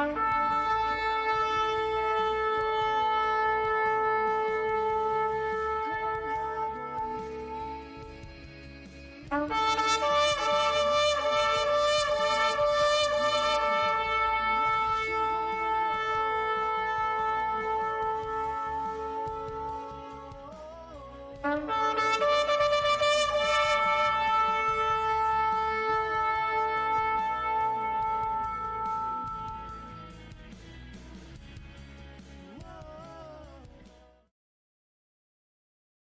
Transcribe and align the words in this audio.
Bye. 0.00 0.39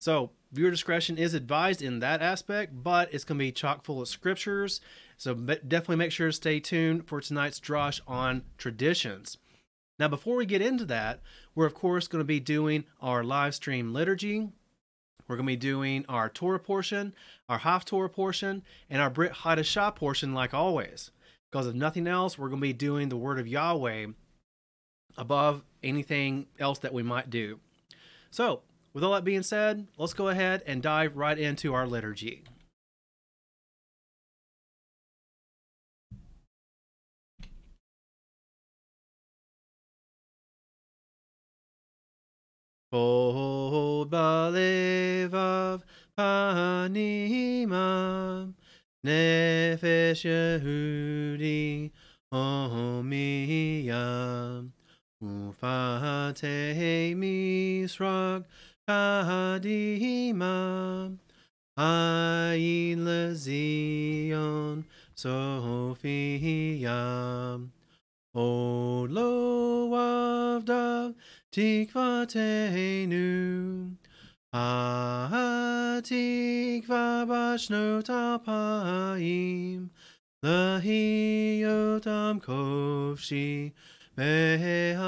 So 0.00 0.30
viewer 0.52 0.70
discretion 0.70 1.18
is 1.18 1.34
advised 1.34 1.82
in 1.82 2.00
that 2.00 2.22
aspect, 2.22 2.72
but 2.82 3.12
it's 3.12 3.24
going 3.24 3.38
to 3.38 3.44
be 3.44 3.52
chock 3.52 3.84
full 3.84 4.00
of 4.00 4.08
scriptures. 4.08 4.80
So 5.16 5.34
definitely 5.34 5.96
make 5.96 6.12
sure 6.12 6.28
to 6.28 6.32
stay 6.32 6.60
tuned 6.60 7.06
for 7.06 7.20
tonight's 7.20 7.60
drosh 7.60 8.00
on 8.06 8.42
traditions. 8.56 9.38
Now, 9.98 10.08
before 10.08 10.36
we 10.36 10.46
get 10.46 10.62
into 10.62 10.84
that, 10.86 11.20
we're 11.54 11.66
of 11.66 11.74
course 11.74 12.06
going 12.06 12.20
to 12.20 12.24
be 12.24 12.40
doing 12.40 12.84
our 13.00 13.24
live 13.24 13.54
stream 13.54 13.92
liturgy. 13.92 14.48
We're 15.28 15.36
going 15.36 15.46
to 15.46 15.52
be 15.52 15.56
doing 15.56 16.06
our 16.08 16.30
Torah 16.30 16.58
portion, 16.58 17.14
our 17.48 17.60
Haftorah 17.60 18.12
portion, 18.12 18.62
and 18.88 19.00
our 19.02 19.10
Brit 19.10 19.32
Hadashah 19.32 19.94
portion, 19.94 20.32
like 20.32 20.54
always. 20.54 21.10
Because 21.50 21.66
if 21.66 21.74
nothing 21.74 22.06
else, 22.06 22.38
we're 22.38 22.48
going 22.48 22.60
to 22.60 22.66
be 22.66 22.72
doing 22.72 23.10
the 23.10 23.16
Word 23.16 23.38
of 23.38 23.46
Yahweh 23.46 24.06
above 25.16 25.62
anything 25.82 26.46
else 26.58 26.78
that 26.78 26.94
we 26.94 27.02
might 27.02 27.28
do. 27.28 27.60
So, 28.30 28.62
with 28.94 29.04
all 29.04 29.12
that 29.12 29.24
being 29.24 29.42
said, 29.42 29.86
let's 29.98 30.14
go 30.14 30.28
ahead 30.28 30.62
and 30.66 30.82
dive 30.82 31.16
right 31.16 31.38
into 31.38 31.74
our 31.74 31.86
liturgy. 31.86 32.42
Hold 42.90 44.10
balevav 44.10 45.82
panimam 46.16 46.94
nefesh 49.04 50.24
Yehudi 50.24 51.92
omiyam 52.32 53.92
ufate 55.22 57.12
misrag 57.14 58.44
kadimam 58.88 60.38
ayin 61.76 63.04
lezion 63.04 64.84
sophiyam 65.14 66.08
O 68.34 69.06
lo 69.10 69.90
avdav 69.90 71.14
Tikvateinu. 71.50 72.36
Ah, 74.52 76.00
Tikva 76.02 77.24
Bashno 77.26 78.02
Tapaim. 78.02 79.88
Lahi 80.44 81.60
Yotam 81.60 82.40
Kovshi. 82.42 83.72
Beharteinu. 84.16 85.00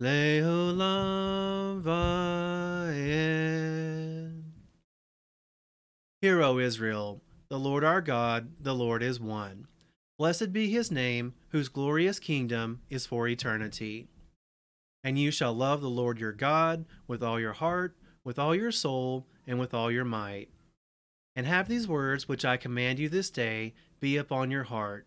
Leolam. 0.00 1.10
Hear, 6.22 6.42
O 6.42 6.58
Israel, 6.58 7.22
the 7.48 7.58
Lord 7.58 7.82
our 7.82 8.00
God, 8.00 8.52
the 8.60 8.74
Lord 8.74 9.02
is 9.02 9.18
one. 9.18 9.66
Blessed 10.18 10.52
be 10.52 10.70
his 10.70 10.90
name, 10.90 11.34
whose 11.48 11.68
glorious 11.68 12.18
kingdom 12.18 12.82
is 12.90 13.06
for 13.06 13.26
eternity. 13.26 14.06
And 15.02 15.18
you 15.18 15.30
shall 15.30 15.54
love 15.54 15.80
the 15.80 15.90
Lord 15.90 16.20
your 16.20 16.32
God 16.32 16.84
with 17.08 17.22
all 17.22 17.40
your 17.40 17.54
heart, 17.54 17.96
with 18.22 18.38
all 18.38 18.54
your 18.54 18.70
soul, 18.70 19.26
and 19.46 19.58
with 19.58 19.72
all 19.72 19.90
your 19.90 20.04
might. 20.04 20.50
And 21.34 21.46
have 21.46 21.68
these 21.68 21.88
words 21.88 22.28
which 22.28 22.44
I 22.44 22.58
command 22.58 22.98
you 22.98 23.08
this 23.08 23.30
day 23.30 23.72
be 23.98 24.16
upon 24.18 24.50
your 24.50 24.64
heart 24.64 25.06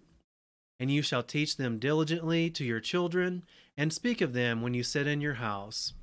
and 0.84 0.92
you 0.92 1.02
shall 1.02 1.24
teach 1.24 1.56
them 1.56 1.80
diligently 1.80 2.50
to 2.50 2.66
your 2.66 2.82
children, 2.82 3.46
and 3.78 3.94
speak 3.94 4.20
of 4.20 4.34
them 4.34 4.62
when 4.62 4.74
you 4.74 4.84
sit 4.84 5.08
in 5.08 5.22
your 5.22 5.36
house, 5.36 5.94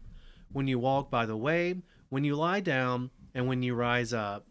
when 0.51 0.67
you 0.67 0.79
walk 0.79 1.11
by 1.11 1.27
the 1.27 1.37
way, 1.37 1.75
when 2.09 2.25
you 2.25 2.35
lie 2.35 2.61
down, 2.61 3.11
and 3.35 3.47
when 3.47 3.63
you 3.63 3.75
rise 3.75 4.15
up. 4.15 4.47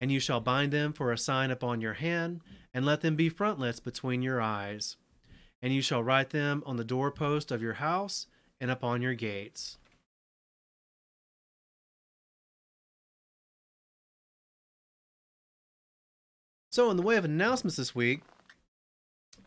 And 0.00 0.10
you 0.10 0.18
shall 0.18 0.40
bind 0.40 0.72
them 0.72 0.92
for 0.92 1.12
a 1.12 1.16
sign 1.16 1.52
upon 1.52 1.80
your 1.80 1.92
hand, 1.92 2.40
and 2.74 2.84
let 2.84 3.02
them 3.02 3.14
be 3.14 3.28
frontlets 3.28 3.78
between 3.78 4.20
your 4.20 4.40
eyes. 4.40 4.96
And 5.62 5.72
you 5.72 5.80
shall 5.80 6.02
write 6.02 6.30
them 6.30 6.64
on 6.66 6.76
the 6.76 6.82
doorpost 6.82 7.52
of 7.52 7.62
your 7.62 7.74
house 7.74 8.26
and 8.60 8.68
upon 8.68 9.00
your 9.00 9.14
gates. 9.14 9.78
So, 16.72 16.90
in 16.90 16.96
the 16.96 17.04
way 17.04 17.14
of 17.14 17.24
announcements 17.24 17.76
this 17.76 17.94
week, 17.94 18.22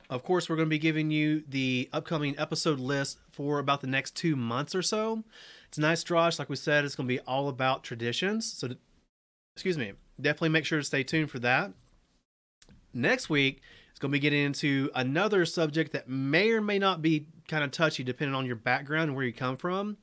of 0.10 0.24
course, 0.24 0.50
we're 0.50 0.56
going 0.56 0.68
to 0.68 0.70
be 0.70 0.80
giving 0.80 1.12
you 1.12 1.44
the 1.48 1.90
upcoming 1.92 2.38
episode 2.38 2.80
list 2.80 3.20
for 3.32 3.60
about 3.60 3.82
the 3.82 3.88
next 3.88 4.16
two 4.16 4.36
months 4.36 4.76
or 4.76 4.82
so. 4.82 5.24
It's 5.68 5.78
a 5.78 5.82
nice, 5.82 6.04
Josh. 6.04 6.40
Like 6.40 6.50
we 6.50 6.56
said, 6.56 6.86
it's 6.86 6.96
going 6.96 7.08
to 7.08 7.14
be 7.14 7.20
all 7.22 7.50
about 7.50 7.84
traditions. 7.84 8.52
So 8.52 8.70
excuse 9.56 9.78
me, 9.78 9.94
definitely 10.20 10.50
make 10.50 10.66
sure 10.66 10.80
to 10.80 10.86
stay 10.86 11.04
tuned 11.04 11.32
for 11.32 11.40
that. 11.40 11.72
Next 12.94 13.30
week, 13.30 13.62
it's 13.90 14.00
going 14.00 14.12
to 14.12 14.16
be 14.16 14.20
getting 14.20 14.44
into 14.44 14.90
another 14.94 15.46
subject 15.46 15.94
that 15.94 16.10
may 16.10 16.52
or 16.52 16.62
may 16.62 16.80
not 16.80 17.02
be 17.02 17.28
kind 17.48 17.64
of 17.64 17.72
touchy 17.72 18.04
depending 18.04 18.36
on 18.36 18.46
your 18.46 18.56
background 18.56 19.10
and 19.10 19.16
where 19.16 19.26
you 19.26 19.34
come 19.34 19.58
from. 19.58 19.98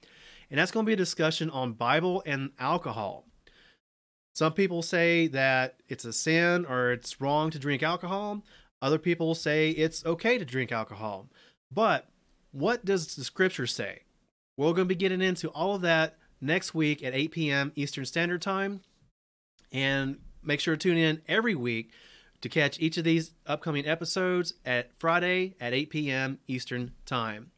And 0.51 0.59
that's 0.59 0.71
going 0.71 0.85
to 0.85 0.89
be 0.89 0.95
a 0.95 0.97
discussion 0.97 1.49
on 1.51 1.73
Bible 1.73 2.23
and 2.27 2.51
alcohol. 2.59 3.27
Some 4.35 4.55
people 4.55 4.83
say 4.83 5.27
that 5.29 5.77
it's 5.89 6.05
a 6.05 6.13
sin 6.13 6.65
or 6.67 6.93
it's 6.93 7.21
wrong 7.21 7.51
to 7.51 7.59
drink 7.59 7.83
alcohol. 7.83 8.43
Other 8.83 8.99
people 8.99 9.35
say 9.37 9.71
it's 9.71 10.05
okay 10.05 10.37
to 10.37 10.45
drink 10.45 10.73
alcohol. 10.73 11.29
But 11.71 12.09
what 12.51 12.85
does 12.85 13.15
the 13.15 13.25
scripture 13.25 13.69
say? 13.69 14.01
We're 14.57 14.73
going 14.73 14.89
to 14.89 14.95
be 14.95 14.97
getting 14.97 15.23
into 15.23 15.49
all 15.51 15.77
of 15.77 15.83
that 15.83 16.19
next 16.41 16.75
week 16.75 17.03
at 17.03 17.15
8 17.15 17.31
p.m. 17.31 17.73
Eastern 17.77 18.05
Standard 18.05 18.43
Time. 18.43 18.81
And 19.71 20.19
make 20.43 20.61
sure 20.61 20.75
to 20.75 20.79
tune 20.79 20.99
in 20.99 21.23
every 21.29 21.55
week 21.55 21.93
to 22.43 22.49
catch 22.49 22.81
each 22.81 22.99
of 22.99 23.05
these 23.05 23.31
upcoming 23.47 23.87
episodes 23.87 24.55
at 24.67 24.91
Friday 24.99 25.55
at 25.61 25.73
8 25.73 25.89
p.m. 25.89 26.39
Eastern 26.49 26.93
Time. 27.07 27.53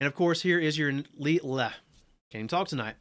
And 0.00 0.08
of 0.08 0.14
course, 0.14 0.42
here 0.42 0.58
is 0.58 0.78
your 0.78 0.92
le- 1.16 1.44
le- 1.44 1.74
can't 2.32 2.48
talk 2.50 2.66
tonight. 2.66 2.96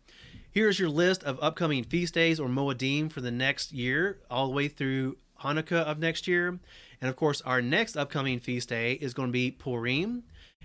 Here's 0.51 0.77
your 0.77 0.89
list 0.89 1.23
of 1.23 1.39
upcoming 1.41 1.85
feast 1.85 2.13
days 2.13 2.37
or 2.37 2.49
Moedim 2.49 3.09
for 3.09 3.21
the 3.21 3.31
next 3.31 3.71
year, 3.71 4.19
all 4.29 4.47
the 4.47 4.53
way 4.53 4.67
through 4.67 5.15
Hanukkah 5.41 5.83
of 5.83 5.99
next 5.99 6.27
year. 6.27 6.59
And 6.99 7.09
of 7.09 7.15
course, 7.15 7.41
our 7.41 7.61
next 7.61 7.97
upcoming 7.97 8.39
feast 8.39 8.69
day 8.69 8.93
is 8.93 9.13
going 9.13 9.29
to 9.29 9.33
be 9.33 9.51
Purim, 9.51 10.23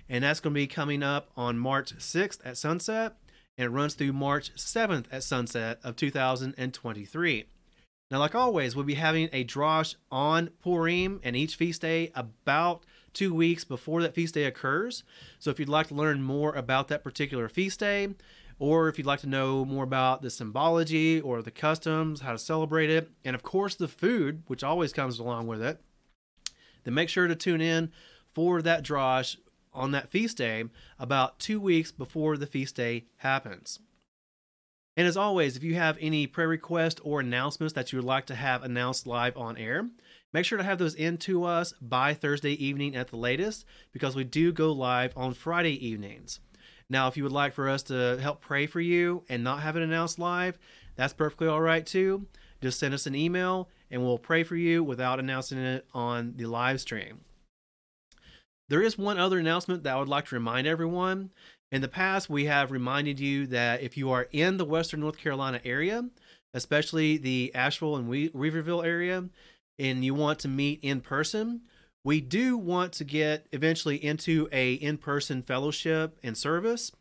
and 0.08 0.24
that's 0.24 0.40
going 0.40 0.54
to 0.54 0.60
be 0.60 0.66
coming 0.66 1.02
up 1.02 1.30
on 1.36 1.58
March 1.58 1.96
6th 1.96 2.38
at 2.44 2.56
sunset, 2.56 3.16
and 3.58 3.66
it 3.66 3.70
runs 3.70 3.94
through 3.94 4.12
March 4.12 4.54
7th 4.54 5.06
at 5.10 5.22
sunset 5.22 5.78
of 5.82 5.96
2023. 5.96 7.44
Now, 8.10 8.20
like 8.20 8.36
always, 8.36 8.76
we'll 8.76 8.84
be 8.84 8.94
having 8.94 9.28
a 9.32 9.44
drosh 9.44 9.96
on 10.12 10.50
Purim 10.62 11.20
and 11.24 11.34
each 11.34 11.56
feast 11.56 11.82
day 11.82 12.12
about 12.14 12.84
two 13.12 13.34
weeks 13.34 13.64
before 13.64 14.00
that 14.02 14.14
feast 14.14 14.34
day 14.34 14.44
occurs. 14.44 15.02
So, 15.40 15.50
if 15.50 15.58
you'd 15.58 15.68
like 15.68 15.88
to 15.88 15.94
learn 15.94 16.22
more 16.22 16.54
about 16.54 16.86
that 16.88 17.02
particular 17.02 17.48
feast 17.48 17.80
day, 17.80 18.14
or 18.58 18.88
if 18.88 18.98
you'd 18.98 19.06
like 19.06 19.20
to 19.20 19.28
know 19.28 19.64
more 19.64 19.84
about 19.84 20.22
the 20.22 20.30
symbology 20.30 21.20
or 21.20 21.42
the 21.42 21.50
customs, 21.50 22.20
how 22.20 22.32
to 22.32 22.38
celebrate 22.38 22.90
it, 22.90 23.10
and 23.24 23.34
of 23.34 23.42
course 23.42 23.74
the 23.74 23.88
food, 23.88 24.42
which 24.46 24.64
always 24.64 24.92
comes 24.92 25.18
along 25.18 25.46
with 25.46 25.62
it, 25.62 25.80
then 26.84 26.94
make 26.94 27.08
sure 27.08 27.26
to 27.26 27.34
tune 27.34 27.60
in 27.60 27.92
for 28.32 28.62
that 28.62 28.84
drosh 28.84 29.36
on 29.72 29.90
that 29.92 30.08
feast 30.08 30.38
day 30.38 30.64
about 30.98 31.38
two 31.38 31.60
weeks 31.60 31.92
before 31.92 32.36
the 32.36 32.46
feast 32.46 32.76
day 32.76 33.04
happens. 33.16 33.80
And 34.96 35.06
as 35.06 35.16
always, 35.16 35.56
if 35.56 35.62
you 35.62 35.74
have 35.74 35.98
any 36.00 36.26
prayer 36.26 36.48
requests 36.48 37.00
or 37.04 37.20
announcements 37.20 37.74
that 37.74 37.92
you 37.92 37.98
would 37.98 38.06
like 38.06 38.24
to 38.26 38.34
have 38.34 38.62
announced 38.62 39.06
live 39.06 39.36
on 39.36 39.58
air, 39.58 39.90
make 40.32 40.46
sure 40.46 40.56
to 40.56 40.64
have 40.64 40.78
those 40.78 40.94
in 40.94 41.18
to 41.18 41.44
us 41.44 41.74
by 41.82 42.14
Thursday 42.14 42.52
evening 42.52 42.96
at 42.96 43.08
the 43.08 43.16
latest 43.16 43.66
because 43.92 44.16
we 44.16 44.24
do 44.24 44.52
go 44.52 44.72
live 44.72 45.12
on 45.14 45.34
Friday 45.34 45.86
evenings. 45.86 46.40
Now, 46.88 47.08
if 47.08 47.16
you 47.16 47.22
would 47.24 47.32
like 47.32 47.52
for 47.52 47.68
us 47.68 47.82
to 47.84 48.18
help 48.20 48.40
pray 48.40 48.66
for 48.66 48.80
you 48.80 49.24
and 49.28 49.42
not 49.42 49.62
have 49.62 49.76
it 49.76 49.82
announced 49.82 50.18
live, 50.18 50.58
that's 50.94 51.12
perfectly 51.12 51.48
all 51.48 51.60
right 51.60 51.84
too. 51.84 52.26
Just 52.62 52.78
send 52.78 52.94
us 52.94 53.06
an 53.06 53.14
email 53.14 53.68
and 53.90 54.02
we'll 54.02 54.18
pray 54.18 54.42
for 54.42 54.56
you 54.56 54.82
without 54.82 55.18
announcing 55.18 55.58
it 55.58 55.86
on 55.92 56.34
the 56.36 56.46
live 56.46 56.80
stream. 56.80 57.20
There 58.68 58.82
is 58.82 58.98
one 58.98 59.18
other 59.18 59.38
announcement 59.38 59.84
that 59.84 59.94
I 59.94 59.98
would 59.98 60.08
like 60.08 60.26
to 60.26 60.34
remind 60.34 60.66
everyone. 60.66 61.30
In 61.70 61.82
the 61.82 61.88
past, 61.88 62.30
we 62.30 62.46
have 62.46 62.70
reminded 62.72 63.20
you 63.20 63.46
that 63.48 63.82
if 63.82 63.96
you 63.96 64.10
are 64.10 64.28
in 64.32 64.56
the 64.56 64.64
Western 64.64 65.00
North 65.00 65.18
Carolina 65.18 65.60
area, 65.64 66.04
especially 66.54 67.16
the 67.16 67.52
Asheville 67.54 67.96
and 67.96 68.08
Weaverville 68.08 68.84
area, 68.84 69.28
and 69.78 70.04
you 70.04 70.14
want 70.14 70.38
to 70.40 70.48
meet 70.48 70.80
in 70.82 71.00
person, 71.00 71.62
we 72.06 72.20
do 72.20 72.56
want 72.56 72.92
to 72.92 73.02
get 73.02 73.48
eventually 73.50 73.96
into 73.96 74.48
a 74.52 74.74
in-person 74.74 75.42
fellowship 75.42 76.16
and 76.22 76.38
service. 76.38 76.92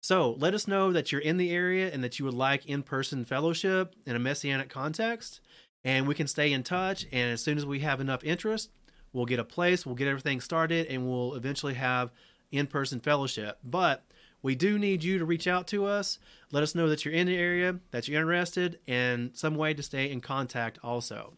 So 0.00 0.32
let 0.38 0.54
us 0.54 0.66
know 0.66 0.92
that 0.92 1.12
you're 1.12 1.20
in 1.20 1.36
the 1.36 1.52
area 1.52 1.88
and 1.92 2.02
that 2.02 2.18
you 2.18 2.24
would 2.24 2.34
like 2.34 2.66
in-person 2.66 3.26
fellowship 3.26 3.94
in 4.06 4.16
a 4.16 4.18
messianic 4.18 4.68
context, 4.68 5.40
and 5.84 6.08
we 6.08 6.16
can 6.16 6.26
stay 6.26 6.52
in 6.52 6.64
touch. 6.64 7.06
And 7.12 7.30
as 7.30 7.40
soon 7.40 7.58
as 7.58 7.64
we 7.64 7.78
have 7.80 8.00
enough 8.00 8.24
interest, 8.24 8.70
we'll 9.12 9.24
get 9.24 9.38
a 9.38 9.44
place, 9.44 9.86
we'll 9.86 9.94
get 9.94 10.08
everything 10.08 10.40
started, 10.40 10.88
and 10.88 11.08
we'll 11.08 11.36
eventually 11.36 11.74
have 11.74 12.10
in 12.50 12.66
person 12.66 12.98
fellowship. 12.98 13.58
But 13.62 14.02
we 14.42 14.56
do 14.56 14.80
need 14.80 15.04
you 15.04 15.20
to 15.20 15.24
reach 15.24 15.46
out 15.46 15.68
to 15.68 15.86
us. 15.86 16.18
Let 16.50 16.64
us 16.64 16.74
know 16.74 16.88
that 16.88 17.04
you're 17.04 17.14
in 17.14 17.28
the 17.28 17.38
area, 17.38 17.78
that 17.92 18.08
you're 18.08 18.20
interested, 18.20 18.80
and 18.88 19.30
some 19.32 19.54
way 19.54 19.74
to 19.74 19.82
stay 19.84 20.10
in 20.10 20.20
contact 20.20 20.80
also. 20.82 21.34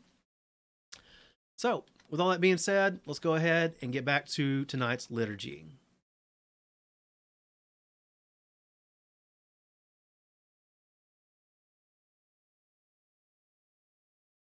So, 1.56 1.84
with 2.12 2.20
all 2.20 2.28
that 2.28 2.42
being 2.42 2.58
said, 2.58 3.00
let's 3.06 3.18
go 3.18 3.34
ahead 3.34 3.74
and 3.80 3.90
get 3.90 4.04
back 4.04 4.28
to 4.28 4.66
tonight's 4.66 5.10
liturgy. 5.10 5.64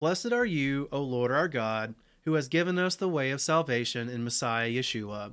Blessed 0.03 0.33
are 0.33 0.45
you, 0.45 0.91
O 0.93 1.01
Lord 1.01 1.33
our 1.33 1.49
God, 1.49 1.95
who 2.27 2.35
has 2.35 2.49
given 2.49 2.79
us 2.79 2.95
the 2.95 3.09
way 3.09 3.31
of 3.31 3.41
salvation 3.41 4.11
in 4.11 4.23
Messiah 4.23 4.69
Yeshua. 4.69 5.33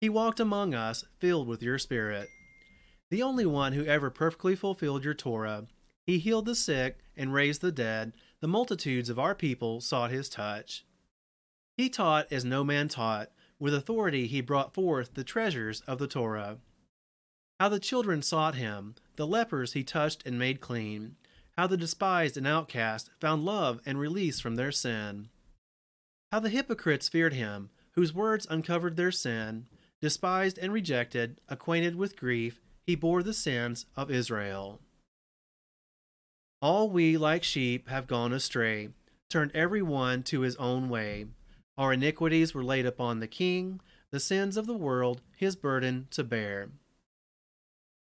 He 0.00 0.08
walked 0.08 0.40
among 0.40 0.72
us, 0.72 1.04
filled 1.18 1.46
with 1.46 1.62
your 1.62 1.78
Spirit. 1.78 2.28
The 3.10 3.22
only 3.22 3.44
one 3.44 3.74
who 3.74 3.84
ever 3.84 4.08
perfectly 4.08 4.56
fulfilled 4.56 5.04
your 5.04 5.12
Torah. 5.12 5.66
He 6.06 6.18
healed 6.18 6.46
the 6.46 6.54
sick 6.54 7.00
and 7.14 7.34
raised 7.34 7.60
the 7.60 7.70
dead. 7.70 8.14
The 8.40 8.48
multitudes 8.48 9.10
of 9.10 9.18
our 9.18 9.34
people 9.34 9.82
sought 9.82 10.10
his 10.10 10.30
touch. 10.30 10.86
He 11.78 11.88
taught 11.88 12.26
as 12.32 12.44
no 12.44 12.64
man 12.64 12.88
taught. 12.88 13.30
With 13.60 13.72
authority 13.72 14.26
he 14.26 14.40
brought 14.40 14.74
forth 14.74 15.14
the 15.14 15.24
treasures 15.24 15.80
of 15.82 15.98
the 15.98 16.08
Torah. 16.08 16.58
How 17.60 17.68
the 17.68 17.80
children 17.80 18.20
sought 18.20 18.56
him, 18.56 18.96
the 19.16 19.26
lepers 19.26 19.72
he 19.72 19.84
touched 19.84 20.26
and 20.26 20.38
made 20.38 20.60
clean. 20.60 21.14
How 21.56 21.68
the 21.68 21.76
despised 21.76 22.36
and 22.36 22.46
outcast 22.46 23.10
found 23.20 23.44
love 23.44 23.80
and 23.86 23.98
release 23.98 24.40
from 24.40 24.56
their 24.56 24.72
sin. 24.72 25.28
How 26.32 26.40
the 26.40 26.50
hypocrites 26.50 27.08
feared 27.08 27.32
him, 27.32 27.70
whose 27.92 28.12
words 28.12 28.46
uncovered 28.50 28.96
their 28.96 29.12
sin. 29.12 29.66
Despised 30.00 30.58
and 30.58 30.72
rejected, 30.72 31.40
acquainted 31.48 31.94
with 31.96 32.16
grief, 32.16 32.60
he 32.86 32.94
bore 32.96 33.22
the 33.22 33.32
sins 33.32 33.86
of 33.96 34.10
Israel. 34.10 34.80
All 36.60 36.90
we, 36.90 37.16
like 37.16 37.44
sheep, 37.44 37.88
have 37.88 38.08
gone 38.08 38.32
astray, 38.32 38.88
turned 39.30 39.52
every 39.54 39.82
one 39.82 40.22
to 40.24 40.40
his 40.40 40.56
own 40.56 40.88
way. 40.88 41.26
Our 41.78 41.92
iniquities 41.92 42.54
were 42.54 42.64
laid 42.64 42.86
upon 42.86 43.20
the 43.20 43.28
King, 43.28 43.80
the 44.10 44.18
sins 44.18 44.56
of 44.56 44.66
the 44.66 44.76
world, 44.76 45.22
his 45.36 45.54
burden 45.54 46.08
to 46.10 46.24
bear. 46.24 46.70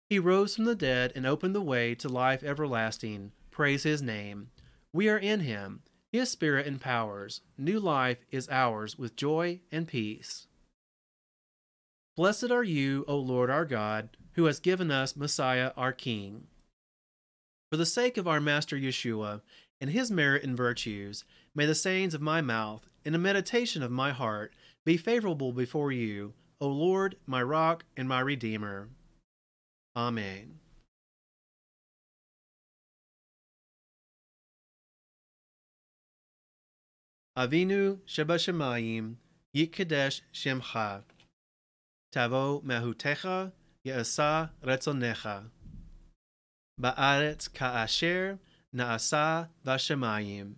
He 0.08 0.20
rose 0.20 0.54
from 0.54 0.64
the 0.64 0.76
dead 0.76 1.12
and 1.16 1.26
opened 1.26 1.56
the 1.56 1.60
way 1.60 1.96
to 1.96 2.08
life 2.08 2.44
everlasting. 2.44 3.32
Praise 3.50 3.82
his 3.82 4.00
name. 4.00 4.50
We 4.92 5.08
are 5.08 5.18
in 5.18 5.40
him. 5.40 5.82
His 6.12 6.30
spirit 6.30 6.68
empowers. 6.68 7.40
New 7.58 7.80
life 7.80 8.18
is 8.30 8.48
ours 8.48 8.96
with 8.96 9.16
joy 9.16 9.60
and 9.72 9.88
peace. 9.88 10.46
Blessed 12.16 12.52
are 12.52 12.64
you, 12.64 13.04
O 13.08 13.16
Lord 13.16 13.50
our 13.50 13.64
God, 13.64 14.16
who 14.34 14.44
has 14.44 14.60
given 14.60 14.92
us 14.92 15.16
Messiah 15.16 15.72
our 15.76 15.92
King. 15.92 16.46
For 17.70 17.76
the 17.76 17.84
sake 17.84 18.16
of 18.16 18.28
our 18.28 18.40
Master 18.40 18.76
Yeshua, 18.76 19.42
and 19.80 19.90
his 19.90 20.10
merit 20.10 20.42
and 20.42 20.56
virtues, 20.56 21.24
May 21.58 21.66
the 21.66 21.74
sayings 21.74 22.14
of 22.14 22.20
my 22.20 22.40
mouth 22.40 22.88
and 23.04 23.12
the 23.12 23.18
meditation 23.18 23.82
of 23.82 23.90
my 23.90 24.12
heart 24.12 24.54
be 24.84 24.96
favorable 24.96 25.52
before 25.52 25.90
you, 25.90 26.34
O 26.60 26.68
Lord, 26.68 27.16
my 27.26 27.42
rock 27.42 27.84
and 27.96 28.08
my 28.08 28.20
redeemer. 28.20 28.90
Amen. 29.96 30.60
Avinu 37.36 37.98
Shebashemayim 38.06 39.16
Yikadesh 39.52 40.20
Shemcha 40.32 41.02
Tavo 42.14 42.62
Mehutecha 42.62 43.50
Yeasa 43.84 44.50
Retzonecha 44.64 45.46
Ba'aretz 46.80 47.52
Ka'asher 47.52 48.38
Na'asa 48.72 49.48
Vashemayim 49.66 50.54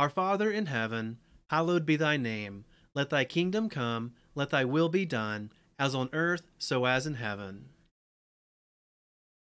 our 0.00 0.08
Father 0.08 0.50
in 0.50 0.64
heaven, 0.64 1.18
hallowed 1.50 1.84
be 1.84 1.94
thy 1.94 2.16
name. 2.16 2.64
Let 2.94 3.10
thy 3.10 3.24
kingdom 3.24 3.68
come, 3.68 4.14
let 4.34 4.48
thy 4.48 4.64
will 4.64 4.88
be 4.88 5.04
done, 5.04 5.52
as 5.78 5.94
on 5.94 6.08
earth, 6.14 6.40
so 6.56 6.86
as 6.86 7.06
in 7.06 7.16
heaven. 7.16 7.66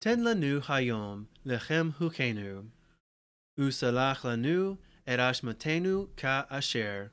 Ten 0.02 0.22
lanu 0.22 0.60
hayom 0.60 1.28
lechem 1.46 1.94
hukenu. 1.98 2.70
Usalach 3.60 4.22
lanu 4.22 4.80
et 5.06 5.20
ashmatenu 5.20 6.08
ka 6.18 6.48
asher. 6.50 7.12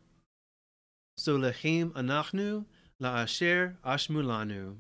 So 1.19 1.37
lechem 1.37 1.91
anachnu 1.91 2.65
la 2.99 3.17
asher 3.17 3.77
ashmulanu. 3.85 4.77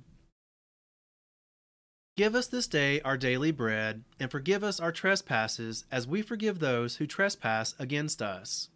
Give 2.17 2.35
us 2.35 2.47
this 2.47 2.67
day 2.67 3.03
our 3.03 3.19
daily 3.19 3.51
bread, 3.51 4.03
and 4.19 4.31
forgive 4.31 4.65
us 4.65 4.81
our 4.81 4.91
trespasses, 4.91 5.85
as 5.93 6.07
we 6.07 6.23
forgive 6.23 6.59
those 6.59 6.97
who 6.97 7.07
trespass 7.07 7.75
against 7.79 8.23
us. 8.23 8.71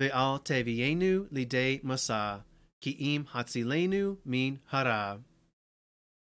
Ve'al 0.00 0.40
tevienu 0.44 1.28
lidei 1.32 1.82
masa, 1.82 2.42
ki 2.80 2.90
im 2.90 3.24
hatzilenu 3.24 4.18
min 4.24 4.60
hara. 4.66 5.18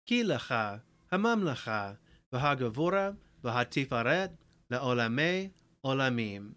Ki 0.06 0.22
lecha, 0.22 0.82
hamamlecha, 1.12 1.96
v'hagavora, 2.32 3.16
v'hatifaret, 3.42 4.30
le'olame, 4.70 5.50
olamim. 5.84 6.52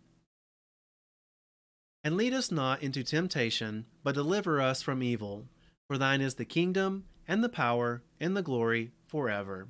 And 2.04 2.16
lead 2.16 2.34
us 2.34 2.52
not 2.52 2.84
into 2.84 3.04
temptation, 3.04 3.86
but 4.04 4.14
deliver 4.14 4.62
us 4.62 4.84
from 4.84 5.02
evil. 5.02 5.48
For 5.88 5.98
thine 5.98 6.22
is 6.22 6.36
the 6.36 6.46
kingdom, 6.46 7.06
and 7.28 7.44
the 7.44 7.50
power, 7.50 8.04
and 8.24 8.38
the 8.38 8.42
glory, 8.42 8.92
forever. 9.06 9.68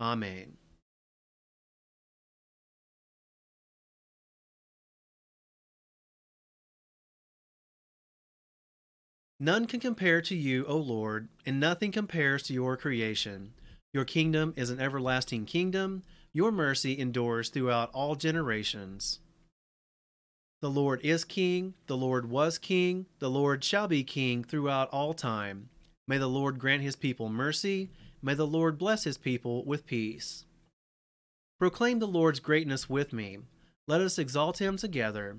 Amen. 0.00 0.56
None 9.38 9.66
can 9.66 9.78
compare 9.78 10.20
to 10.22 10.34
you, 10.34 10.64
O 10.66 10.76
Lord, 10.76 11.28
and 11.44 11.60
nothing 11.60 11.92
compares 11.92 12.42
to 12.44 12.52
your 12.52 12.76
creation. 12.76 13.52
Your 13.92 14.04
kingdom 14.04 14.52
is 14.56 14.70
an 14.70 14.80
everlasting 14.80 15.44
kingdom, 15.44 16.02
your 16.32 16.50
mercy 16.50 16.98
endures 16.98 17.48
throughout 17.48 17.90
all 17.92 18.16
generations. 18.16 19.20
The 20.62 20.70
Lord 20.70 21.00
is 21.04 21.24
king, 21.24 21.74
the 21.86 21.96
Lord 21.96 22.28
was 22.28 22.58
king, 22.58 23.06
the 23.20 23.30
Lord 23.30 23.62
shall 23.62 23.86
be 23.86 24.02
king 24.02 24.42
throughout 24.42 24.88
all 24.90 25.14
time. 25.14 25.68
May 26.08 26.18
the 26.18 26.28
Lord 26.28 26.58
grant 26.58 26.82
his 26.82 26.96
people 26.96 27.28
mercy, 27.28 27.90
may 28.22 28.34
the 28.34 28.46
Lord 28.46 28.78
bless 28.78 29.04
his 29.04 29.18
people 29.18 29.64
with 29.64 29.86
peace. 29.86 30.44
Proclaim 31.58 31.98
the 31.98 32.06
Lord's 32.06 32.40
greatness 32.40 32.88
with 32.88 33.12
me, 33.12 33.38
let 33.88 34.00
us 34.00 34.18
exalt 34.18 34.60
him 34.60 34.76
together. 34.76 35.36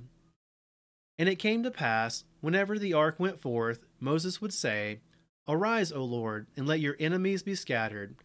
And 1.20 1.28
it 1.28 1.36
came 1.36 1.64
to 1.64 1.72
pass, 1.72 2.26
whenever 2.42 2.78
the 2.78 2.94
ark 2.94 3.16
went 3.18 3.42
forth, 3.42 3.80
Moses 4.00 4.42
would 4.42 4.54
say, 4.54 5.00
Arise, 5.48 5.92
O 5.92 6.04
Lord, 6.04 6.48
and 6.56 6.68
let 6.68 6.80
your 6.80 6.98
enemies 7.00 7.44
be 7.44 7.56
scattered. 7.56 8.16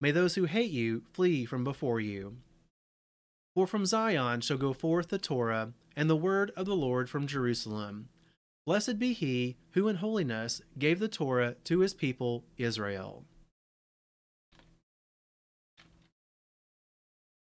May 0.00 0.12
those 0.12 0.36
who 0.36 0.44
hate 0.44 0.70
you 0.70 1.02
flee 1.12 1.44
from 1.44 1.64
before 1.64 2.00
you. 2.00 2.36
For 3.54 3.66
from 3.66 3.84
Zion 3.84 4.40
shall 4.40 4.56
go 4.56 4.72
forth 4.72 5.08
the 5.08 5.18
Torah, 5.18 5.72
and 5.96 6.08
the 6.08 6.16
word 6.16 6.52
of 6.56 6.66
the 6.66 6.76
Lord 6.76 7.10
from 7.10 7.26
Jerusalem. 7.26 8.08
Blessed 8.68 8.98
be 8.98 9.14
he 9.14 9.56
who 9.70 9.88
in 9.88 9.96
holiness 9.96 10.60
gave 10.78 10.98
the 10.98 11.08
Torah 11.08 11.54
to 11.64 11.78
his 11.78 11.94
people 11.94 12.44
Israel. 12.58 13.24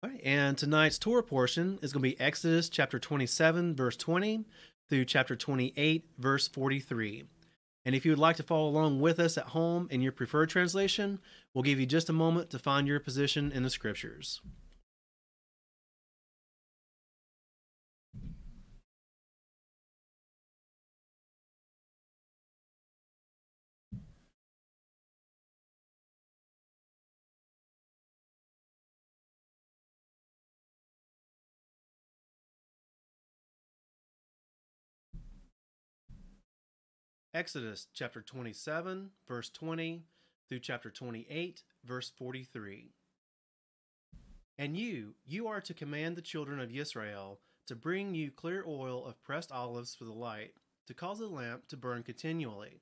All 0.04 0.12
right, 0.12 0.22
and 0.24 0.56
tonight's 0.56 1.00
Torah 1.00 1.24
portion 1.24 1.80
is 1.82 1.92
going 1.92 2.04
to 2.04 2.10
be 2.12 2.20
Exodus 2.22 2.70
chapter 2.70 3.00
27, 3.00 3.76
verse 3.76 3.98
20 3.98 4.46
through 4.92 5.06
chapter 5.06 5.36
28, 5.36 6.06
verse 6.20 6.48
43. 6.48 7.24
And 7.84 7.96
if 7.96 8.06
you 8.06 8.12
would 8.12 8.20
like 8.20 8.36
to 8.36 8.44
follow 8.44 8.70
along 8.70 9.02
with 9.02 9.20
us 9.20 9.40
at 9.40 9.46
home 9.46 9.88
in 9.90 10.04
your 10.04 10.12
preferred 10.12 10.50
translation, 10.50 11.18
we'll 11.52 11.64
give 11.64 11.80
you 11.80 11.88
just 11.88 12.10
a 12.10 12.14
moment 12.14 12.52
to 12.52 12.60
find 12.60 12.88
your 12.88 13.00
position 13.00 13.52
in 13.52 13.64
the 13.64 13.72
scriptures. 13.72 14.40
Exodus 37.38 37.86
chapter 37.94 38.20
27, 38.20 39.12
verse 39.28 39.52
20 39.52 40.02
through 40.50 40.60
chapter 40.60 40.90
28, 40.90 41.62
verse 41.86 42.12
43. 42.18 42.90
And 44.58 44.76
you, 44.76 45.14
you 45.24 45.48
are 45.48 45.62
to 45.62 45.76
command 45.76 46.16
the 46.16 46.24
children 46.24 46.60
of 46.60 46.76
Israel 46.76 47.40
to 47.68 47.76
bring 47.76 48.16
you 48.16 48.32
clear 48.32 48.64
oil 48.68 49.06
of 49.06 49.22
pressed 49.22 49.52
olives 49.52 49.94
for 49.94 50.06
the 50.06 50.14
light, 50.14 50.54
to 50.88 50.96
cause 50.96 51.20
the 51.20 51.28
lamp 51.28 51.68
to 51.68 51.78
burn 51.78 52.02
continually. 52.02 52.82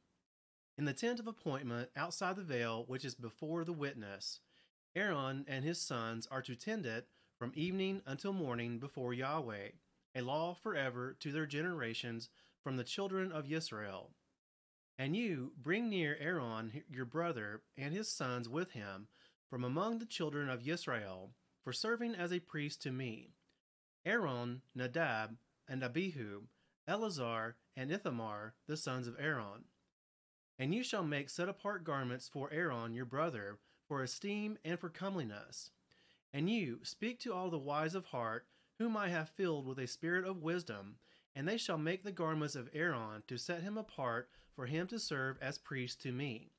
In 0.77 0.85
the 0.85 0.93
tent 0.93 1.19
of 1.19 1.27
appointment 1.27 1.89
outside 1.97 2.37
the 2.37 2.41
veil 2.41 2.85
which 2.87 3.03
is 3.03 3.13
before 3.13 3.65
the 3.65 3.73
witness, 3.73 4.39
Aaron 4.95 5.43
and 5.49 5.65
his 5.65 5.81
sons 5.81 6.29
are 6.31 6.41
to 6.43 6.55
tend 6.55 6.85
it 6.85 7.09
from 7.37 7.51
evening 7.55 8.01
until 8.05 8.31
morning 8.31 8.79
before 8.79 9.13
Yahweh, 9.13 9.71
a 10.15 10.21
law 10.21 10.53
forever 10.53 11.13
to 11.19 11.33
their 11.33 11.45
generations 11.45 12.29
from 12.63 12.77
the 12.77 12.85
children 12.85 13.33
of 13.33 13.51
Israel. 13.51 14.11
And 14.97 15.15
you 15.15 15.51
bring 15.61 15.89
near 15.89 16.17
Aaron 16.19 16.83
your 16.89 17.05
brother 17.05 17.61
and 17.77 17.93
his 17.93 18.09
sons 18.09 18.47
with 18.47 18.71
him 18.71 19.07
from 19.49 19.63
among 19.63 19.99
the 19.99 20.05
children 20.05 20.49
of 20.49 20.67
Israel, 20.67 21.31
for 21.63 21.73
serving 21.73 22.15
as 22.15 22.31
a 22.31 22.39
priest 22.39 22.81
to 22.83 22.91
me. 22.91 23.31
Aaron, 24.05 24.61
Nadab, 24.73 25.37
and 25.67 25.83
Abihu, 25.83 26.43
Eleazar, 26.87 27.55
and 27.75 27.91
Ithamar, 27.91 28.53
the 28.67 28.77
sons 28.77 29.07
of 29.07 29.15
Aaron. 29.19 29.65
And 30.57 30.73
you 30.73 30.83
shall 30.83 31.03
make 31.03 31.29
set 31.29 31.49
apart 31.49 31.83
garments 31.83 32.29
for 32.31 32.51
Aaron 32.51 32.93
your 32.93 33.05
brother, 33.05 33.57
for 33.87 34.01
esteem 34.01 34.57
and 34.63 34.79
for 34.79 34.89
comeliness. 34.89 35.71
And 36.33 36.49
you 36.49 36.79
speak 36.83 37.19
to 37.21 37.33
all 37.33 37.49
the 37.49 37.57
wise 37.57 37.95
of 37.95 38.05
heart, 38.05 38.45
whom 38.77 38.95
I 38.95 39.09
have 39.09 39.29
filled 39.29 39.65
with 39.65 39.79
a 39.79 39.87
spirit 39.87 40.25
of 40.25 40.41
wisdom, 40.41 40.97
and 41.35 41.47
they 41.47 41.57
shall 41.57 41.77
make 41.77 42.03
the 42.03 42.11
garments 42.11 42.55
of 42.55 42.69
Aaron 42.73 43.23
to 43.27 43.37
set 43.37 43.61
him 43.61 43.77
apart 43.77 44.29
for 44.55 44.65
him 44.65 44.87
to 44.87 44.99
serve 44.99 45.37
as 45.41 45.57
priest 45.57 46.01
to 46.01 46.11
me. 46.11 46.51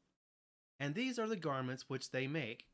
And 0.79 0.95
these 0.95 1.19
are 1.19 1.27
the 1.27 1.37
garments 1.37 1.89
which 1.89 2.11
they 2.11 2.27
make 2.27 2.67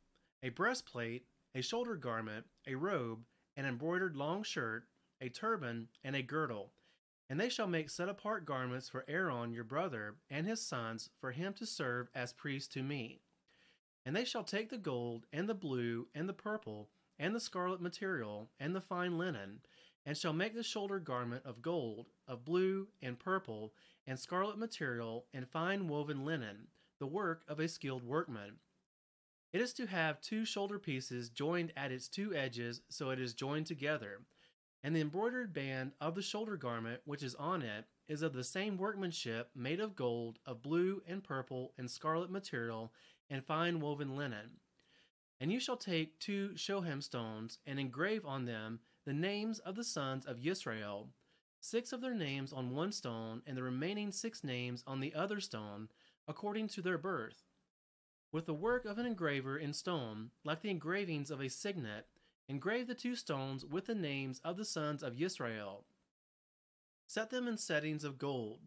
a 0.42 0.48
breastplate, 0.48 1.26
a 1.54 1.62
shoulder 1.62 1.94
garment, 1.94 2.46
a 2.66 2.74
robe, 2.74 3.20
an 3.56 3.64
embroidered 3.64 4.16
long 4.16 4.42
shirt, 4.42 4.84
a 5.20 5.28
turban, 5.28 5.88
and 6.02 6.16
a 6.16 6.22
girdle. 6.22 6.72
And 7.30 7.38
they 7.38 7.48
shall 7.48 7.68
make 7.68 7.88
set 7.88 8.08
apart 8.08 8.44
garments 8.44 8.88
for 8.88 9.04
Aaron 9.06 9.52
your 9.52 9.64
brother 9.64 10.16
and 10.28 10.46
his 10.46 10.60
sons 10.60 11.10
for 11.20 11.30
him 11.30 11.52
to 11.54 11.66
serve 11.66 12.08
as 12.14 12.32
priest 12.32 12.72
to 12.72 12.82
me. 12.82 13.20
And 14.04 14.16
they 14.16 14.24
shall 14.24 14.42
take 14.42 14.68
the 14.68 14.78
gold, 14.78 15.26
and 15.32 15.48
the 15.48 15.54
blue, 15.54 16.08
and 16.12 16.28
the 16.28 16.34
purple, 16.34 16.88
and 17.18 17.34
the 17.34 17.40
scarlet 17.40 17.80
material, 17.80 18.50
and 18.58 18.74
the 18.74 18.80
fine 18.80 19.16
linen, 19.16 19.60
and 20.04 20.16
shall 20.16 20.32
make 20.32 20.54
the 20.54 20.62
shoulder 20.62 20.98
garment 20.98 21.42
of 21.44 21.62
gold, 21.62 22.08
of 22.26 22.44
blue, 22.44 22.88
and 23.00 23.18
purple, 23.18 23.72
and 24.06 24.18
scarlet 24.18 24.58
material, 24.58 25.26
and 25.32 25.48
fine 25.48 25.88
woven 25.88 26.24
linen, 26.24 26.66
the 26.98 27.06
work 27.06 27.42
of 27.48 27.60
a 27.60 27.68
skilled 27.68 28.02
workman. 28.02 28.54
It 29.52 29.60
is 29.60 29.72
to 29.74 29.86
have 29.86 30.20
two 30.20 30.44
shoulder 30.44 30.78
pieces 30.78 31.28
joined 31.28 31.72
at 31.76 31.92
its 31.92 32.08
two 32.08 32.34
edges, 32.34 32.80
so 32.88 33.10
it 33.10 33.20
is 33.20 33.34
joined 33.34 33.66
together. 33.66 34.20
And 34.82 34.96
the 34.96 35.00
embroidered 35.00 35.52
band 35.52 35.92
of 36.00 36.14
the 36.14 36.22
shoulder 36.22 36.56
garment 36.56 37.02
which 37.04 37.22
is 37.22 37.34
on 37.36 37.62
it 37.62 37.84
is 38.08 38.22
of 38.22 38.32
the 38.32 38.42
same 38.42 38.76
workmanship, 38.76 39.50
made 39.54 39.78
of 39.78 39.94
gold, 39.94 40.38
of 40.46 40.62
blue, 40.62 41.02
and 41.06 41.22
purple, 41.22 41.72
and 41.78 41.90
scarlet 41.90 42.30
material, 42.30 42.92
and 43.30 43.44
fine 43.44 43.78
woven 43.78 44.16
linen. 44.16 44.58
And 45.40 45.52
you 45.52 45.60
shall 45.60 45.76
take 45.76 46.18
two 46.18 46.50
shoham 46.54 47.02
stones, 47.02 47.58
and 47.66 47.78
engrave 47.78 48.24
on 48.24 48.44
them 48.44 48.80
the 49.04 49.12
names 49.12 49.58
of 49.58 49.74
the 49.74 49.84
sons 49.84 50.24
of 50.24 50.46
Israel, 50.46 51.08
six 51.60 51.92
of 51.92 52.00
their 52.00 52.14
names 52.14 52.52
on 52.52 52.74
one 52.74 52.92
stone, 52.92 53.42
and 53.46 53.56
the 53.56 53.62
remaining 53.62 54.12
six 54.12 54.44
names 54.44 54.84
on 54.86 55.00
the 55.00 55.14
other 55.14 55.40
stone, 55.40 55.88
according 56.28 56.68
to 56.68 56.82
their 56.82 56.98
birth. 56.98 57.42
With 58.30 58.46
the 58.46 58.54
work 58.54 58.84
of 58.84 58.98
an 58.98 59.06
engraver 59.06 59.58
in 59.58 59.72
stone, 59.72 60.30
like 60.44 60.62
the 60.62 60.70
engravings 60.70 61.30
of 61.30 61.40
a 61.40 61.48
signet, 61.48 62.06
engrave 62.48 62.86
the 62.86 62.94
two 62.94 63.16
stones 63.16 63.64
with 63.64 63.86
the 63.86 63.94
names 63.94 64.40
of 64.44 64.56
the 64.56 64.64
sons 64.64 65.02
of 65.02 65.20
Israel. 65.20 65.84
Set 67.06 67.30
them 67.30 67.48
in 67.48 67.58
settings 67.58 68.04
of 68.04 68.18
gold, 68.18 68.60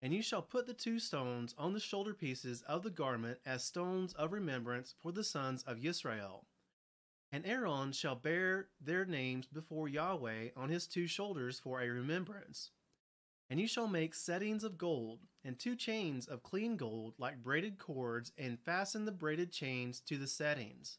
and 0.00 0.14
you 0.14 0.22
shall 0.22 0.40
put 0.40 0.66
the 0.66 0.72
two 0.72 0.98
stones 0.98 1.54
on 1.58 1.72
the 1.72 1.80
shoulder 1.80 2.14
pieces 2.14 2.62
of 2.62 2.82
the 2.82 2.90
garment 2.90 3.38
as 3.44 3.64
stones 3.64 4.12
of 4.14 4.32
remembrance 4.32 4.94
for 5.02 5.12
the 5.12 5.24
sons 5.24 5.62
of 5.64 5.84
Israel. 5.84 6.46
And 7.32 7.46
Aaron 7.46 7.92
shall 7.92 8.16
bear 8.16 8.68
their 8.80 9.04
names 9.04 9.46
before 9.46 9.88
Yahweh 9.88 10.48
on 10.56 10.68
his 10.68 10.88
two 10.88 11.06
shoulders 11.06 11.60
for 11.60 11.80
a 11.80 11.88
remembrance. 11.88 12.72
And 13.48 13.60
you 13.60 13.68
shall 13.68 13.86
make 13.86 14.14
settings 14.14 14.64
of 14.64 14.78
gold, 14.78 15.20
and 15.44 15.58
two 15.58 15.76
chains 15.76 16.26
of 16.26 16.42
clean 16.42 16.76
gold 16.76 17.14
like 17.18 17.42
braided 17.42 17.78
cords, 17.78 18.32
and 18.36 18.58
fasten 18.58 19.04
the 19.04 19.12
braided 19.12 19.52
chains 19.52 20.00
to 20.02 20.18
the 20.18 20.26
settings. 20.26 20.98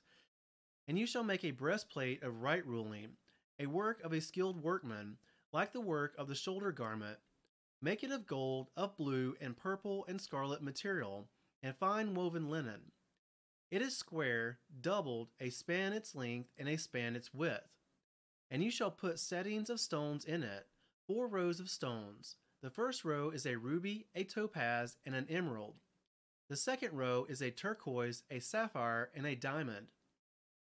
And 0.88 0.98
you 0.98 1.06
shall 1.06 1.24
make 1.24 1.44
a 1.44 1.52
breastplate 1.52 2.24
of 2.24 2.42
right 2.42 2.66
ruling, 2.66 3.18
a 3.60 3.66
work 3.66 4.02
of 4.02 4.14
a 4.14 4.22
skilled 4.22 4.64
workman, 4.64 5.18
like 5.52 5.74
the 5.74 5.82
work 5.82 6.14
of 6.18 6.28
the 6.28 6.36
shoulder 6.36 6.72
garment. 6.72 7.18
Make 7.82 8.04
it 8.04 8.12
of 8.12 8.26
gold, 8.26 8.70
of 8.78 8.96
blue, 8.96 9.36
and 9.42 9.58
purple, 9.58 10.06
and 10.08 10.20
scarlet 10.20 10.62
material, 10.62 11.28
and 11.62 11.76
fine 11.76 12.14
woven 12.14 12.50
linen 12.50 12.92
It 13.72 13.82
is 13.82 13.96
square, 13.96 14.60
doubled, 14.82 15.30
a 15.40 15.50
span 15.50 15.94
its 15.94 16.14
length, 16.14 16.50
and 16.58 16.68
a 16.68 16.78
span 16.78 17.16
its 17.16 17.34
width. 17.34 17.70
And 18.50 18.62
you 18.62 18.70
shall 18.70 18.92
put 18.92 19.18
settings 19.18 19.70
of 19.70 19.80
stones 19.80 20.26
in 20.26 20.44
it, 20.44 20.68
four 21.08 21.26
rows 21.26 21.62
of 21.62 21.70
stones. 21.70 22.36
The 22.62 22.70
first 22.70 23.06
row 23.06 23.30
is 23.30 23.46
a 23.46 23.56
ruby, 23.56 24.08
a 24.14 24.26
topaz, 24.26 24.98
and 25.06 25.16
an 25.16 25.26
emerald. 25.30 25.76
The 26.50 26.58
second 26.58 26.92
row 26.92 27.26
is 27.30 27.42
a 27.42 27.50
turquoise, 27.50 28.24
a 28.30 28.40
sapphire, 28.40 29.10
and 29.16 29.26
a 29.26 29.36
diamond. 29.36 29.88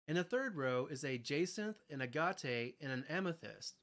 And 0.07 0.17
the 0.17 0.23
third 0.23 0.55
row 0.55 0.87
is 0.89 1.03
a 1.03 1.17
jacinth, 1.17 1.83
an 1.89 2.01
agate, 2.01 2.75
and 2.79 2.93
an 2.93 3.03
amethyst. 3.09 3.75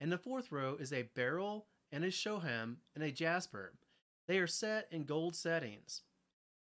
And 0.00 0.12
the 0.12 0.18
fourth 0.18 0.52
row 0.52 0.76
is 0.78 0.92
a 0.92 1.10
beryl, 1.14 1.66
and 1.90 2.04
a 2.04 2.08
shoham, 2.08 2.76
and 2.94 3.02
a 3.02 3.10
jasper. 3.10 3.74
They 4.28 4.38
are 4.38 4.46
set 4.46 4.86
in 4.92 5.04
gold 5.04 5.34
settings. 5.34 6.02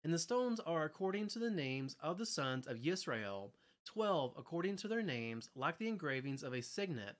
And 0.04 0.12
the 0.12 0.18
stones 0.18 0.60
are 0.60 0.84
according 0.84 1.28
to 1.28 1.38
the 1.38 1.50
names 1.50 1.96
of 1.98 2.18
the 2.18 2.26
sons 2.26 2.66
of 2.66 2.86
Israel, 2.86 3.54
twelve 3.86 4.34
according 4.36 4.76
to 4.76 4.88
their 4.88 5.02
names, 5.02 5.48
like 5.56 5.78
the 5.78 5.88
engravings 5.88 6.42
of 6.42 6.52
a 6.52 6.60
signet, 6.60 7.16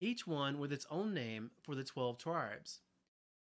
each 0.00 0.26
one 0.26 0.58
with 0.58 0.72
its 0.72 0.86
own 0.90 1.12
name 1.12 1.50
for 1.60 1.74
the 1.74 1.84
twelve 1.84 2.16
tribes. 2.16 2.80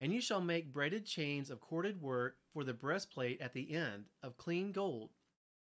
And 0.00 0.12
you 0.12 0.20
shall 0.20 0.40
make 0.40 0.72
braided 0.72 1.06
chains 1.06 1.50
of 1.50 1.60
corded 1.60 2.02
work 2.02 2.38
for 2.52 2.64
the 2.64 2.74
breastplate 2.74 3.40
at 3.40 3.52
the 3.52 3.72
end, 3.72 4.06
of 4.24 4.36
clean 4.36 4.72
gold. 4.72 5.10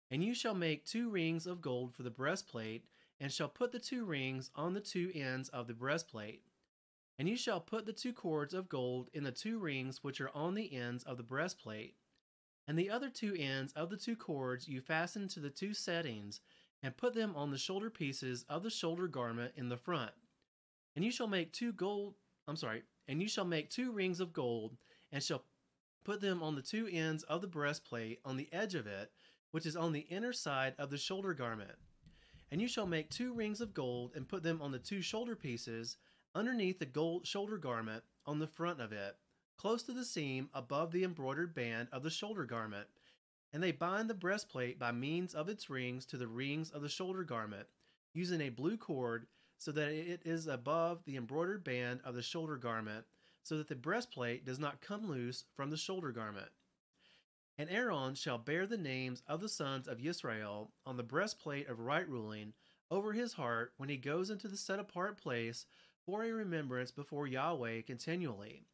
And 0.09 0.23
you 0.23 0.33
shall 0.33 0.55
make 0.55 0.85
two 0.85 1.09
rings 1.09 1.45
of 1.45 1.61
gold 1.61 1.93
for 1.93 2.03
the 2.03 2.09
breastplate, 2.09 2.85
and 3.19 3.29
shall 3.29 3.49
put 3.49 3.73
the 3.73 3.79
two 3.79 4.05
rings 4.05 4.51
on 4.55 4.73
the 4.73 4.79
two 4.79 5.11
ends 5.13 5.49
of 5.49 5.67
the 5.67 5.73
breastplate. 5.73 6.43
And 7.19 7.27
you 7.27 7.35
shall 7.35 7.59
put 7.59 7.85
the 7.85 7.93
two 7.93 8.13
cords 8.13 8.53
of 8.53 8.69
gold 8.69 9.09
in 9.13 9.25
the 9.25 9.31
two 9.33 9.59
rings 9.59 10.01
which 10.01 10.21
are 10.21 10.31
on 10.33 10.55
the 10.55 10.73
ends 10.73 11.03
of 11.03 11.17
the 11.17 11.23
breastplate 11.23 11.95
and 12.67 12.77
the 12.77 12.89
other 12.89 13.10
two 13.10 13.36
ends 13.38 13.74
of 13.74 13.89
the 13.89 13.98
two 13.98 14.15
cords 14.15 14.67
you 14.67 14.81
fasten 14.81 15.27
to 15.29 15.39
the 15.39 15.50
two 15.50 15.74
settings, 15.74 16.41
and 16.81 16.98
put 16.98 17.13
them 17.13 17.36
on 17.36 17.51
the 17.51 17.57
shoulder 17.57 17.89
pieces 17.89 18.45
of 18.50 18.63
the 18.63 18.69
shoulder 18.69 19.07
garment 19.07 19.53
in 19.55 19.69
the 19.69 19.77
front. 19.77 20.12
And 20.95 21.03
you 21.03 21.12
shall 21.12 21.27
make 21.27 21.51
two 21.51 21.74
gold, 21.74 22.15
I'm 22.48 22.55
sorry, 22.55 22.84
and 23.07 23.22
you 23.22 23.27
shall 23.27 23.45
make 23.45 23.69
two 23.69 23.91
rings 23.91 24.19
of 24.19 24.34
gold, 24.34 24.77
and 25.12 25.24
shall 25.24 25.43
put 26.03 26.22
them 26.22 26.43
on 26.43 26.55
the 26.55 26.62
two 26.62 26.88
ends 26.91 27.24
of 27.24 27.41
the 27.41 27.48
breastplate 27.48 28.19
on 28.24 28.38
the 28.38 28.50
edge 28.53 28.75
of 28.75 28.88
it, 28.88 29.12
which 29.51 29.65
is 29.65 29.75
on 29.75 29.91
the 29.91 30.07
inner 30.10 30.34
side 30.34 30.75
of 30.77 30.89
the 30.89 30.98
shoulder 30.98 31.34
garment. 31.34 31.77
And 32.51 32.62
you 32.62 32.67
shall 32.67 32.86
make 32.86 33.10
two 33.10 33.34
rings 33.34 33.62
of 33.62 33.74
gold, 33.74 34.12
and 34.15 34.27
put 34.27 34.43
them 34.43 34.62
on 34.62 34.72
the 34.72 34.79
two 34.79 35.01
shoulder 35.01 35.36
pieces 35.36 35.98
underneath 36.36 36.79
the 36.79 36.86
gold 36.86 37.25
shoulder 37.25 37.57
garment 37.57 38.03
on 38.25 38.39
the 38.39 38.48
front 38.48 38.81
of 38.81 38.91
it 38.91 39.15
close 39.57 39.83
to 39.83 39.91
the 39.91 40.05
seam 40.05 40.50
above 40.53 40.91
the 40.91 41.03
embroidered 41.03 41.53
band 41.53 41.88
of 41.91 42.03
the 42.03 42.09
shoulder 42.09 42.45
garment, 42.45 42.88
and 43.53 43.63
they 43.63 43.71
bind 43.71 44.09
the 44.09 44.13
breastplate 44.13 44.77
by 44.77 44.91
means 44.91 45.33
of 45.33 45.50
its 45.50 45.69
rings 45.69 46.05
to 46.05 46.17
the 46.17 46.27
rings 46.27 46.71
of 46.71 46.81
the 46.81 46.89
shoulder 46.89 47.24
garment, 47.24 47.67
using 48.13 48.41
a 48.41 48.50
blue 48.50 48.77
cord 48.77 49.27
so 49.57 49.71
that 49.71 49.91
it 49.91 50.21
is 50.25 50.47
above 50.47 51.03
the 51.05 51.15
embroidered 51.15 51.63
band 51.63 52.01
of 52.03 52.15
the 52.15 52.21
shoulder 52.21 52.57
garment, 52.57 53.05
so 53.43 53.57
that 53.57 53.67
the 53.67 53.75
breastplate 53.75 54.45
does 54.45 54.59
not 54.59 54.81
come 54.81 55.09
loose 55.09 55.45
from 55.55 55.69
the 55.69 55.77
shoulder 55.77 56.12
garment. 56.12 56.50
And 57.57 57.69
Aaron 57.69 58.15
shall 58.15 58.38
bear 58.38 58.67
the 58.67 58.77
names 58.77 59.24
of 59.27 59.39
the 59.39 59.47
sons 59.47 59.88
of 59.88 60.05
Israel 60.05 60.71
on 60.85 60.97
the 60.97 61.03
breastplate 61.03 61.69
of 61.69 61.79
right 61.79 62.07
ruling 62.07 62.53
over 62.91 63.13
his 63.13 63.33
heart 63.33 63.74
when 63.77 63.88
he 63.88 63.97
goes 63.97 64.29
into 64.29 64.47
the 64.47 64.57
set 64.57 64.79
apart 64.79 65.17
place 65.17 65.65
for 66.05 66.24
a 66.24 66.31
remembrance 66.31 66.91
before 66.91 67.27
Yahweh 67.27 67.81
continually. 67.81 68.65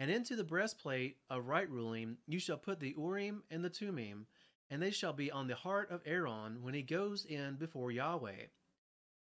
And 0.00 0.10
into 0.10 0.36
the 0.36 0.44
breastplate 0.44 1.16
of 1.28 1.46
right 1.46 1.68
ruling 1.68 2.18
you 2.26 2.38
shall 2.38 2.56
put 2.56 2.78
the 2.78 2.94
Urim 2.96 3.42
and 3.50 3.64
the 3.64 3.70
Tummim, 3.70 4.26
and 4.70 4.80
they 4.80 4.90
shall 4.90 5.12
be 5.12 5.30
on 5.30 5.48
the 5.48 5.56
heart 5.56 5.90
of 5.90 6.02
Aaron 6.06 6.62
when 6.62 6.74
he 6.74 6.82
goes 6.82 7.24
in 7.24 7.56
before 7.56 7.90
Yahweh. 7.90 8.46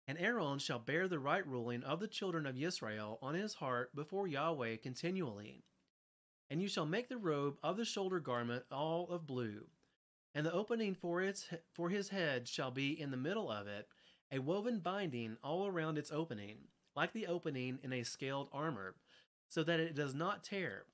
And 0.08 0.18
Aaron 0.18 0.58
shall 0.58 0.78
bear 0.78 1.08
the 1.08 1.18
right 1.18 1.46
ruling 1.46 1.82
of 1.82 1.98
the 1.98 2.06
children 2.06 2.46
of 2.46 2.60
Israel 2.60 3.18
on 3.22 3.34
his 3.34 3.54
heart 3.54 3.94
before 3.94 4.28
Yahweh 4.28 4.76
continually. 4.76 5.64
And 6.50 6.62
you 6.62 6.68
shall 6.68 6.86
make 6.86 7.08
the 7.08 7.16
robe 7.16 7.56
of 7.62 7.76
the 7.76 7.84
shoulder 7.84 8.20
garment 8.20 8.64
all 8.70 9.08
of 9.08 9.26
blue, 9.26 9.66
and 10.34 10.44
the 10.44 10.52
opening 10.52 10.94
for 10.94 11.22
its 11.22 11.48
for 11.72 11.88
his 11.88 12.10
head 12.10 12.46
shall 12.46 12.70
be 12.70 13.00
in 13.00 13.10
the 13.10 13.16
middle 13.16 13.50
of 13.50 13.66
it, 13.66 13.88
a 14.30 14.38
woven 14.38 14.78
binding 14.78 15.38
all 15.42 15.66
around 15.66 15.98
its 15.98 16.12
opening, 16.12 16.58
like 16.94 17.12
the 17.12 17.26
opening 17.26 17.78
in 17.82 17.92
a 17.92 18.04
scaled 18.04 18.48
armor, 18.52 18.94
so 19.48 19.62
that 19.62 19.80
it 19.80 19.94
does 19.94 20.14
not 20.14 20.44
tear. 20.44 20.84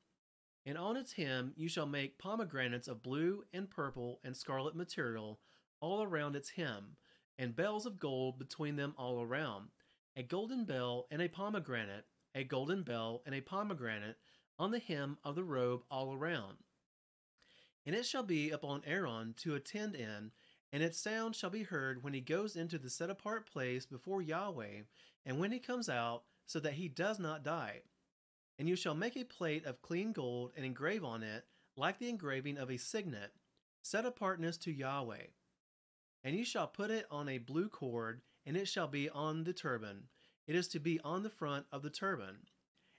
And 0.65 0.79
on 0.79 0.97
its 0.97 1.15
hem 1.15 1.53
you 1.57 1.69
shall 1.69 1.87
make 1.87 2.19
pomegranates 2.19 2.89
of 2.89 3.03
blue 3.03 3.45
and 3.53 3.69
purple 3.69 4.21
and 4.23 4.37
scarlet 4.37 4.77
material 4.77 5.41
all 5.81 6.03
around 6.03 6.37
its 6.37 6.51
hem, 6.51 6.97
and 7.39 7.57
bells 7.57 7.87
of 7.87 7.99
gold 7.99 8.39
between 8.39 8.77
them 8.77 8.95
all 8.97 9.21
around, 9.21 9.69
a 10.17 10.23
golden 10.23 10.65
bell 10.65 11.07
and 11.11 11.21
a 11.21 11.29
pomegranate, 11.29 12.05
a 12.35 12.45
golden 12.45 12.83
bell 12.83 13.23
and 13.27 13.35
a 13.35 13.41
pomegranate 13.41 14.17
on 14.59 14.71
the 14.71 14.79
hem 14.79 15.19
of 15.25 15.35
the 15.35 15.43
robe 15.43 15.83
all 15.91 16.15
around. 16.15 16.59
And 17.85 17.97
it 17.97 18.07
shall 18.07 18.23
be 18.23 18.51
upon 18.51 18.83
Aaron 18.87 19.35
to 19.39 19.57
attend 19.57 19.97
in, 19.97 20.31
and 20.73 20.83
its 20.83 21.01
sound 21.01 21.35
shall 21.35 21.51
be 21.51 21.65
heard 21.65 22.05
when 22.05 22.15
he 22.15 22.21
goes 22.21 22.55
into 22.55 22.79
the 22.79 22.91
set 22.91 23.11
apart 23.11 23.51
place 23.51 23.85
before 23.87 24.23
Yahweh, 24.23 24.83
and 25.27 25.39
when 25.39 25.51
he 25.51 25.59
comes 25.59 25.89
out, 25.89 26.23
so 26.47 26.61
that 26.61 26.75
he 26.75 26.89
does 26.89 27.19
not 27.19 27.43
die. 27.43 27.81
And 28.63 28.69
you 28.69 28.77
shall 28.77 28.95
make 28.95 29.17
a 29.17 29.25
plate 29.25 29.67
of 29.67 29.83
clean 29.83 30.13
gold 30.13 30.53
and 30.57 30.65
engrave 30.65 31.03
on 31.03 31.25
it, 31.25 31.47
like 31.77 31.99
the 31.99 32.09
engraving 32.09 32.59
of 32.59 32.71
a 32.71 32.77
signet, 32.77 33.33
set 33.83 34.07
apartness 34.07 34.57
to 34.59 34.71
Yahweh. 34.71 35.31
And 36.23 36.37
you 36.37 36.45
shall 36.45 36.69
put 36.69 36.89
it 36.93 37.07
on 37.11 37.29
a 37.29 37.39
blue 37.39 37.69
cord, 37.69 38.21
and 38.47 38.57
it 38.57 38.69
shall 38.69 38.87
be 38.87 39.11
on 39.11 39.43
the 39.43 39.53
turban. 39.53 40.05
It 40.47 40.55
is 40.55 40.69
to 40.69 40.79
be 40.79 41.01
on 41.01 41.25
the 41.25 41.29
front 41.29 41.67
of 41.73 41.83
the 41.83 41.91
turban. 41.91 42.47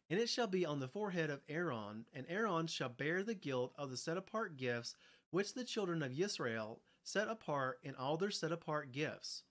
And 0.09 0.19
it 0.19 0.27
shall 0.27 0.47
be 0.47 0.65
on 0.65 0.81
the 0.81 0.89
forehead 0.89 1.29
of 1.29 1.43
Aaron, 1.47 2.07
and 2.13 2.25
Aaron 2.27 2.67
shall 2.67 2.89
bear 2.89 3.23
the 3.23 3.33
guilt 3.33 3.71
of 3.77 3.89
the 3.89 3.95
set 3.95 4.17
apart 4.17 4.57
gifts 4.57 4.97
which 5.29 5.53
the 5.53 5.63
children 5.63 6.03
of 6.03 6.19
Israel 6.19 6.81
set 7.05 7.29
apart 7.29 7.79
in 7.83 7.95
all 7.95 8.17
their 8.17 8.31
set 8.31 8.51
apart 8.51 8.91
gifts. 8.91 9.43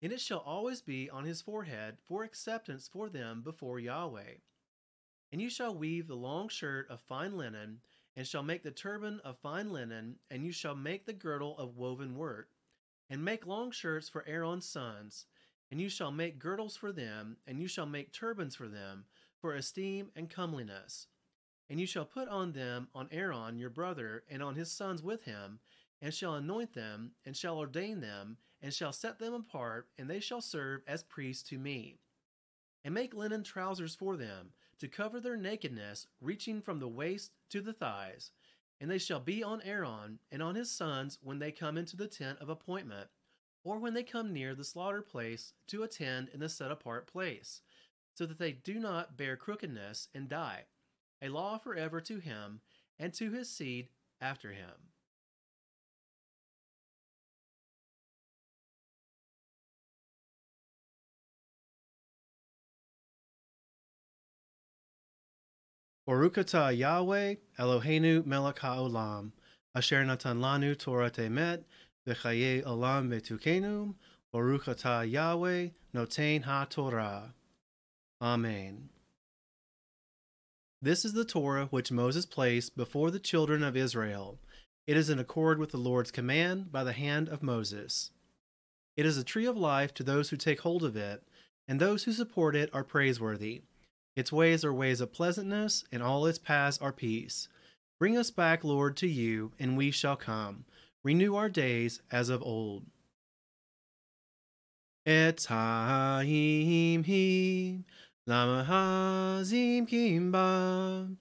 And 0.00 0.12
it 0.12 0.20
shall 0.20 0.38
always 0.38 0.82
be 0.82 1.10
on 1.10 1.24
his 1.24 1.42
forehead 1.42 1.96
for 2.06 2.22
acceptance 2.22 2.86
for 2.86 3.08
them 3.08 3.42
before 3.42 3.80
Yahweh. 3.80 4.34
And 5.32 5.40
you 5.40 5.48
shall 5.48 5.74
weave 5.74 6.08
the 6.08 6.14
long 6.14 6.50
shirt 6.50 6.90
of 6.90 7.00
fine 7.00 7.38
linen, 7.38 7.80
and 8.14 8.26
shall 8.26 8.42
make 8.42 8.62
the 8.62 8.70
turban 8.70 9.18
of 9.20 9.38
fine 9.38 9.72
linen, 9.72 10.16
and 10.30 10.44
you 10.44 10.52
shall 10.52 10.74
make 10.74 11.06
the 11.06 11.14
girdle 11.14 11.56
of 11.56 11.78
woven 11.78 12.16
work, 12.16 12.50
and 13.08 13.24
make 13.24 13.46
long 13.46 13.70
shirts 13.70 14.10
for 14.10 14.28
Aaron's 14.28 14.66
sons, 14.66 15.24
and 15.70 15.80
you 15.80 15.88
shall 15.88 16.12
make 16.12 16.38
girdles 16.38 16.76
for 16.76 16.92
them, 16.92 17.38
and 17.46 17.58
you 17.58 17.66
shall 17.66 17.86
make 17.86 18.12
turbans 18.12 18.54
for 18.54 18.68
them, 18.68 19.06
for 19.40 19.54
esteem 19.54 20.10
and 20.14 20.28
comeliness. 20.28 21.06
And 21.70 21.80
you 21.80 21.86
shall 21.86 22.04
put 22.04 22.28
on 22.28 22.52
them 22.52 22.88
on 22.94 23.08
Aaron 23.10 23.58
your 23.58 23.70
brother, 23.70 24.24
and 24.28 24.42
on 24.42 24.54
his 24.54 24.70
sons 24.70 25.02
with 25.02 25.24
him, 25.24 25.60
and 26.02 26.12
shall 26.12 26.34
anoint 26.34 26.74
them, 26.74 27.12
and 27.24 27.34
shall 27.34 27.56
ordain 27.56 28.02
them, 28.02 28.36
and 28.60 28.74
shall 28.74 28.92
set 28.92 29.18
them 29.18 29.32
apart, 29.32 29.88
and 29.96 30.10
they 30.10 30.20
shall 30.20 30.42
serve 30.42 30.82
as 30.86 31.02
priests 31.02 31.48
to 31.48 31.58
me 31.58 31.96
and 32.84 32.94
make 32.94 33.14
linen 33.14 33.44
trousers 33.44 33.94
for 33.94 34.16
them 34.16 34.52
to 34.78 34.88
cover 34.88 35.20
their 35.20 35.36
nakedness, 35.36 36.06
reaching 36.20 36.60
from 36.60 36.78
the 36.78 36.88
waist 36.88 37.32
to 37.50 37.60
the 37.60 37.72
thighs. 37.72 38.30
And 38.80 38.90
they 38.90 38.98
shall 38.98 39.20
be 39.20 39.44
on 39.44 39.62
Aaron 39.62 40.18
and 40.30 40.42
on 40.42 40.54
his 40.54 40.70
sons 40.70 41.18
when 41.22 41.38
they 41.38 41.52
come 41.52 41.78
into 41.78 41.96
the 41.96 42.08
tent 42.08 42.38
of 42.40 42.48
appointment, 42.48 43.08
or 43.64 43.78
when 43.78 43.94
they 43.94 44.02
come 44.02 44.32
near 44.32 44.54
the 44.54 44.64
slaughter 44.64 45.02
place 45.02 45.52
to 45.68 45.82
attend 45.84 46.28
in 46.30 46.40
the 46.40 46.48
set 46.48 46.70
apart 46.72 47.06
place, 47.06 47.60
so 48.14 48.26
that 48.26 48.38
they 48.38 48.52
do 48.52 48.80
not 48.80 49.16
bear 49.16 49.36
crookedness 49.36 50.08
and 50.14 50.28
die. 50.28 50.64
A 51.22 51.28
law 51.28 51.58
forever 51.58 52.00
to 52.00 52.18
him 52.18 52.60
and 52.98 53.14
to 53.14 53.30
his 53.30 53.48
seed 53.48 53.88
after 54.20 54.52
him. 54.52 54.91
Barukata 66.08 66.76
Yahweh 66.76 67.36
Eloheinu 67.60 68.26
melech 68.26 68.56
haolam, 68.56 69.30
asher 69.72 70.04
natan 70.04 70.40
lanu 70.40 70.76
Torah 70.76 71.10
temet, 71.10 71.62
v'chaye 72.06 72.64
olam 72.64 73.08
betukenu, 73.08 73.94
Barukata 74.34 75.08
Yahweh 75.08 75.68
notain 75.94 76.42
ha-Torah. 76.42 77.34
Amen. 78.20 78.88
This 80.80 81.04
is 81.04 81.12
the 81.12 81.24
Torah 81.24 81.66
which 81.66 81.92
Moses 81.92 82.26
placed 82.26 82.76
before 82.76 83.12
the 83.12 83.20
children 83.20 83.62
of 83.62 83.76
Israel. 83.76 84.40
It 84.88 84.96
is 84.96 85.08
in 85.08 85.20
accord 85.20 85.60
with 85.60 85.70
the 85.70 85.76
Lord's 85.76 86.10
command 86.10 86.72
by 86.72 86.82
the 86.82 86.92
hand 86.92 87.28
of 87.28 87.44
Moses. 87.44 88.10
It 88.96 89.06
is 89.06 89.16
a 89.16 89.22
tree 89.22 89.46
of 89.46 89.56
life 89.56 89.94
to 89.94 90.02
those 90.02 90.30
who 90.30 90.36
take 90.36 90.62
hold 90.62 90.82
of 90.82 90.96
it, 90.96 91.22
and 91.68 91.78
those 91.78 92.02
who 92.02 92.12
support 92.12 92.56
it 92.56 92.70
are 92.72 92.82
praiseworthy. 92.82 93.62
Its 94.14 94.30
ways 94.30 94.64
are 94.64 94.74
ways 94.74 95.00
of 95.00 95.12
pleasantness, 95.12 95.84
and 95.90 96.02
all 96.02 96.26
its 96.26 96.38
paths 96.38 96.78
are 96.78 96.92
peace. 96.92 97.48
Bring 97.98 98.18
us 98.18 98.30
back, 98.30 98.64
Lord, 98.64 98.96
to 98.98 99.06
you, 99.06 99.52
and 99.58 99.76
we 99.76 99.90
shall 99.90 100.16
come. 100.16 100.64
Renew 101.04 101.34
our 101.34 101.48
days 101.48 102.00
as 102.10 102.28
of 102.28 102.42
old. 102.42 102.84
Etzaim 105.06 106.24
him 107.04 107.84
lamahazim 108.28 109.88
kimbam 109.88 111.16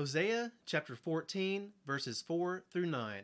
Hosea 0.00 0.52
chapter 0.64 0.96
14, 0.96 1.72
verses 1.86 2.22
4 2.22 2.64
through 2.72 2.86
9. 2.86 3.22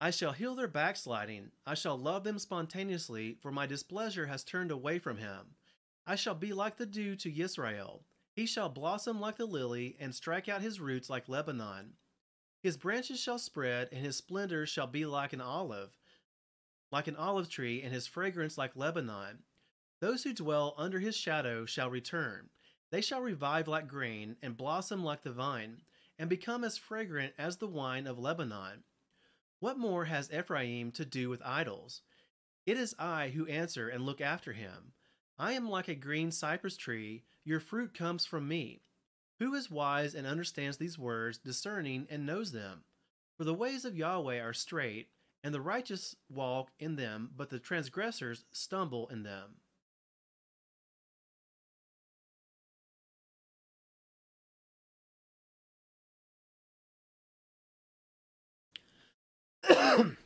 I 0.00 0.10
shall 0.10 0.32
heal 0.32 0.54
their 0.54 0.66
backsliding. 0.66 1.50
I 1.66 1.74
shall 1.74 1.98
love 1.98 2.24
them 2.24 2.38
spontaneously, 2.38 3.36
for 3.42 3.52
my 3.52 3.66
displeasure 3.66 4.28
has 4.28 4.42
turned 4.42 4.70
away 4.70 4.98
from 4.98 5.18
him. 5.18 5.56
I 6.06 6.16
shall 6.16 6.34
be 6.34 6.54
like 6.54 6.78
the 6.78 6.86
dew 6.86 7.16
to 7.16 7.38
Israel. 7.38 8.00
He 8.34 8.46
shall 8.46 8.70
blossom 8.70 9.20
like 9.20 9.36
the 9.36 9.44
lily, 9.44 9.94
and 10.00 10.14
strike 10.14 10.48
out 10.48 10.62
his 10.62 10.80
roots 10.80 11.10
like 11.10 11.28
Lebanon. 11.28 11.92
His 12.62 12.78
branches 12.78 13.20
shall 13.20 13.38
spread, 13.38 13.90
and 13.92 14.02
his 14.02 14.16
splendor 14.16 14.64
shall 14.64 14.86
be 14.86 15.04
like 15.04 15.34
an 15.34 15.42
olive, 15.42 15.98
like 16.90 17.08
an 17.08 17.16
olive 17.16 17.50
tree, 17.50 17.82
and 17.82 17.92
his 17.92 18.06
fragrance 18.06 18.56
like 18.56 18.74
Lebanon. 18.74 19.40
Those 20.00 20.24
who 20.24 20.32
dwell 20.32 20.74
under 20.78 20.98
his 20.98 21.14
shadow 21.14 21.66
shall 21.66 21.90
return. 21.90 22.48
They 22.90 23.00
shall 23.00 23.20
revive 23.20 23.68
like 23.68 23.88
grain, 23.88 24.36
and 24.42 24.56
blossom 24.56 25.02
like 25.02 25.22
the 25.22 25.32
vine, 25.32 25.82
and 26.18 26.30
become 26.30 26.64
as 26.64 26.78
fragrant 26.78 27.34
as 27.38 27.56
the 27.56 27.66
wine 27.66 28.06
of 28.06 28.18
Lebanon. 28.18 28.84
What 29.58 29.78
more 29.78 30.04
has 30.04 30.32
Ephraim 30.32 30.92
to 30.92 31.04
do 31.04 31.28
with 31.28 31.42
idols? 31.44 32.02
It 32.64 32.76
is 32.76 32.94
I 32.98 33.30
who 33.30 33.46
answer 33.46 33.88
and 33.88 34.04
look 34.04 34.20
after 34.20 34.52
him. 34.52 34.92
I 35.38 35.52
am 35.52 35.68
like 35.68 35.88
a 35.88 35.94
green 35.94 36.30
cypress 36.30 36.76
tree, 36.76 37.24
your 37.44 37.60
fruit 37.60 37.94
comes 37.94 38.24
from 38.24 38.48
me. 38.48 38.82
Who 39.38 39.54
is 39.54 39.70
wise 39.70 40.14
and 40.14 40.26
understands 40.26 40.78
these 40.78 40.98
words, 40.98 41.38
discerning 41.38 42.06
and 42.10 42.24
knows 42.24 42.52
them? 42.52 42.84
For 43.36 43.44
the 43.44 43.54
ways 43.54 43.84
of 43.84 43.96
Yahweh 43.96 44.40
are 44.40 44.54
straight, 44.54 45.08
and 45.44 45.54
the 45.54 45.60
righteous 45.60 46.16
walk 46.28 46.70
in 46.78 46.96
them, 46.96 47.30
but 47.36 47.50
the 47.50 47.58
transgressors 47.58 48.44
stumble 48.50 49.08
in 49.08 49.22
them. 49.22 49.56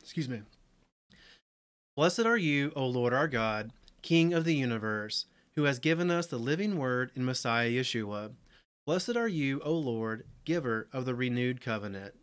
Excuse 0.01 0.29
me. 0.29 0.41
Blessed 1.95 2.21
are 2.21 2.37
you, 2.37 2.71
O 2.75 2.85
Lord 2.85 3.13
our 3.13 3.27
God, 3.27 3.71
King 4.01 4.33
of 4.33 4.45
the 4.45 4.55
universe, 4.55 5.25
who 5.55 5.63
has 5.65 5.79
given 5.79 6.09
us 6.09 6.27
the 6.27 6.37
living 6.37 6.77
word 6.77 7.11
in 7.15 7.25
Messiah 7.25 7.69
Yeshua. 7.69 8.31
Blessed 8.85 9.15
are 9.15 9.27
you, 9.27 9.61
O 9.63 9.73
Lord, 9.73 10.25
giver 10.45 10.87
of 10.91 11.05
the 11.05 11.13
renewed 11.13 11.61
covenant. 11.61 12.15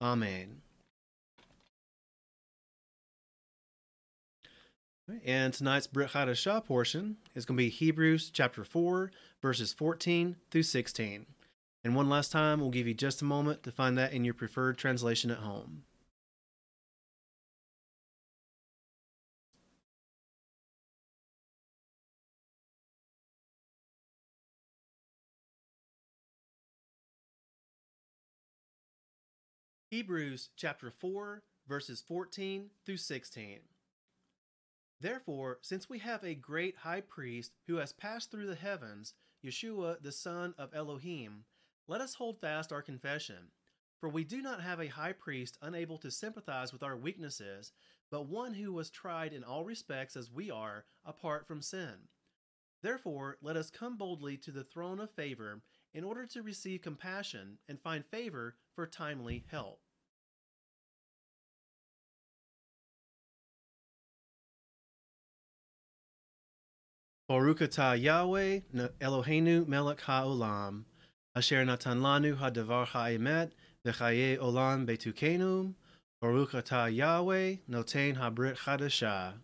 Amen. 0.00 0.62
And 5.24 5.52
tonight's 5.52 5.86
Brit 5.86 6.10
Hadashah 6.10 6.64
portion 6.64 7.16
is 7.34 7.44
going 7.44 7.56
to 7.56 7.62
be 7.64 7.68
Hebrews 7.68 8.30
chapter 8.32 8.62
4, 8.62 9.10
verses 9.42 9.72
14 9.72 10.36
through 10.50 10.62
16. 10.62 11.26
And 11.82 11.96
one 11.96 12.08
last 12.08 12.30
time, 12.30 12.60
we'll 12.60 12.70
give 12.70 12.86
you 12.86 12.94
just 12.94 13.22
a 13.22 13.24
moment 13.24 13.62
to 13.64 13.72
find 13.72 13.98
that 13.98 14.12
in 14.12 14.24
your 14.24 14.34
preferred 14.34 14.78
translation 14.78 15.30
at 15.30 15.38
home. 15.38 15.82
Hebrews 29.90 30.50
chapter 30.56 30.88
4, 30.88 31.42
verses 31.66 32.00
14 32.00 32.70
through 32.86 32.96
16. 32.96 33.58
Therefore, 35.00 35.58
since 35.62 35.90
we 35.90 35.98
have 35.98 36.22
a 36.22 36.36
great 36.36 36.76
high 36.76 37.00
priest 37.00 37.56
who 37.66 37.78
has 37.78 37.92
passed 37.92 38.30
through 38.30 38.46
the 38.46 38.54
heavens, 38.54 39.14
Yeshua, 39.44 40.00
the 40.00 40.12
Son 40.12 40.54
of 40.56 40.72
Elohim, 40.72 41.42
let 41.88 42.00
us 42.00 42.14
hold 42.14 42.40
fast 42.40 42.70
our 42.70 42.82
confession. 42.82 43.48
For 43.98 44.08
we 44.08 44.22
do 44.22 44.40
not 44.40 44.62
have 44.62 44.78
a 44.78 44.86
high 44.86 45.12
priest 45.12 45.58
unable 45.60 45.98
to 45.98 46.10
sympathize 46.12 46.72
with 46.72 46.84
our 46.84 46.96
weaknesses, 46.96 47.72
but 48.12 48.28
one 48.28 48.54
who 48.54 48.72
was 48.72 48.90
tried 48.90 49.32
in 49.32 49.42
all 49.42 49.64
respects 49.64 50.14
as 50.14 50.30
we 50.30 50.52
are, 50.52 50.84
apart 51.04 51.48
from 51.48 51.60
sin. 51.60 52.06
Therefore, 52.80 53.38
let 53.42 53.56
us 53.56 53.70
come 53.70 53.96
boldly 53.96 54.36
to 54.36 54.52
the 54.52 54.62
throne 54.62 55.00
of 55.00 55.10
favor 55.10 55.62
in 55.94 56.04
order 56.04 56.26
to 56.26 56.42
receive 56.42 56.82
compassion 56.82 57.58
and 57.68 57.80
find 57.80 58.04
favor 58.06 58.54
for 58.74 58.86
timely 58.86 59.44
help. 59.48 59.80
Baruch 67.28 67.60
atah 67.60 68.00
Yahweh 68.00 68.60
Eloheinu 69.00 69.66
melech 69.68 70.00
haolam, 70.00 70.82
asher 71.36 71.64
natan 71.64 72.00
lanu 72.00 72.36
hadavar 72.36 72.86
ha'emet 72.86 73.52
v'chaye 73.86 74.36
olam 74.38 74.84
betukenu, 74.84 75.74
Baruch 76.20 76.50
atah 76.50 76.92
Yahweh 76.94 77.56
noten 77.70 78.16
habrit 78.16 78.56
chadashah. 78.58 79.34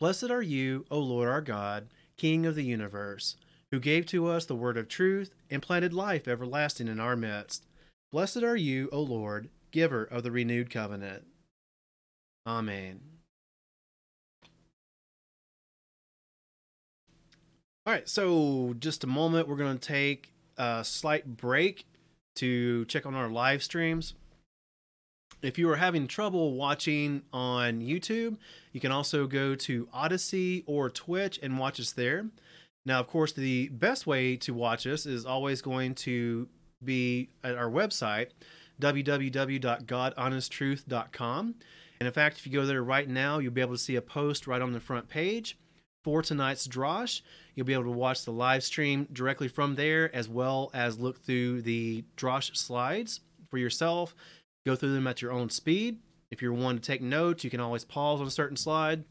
Blessed 0.00 0.30
are 0.30 0.40
you, 0.40 0.86
O 0.90 0.98
Lord 0.98 1.28
our 1.28 1.42
God, 1.42 1.88
King 2.16 2.46
of 2.46 2.54
the 2.54 2.64
universe, 2.64 3.36
who 3.70 3.78
gave 3.80 4.06
to 4.06 4.26
us 4.26 4.44
the 4.44 4.54
word 4.54 4.76
of 4.76 4.88
truth 4.88 5.34
and 5.50 5.62
planted 5.62 5.92
life 5.92 6.26
everlasting 6.26 6.88
in 6.88 7.00
our 7.00 7.16
midst. 7.16 7.66
Blessed 8.12 8.42
are 8.42 8.56
you, 8.56 8.88
O 8.92 9.00
Lord, 9.00 9.48
giver 9.70 10.04
of 10.04 10.22
the 10.22 10.30
renewed 10.30 10.70
covenant. 10.70 11.24
Amen. 12.46 13.00
All 17.86 17.94
right, 17.94 18.08
so 18.08 18.74
just 18.78 19.04
a 19.04 19.06
moment, 19.06 19.48
we're 19.48 19.56
going 19.56 19.78
to 19.78 19.88
take 19.88 20.32
a 20.56 20.84
slight 20.84 21.36
break 21.36 21.86
to 22.36 22.84
check 22.86 23.06
on 23.06 23.14
our 23.14 23.28
live 23.28 23.62
streams. 23.62 24.14
If 25.42 25.58
you 25.58 25.70
are 25.70 25.76
having 25.76 26.06
trouble 26.06 26.52
watching 26.52 27.22
on 27.32 27.80
YouTube, 27.80 28.36
you 28.72 28.80
can 28.80 28.92
also 28.92 29.26
go 29.26 29.54
to 29.54 29.88
Odysee 29.94 30.64
or 30.66 30.90
Twitch 30.90 31.38
and 31.42 31.58
watch 31.58 31.80
us 31.80 31.92
there. 31.92 32.26
Now, 32.90 32.98
of 32.98 33.06
course, 33.06 33.30
the 33.30 33.68
best 33.68 34.04
way 34.04 34.34
to 34.38 34.52
watch 34.52 34.84
us 34.84 35.06
is 35.06 35.24
always 35.24 35.62
going 35.62 35.94
to 35.94 36.48
be 36.82 37.28
at 37.44 37.54
our 37.54 37.70
website, 37.70 38.30
www.godhonesttruth.com. 38.82 41.54
And 42.00 42.06
in 42.08 42.12
fact, 42.12 42.38
if 42.38 42.46
you 42.48 42.52
go 42.52 42.66
there 42.66 42.82
right 42.82 43.08
now, 43.08 43.38
you'll 43.38 43.52
be 43.52 43.60
able 43.60 43.74
to 43.74 43.78
see 43.78 43.94
a 43.94 44.02
post 44.02 44.48
right 44.48 44.60
on 44.60 44.72
the 44.72 44.80
front 44.80 45.08
page 45.08 45.56
for 46.02 46.20
tonight's 46.20 46.66
Drosh. 46.66 47.20
You'll 47.54 47.64
be 47.64 47.74
able 47.74 47.84
to 47.84 47.90
watch 47.90 48.24
the 48.24 48.32
live 48.32 48.64
stream 48.64 49.06
directly 49.12 49.46
from 49.46 49.76
there, 49.76 50.12
as 50.12 50.28
well 50.28 50.72
as 50.74 50.98
look 50.98 51.22
through 51.22 51.62
the 51.62 52.02
Drosh 52.16 52.56
slides 52.56 53.20
for 53.52 53.58
yourself. 53.58 54.16
Go 54.66 54.74
through 54.74 54.94
them 54.94 55.06
at 55.06 55.22
your 55.22 55.30
own 55.30 55.48
speed. 55.48 56.00
If 56.32 56.42
you're 56.42 56.52
one 56.52 56.74
to 56.74 56.82
take 56.82 57.02
notes, 57.02 57.44
you 57.44 57.50
can 57.50 57.60
always 57.60 57.84
pause 57.84 58.20
on 58.20 58.26
a 58.26 58.32
certain 58.32 58.56
slide. 58.56 59.04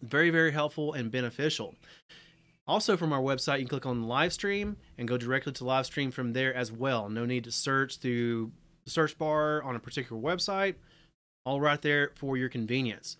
Very, 0.00 0.30
very 0.30 0.52
helpful 0.52 0.94
and 0.94 1.10
beneficial. 1.10 1.74
Also, 2.66 2.96
from 2.96 3.12
our 3.12 3.20
website, 3.20 3.58
you 3.58 3.64
can 3.64 3.68
click 3.68 3.86
on 3.86 4.08
live 4.08 4.32
stream 4.32 4.76
and 4.96 5.06
go 5.06 5.18
directly 5.18 5.52
to 5.52 5.64
live 5.64 5.84
stream 5.84 6.10
from 6.10 6.32
there 6.32 6.54
as 6.54 6.72
well. 6.72 7.10
No 7.10 7.26
need 7.26 7.44
to 7.44 7.52
search 7.52 7.98
through 7.98 8.52
the 8.84 8.90
search 8.90 9.18
bar 9.18 9.62
on 9.62 9.76
a 9.76 9.80
particular 9.80 10.20
website. 10.20 10.76
All 11.44 11.60
right 11.60 11.80
there 11.80 12.12
for 12.14 12.38
your 12.38 12.48
convenience. 12.48 13.18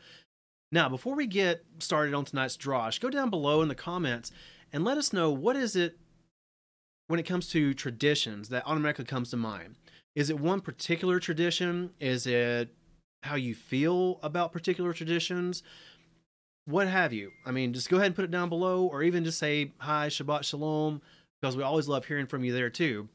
Now, 0.73 0.89
before 0.89 1.15
we 1.15 1.27
get 1.27 1.65
started 1.79 2.15
on 2.15 2.25
tonight's 2.25 2.57
drosh, 2.57 3.01
go 3.01 3.11
down 3.11 3.29
below 3.29 3.61
in 3.61 3.69
the 3.69 3.75
comments 3.75 4.33
and 4.73 4.83
let 4.83 4.97
us 4.99 5.13
know 5.13 5.31
what 5.31 5.57
is 5.57 5.77
it 5.77 5.99
when 7.07 7.21
it 7.21 7.25
comes 7.25 7.49
to 7.51 7.75
traditions 7.75 8.49
that 8.49 8.67
automatically 8.67 9.05
comes 9.05 9.31
to 9.31 9.37
mind. 9.37 9.77
Is 10.17 10.31
it 10.31 10.41
one 10.41 10.61
particular 10.61 11.21
tradition? 11.21 11.91
Is 12.01 12.27
it 12.27 12.75
how 13.23 13.35
you 13.35 13.55
feel 13.55 14.19
about 14.23 14.53
particular 14.53 14.93
traditions? 14.93 15.63
What 16.67 16.89
have 16.89 17.13
you? 17.13 17.33
I 17.45 17.51
mean, 17.51 17.75
just 17.75 17.91
go 17.91 17.97
ahead 17.97 18.07
and 18.07 18.17
put 18.17 18.25
it 18.25 18.31
down 18.31 18.49
below, 18.49 18.85
or 18.85 19.03
even 19.03 19.25
just 19.25 19.39
say 19.39 19.73
hi, 19.79 20.09
Shabbat 20.09 20.45
Shalom, 20.45 21.03
because 21.41 21.57
we 21.57 21.63
always 21.63 21.89
love 21.89 22.07
hearing 22.07 22.27
from 22.27 22.43
you 22.43 22.53
there 22.55 22.71
too. 22.71 23.09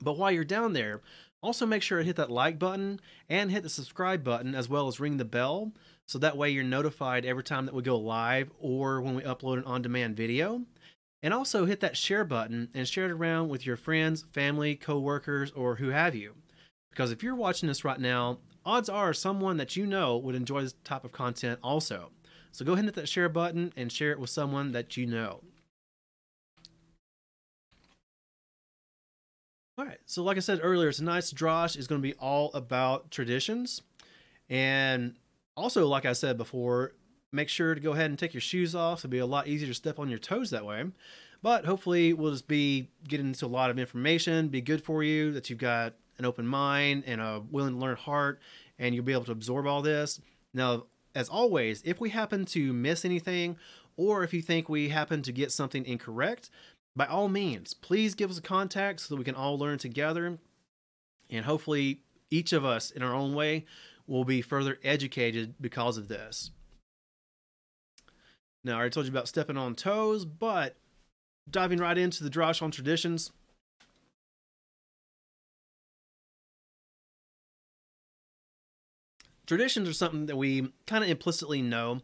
But 0.00 0.18
while 0.18 0.32
you're 0.32 0.44
down 0.44 0.72
there, 0.72 1.00
also 1.42 1.64
make 1.64 1.82
sure 1.82 1.98
to 1.98 2.04
hit 2.04 2.16
that 2.16 2.30
like 2.30 2.58
button 2.58 3.00
and 3.28 3.52
hit 3.52 3.62
the 3.62 3.68
subscribe 3.68 4.24
button 4.24 4.54
as 4.54 4.68
well 4.68 4.88
as 4.88 4.98
ring 4.98 5.16
the 5.16 5.24
bell 5.24 5.72
so 6.06 6.18
that 6.18 6.36
way 6.36 6.50
you're 6.50 6.64
notified 6.64 7.24
every 7.24 7.44
time 7.44 7.66
that 7.66 7.74
we 7.74 7.82
go 7.82 7.96
live 7.96 8.50
or 8.58 9.00
when 9.00 9.14
we 9.14 9.22
upload 9.22 9.58
an 9.58 9.64
on 9.64 9.82
demand 9.82 10.16
video. 10.16 10.62
And 11.22 11.32
also 11.32 11.64
hit 11.66 11.80
that 11.80 11.96
share 11.96 12.24
button 12.24 12.68
and 12.74 12.86
share 12.86 13.06
it 13.06 13.10
around 13.10 13.48
with 13.48 13.64
your 13.64 13.76
friends, 13.76 14.24
family, 14.32 14.76
coworkers, 14.76 15.50
or 15.52 15.76
who 15.76 15.88
have 15.88 16.14
you. 16.14 16.34
Because 16.90 17.10
if 17.10 17.22
you're 17.22 17.34
watching 17.34 17.68
this 17.68 17.84
right 17.84 17.98
now, 17.98 18.38
odds 18.64 18.88
are 18.88 19.12
someone 19.12 19.56
that 19.56 19.76
you 19.76 19.86
know 19.86 20.16
would 20.16 20.34
enjoy 20.34 20.62
this 20.62 20.74
type 20.84 21.04
of 21.04 21.12
content 21.12 21.58
also. 21.62 22.10
So 22.56 22.64
go 22.64 22.72
ahead 22.72 22.86
and 22.86 22.88
hit 22.88 22.94
that 22.94 23.06
share 23.06 23.28
button 23.28 23.70
and 23.76 23.92
share 23.92 24.12
it 24.12 24.18
with 24.18 24.30
someone 24.30 24.72
that 24.72 24.96
you 24.96 25.04
know. 25.04 25.42
All 29.76 29.84
right, 29.84 29.98
so 30.06 30.22
like 30.22 30.38
I 30.38 30.40
said 30.40 30.60
earlier, 30.62 30.90
tonight's 30.90 31.34
Drosh 31.34 31.76
is 31.76 31.86
going 31.86 32.00
to 32.00 32.08
be 32.08 32.14
all 32.14 32.50
about 32.54 33.10
traditions. 33.10 33.82
And 34.48 35.16
also, 35.54 35.86
like 35.86 36.06
I 36.06 36.14
said 36.14 36.38
before, 36.38 36.92
make 37.30 37.50
sure 37.50 37.74
to 37.74 37.80
go 37.80 37.92
ahead 37.92 38.08
and 38.08 38.18
take 38.18 38.32
your 38.32 38.40
shoes 38.40 38.74
off. 38.74 39.00
It'll 39.00 39.10
be 39.10 39.18
a 39.18 39.26
lot 39.26 39.48
easier 39.48 39.68
to 39.68 39.74
step 39.74 39.98
on 39.98 40.08
your 40.08 40.18
toes 40.18 40.48
that 40.48 40.64
way. 40.64 40.82
But 41.42 41.66
hopefully, 41.66 42.14
we'll 42.14 42.32
just 42.32 42.48
be 42.48 42.88
getting 43.06 43.26
into 43.26 43.44
a 43.44 43.48
lot 43.48 43.68
of 43.68 43.78
information, 43.78 44.48
be 44.48 44.62
good 44.62 44.82
for 44.82 45.02
you, 45.02 45.30
that 45.32 45.50
you've 45.50 45.58
got 45.58 45.92
an 46.16 46.24
open 46.24 46.46
mind 46.46 47.04
and 47.06 47.20
a 47.20 47.42
willing 47.50 47.74
to 47.74 47.78
learn 47.78 47.96
heart, 47.96 48.40
and 48.78 48.94
you'll 48.94 49.04
be 49.04 49.12
able 49.12 49.24
to 49.24 49.32
absorb 49.32 49.66
all 49.66 49.82
this. 49.82 50.22
Now, 50.54 50.86
as 51.16 51.30
always, 51.30 51.82
if 51.84 51.98
we 51.98 52.10
happen 52.10 52.44
to 52.44 52.74
miss 52.74 53.04
anything, 53.04 53.56
or 53.96 54.22
if 54.22 54.34
you 54.34 54.42
think 54.42 54.68
we 54.68 54.90
happen 54.90 55.22
to 55.22 55.32
get 55.32 55.50
something 55.50 55.86
incorrect, 55.86 56.50
by 56.94 57.06
all 57.06 57.28
means, 57.28 57.72
please 57.72 58.14
give 58.14 58.30
us 58.30 58.38
a 58.38 58.42
contact 58.42 59.00
so 59.00 59.14
that 59.14 59.18
we 59.18 59.24
can 59.24 59.34
all 59.34 59.58
learn 59.58 59.78
together. 59.78 60.38
And 61.30 61.46
hopefully, 61.46 62.00
each 62.30 62.52
of 62.52 62.66
us 62.66 62.90
in 62.90 63.02
our 63.02 63.14
own 63.14 63.34
way 63.34 63.64
will 64.06 64.24
be 64.24 64.42
further 64.42 64.78
educated 64.84 65.54
because 65.58 65.96
of 65.96 66.08
this. 66.08 66.50
Now, 68.62 68.74
I 68.74 68.76
already 68.76 68.90
told 68.90 69.06
you 69.06 69.12
about 69.12 69.28
stepping 69.28 69.56
on 69.56 69.74
toes, 69.74 70.26
but 70.26 70.76
diving 71.48 71.78
right 71.78 71.96
into 71.96 72.24
the 72.24 72.30
Drosh 72.30 72.60
on 72.60 72.70
traditions. 72.70 73.30
Traditions 79.46 79.88
are 79.88 79.92
something 79.92 80.26
that 80.26 80.36
we 80.36 80.72
kind 80.86 81.04
of 81.04 81.10
implicitly 81.10 81.62
know 81.62 82.02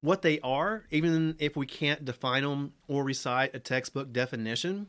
what 0.00 0.22
they 0.22 0.38
are, 0.40 0.84
even 0.90 1.34
if 1.38 1.56
we 1.56 1.66
can't 1.66 2.04
define 2.04 2.44
them 2.44 2.72
or 2.86 3.02
recite 3.02 3.54
a 3.54 3.58
textbook 3.58 4.12
definition. 4.12 4.86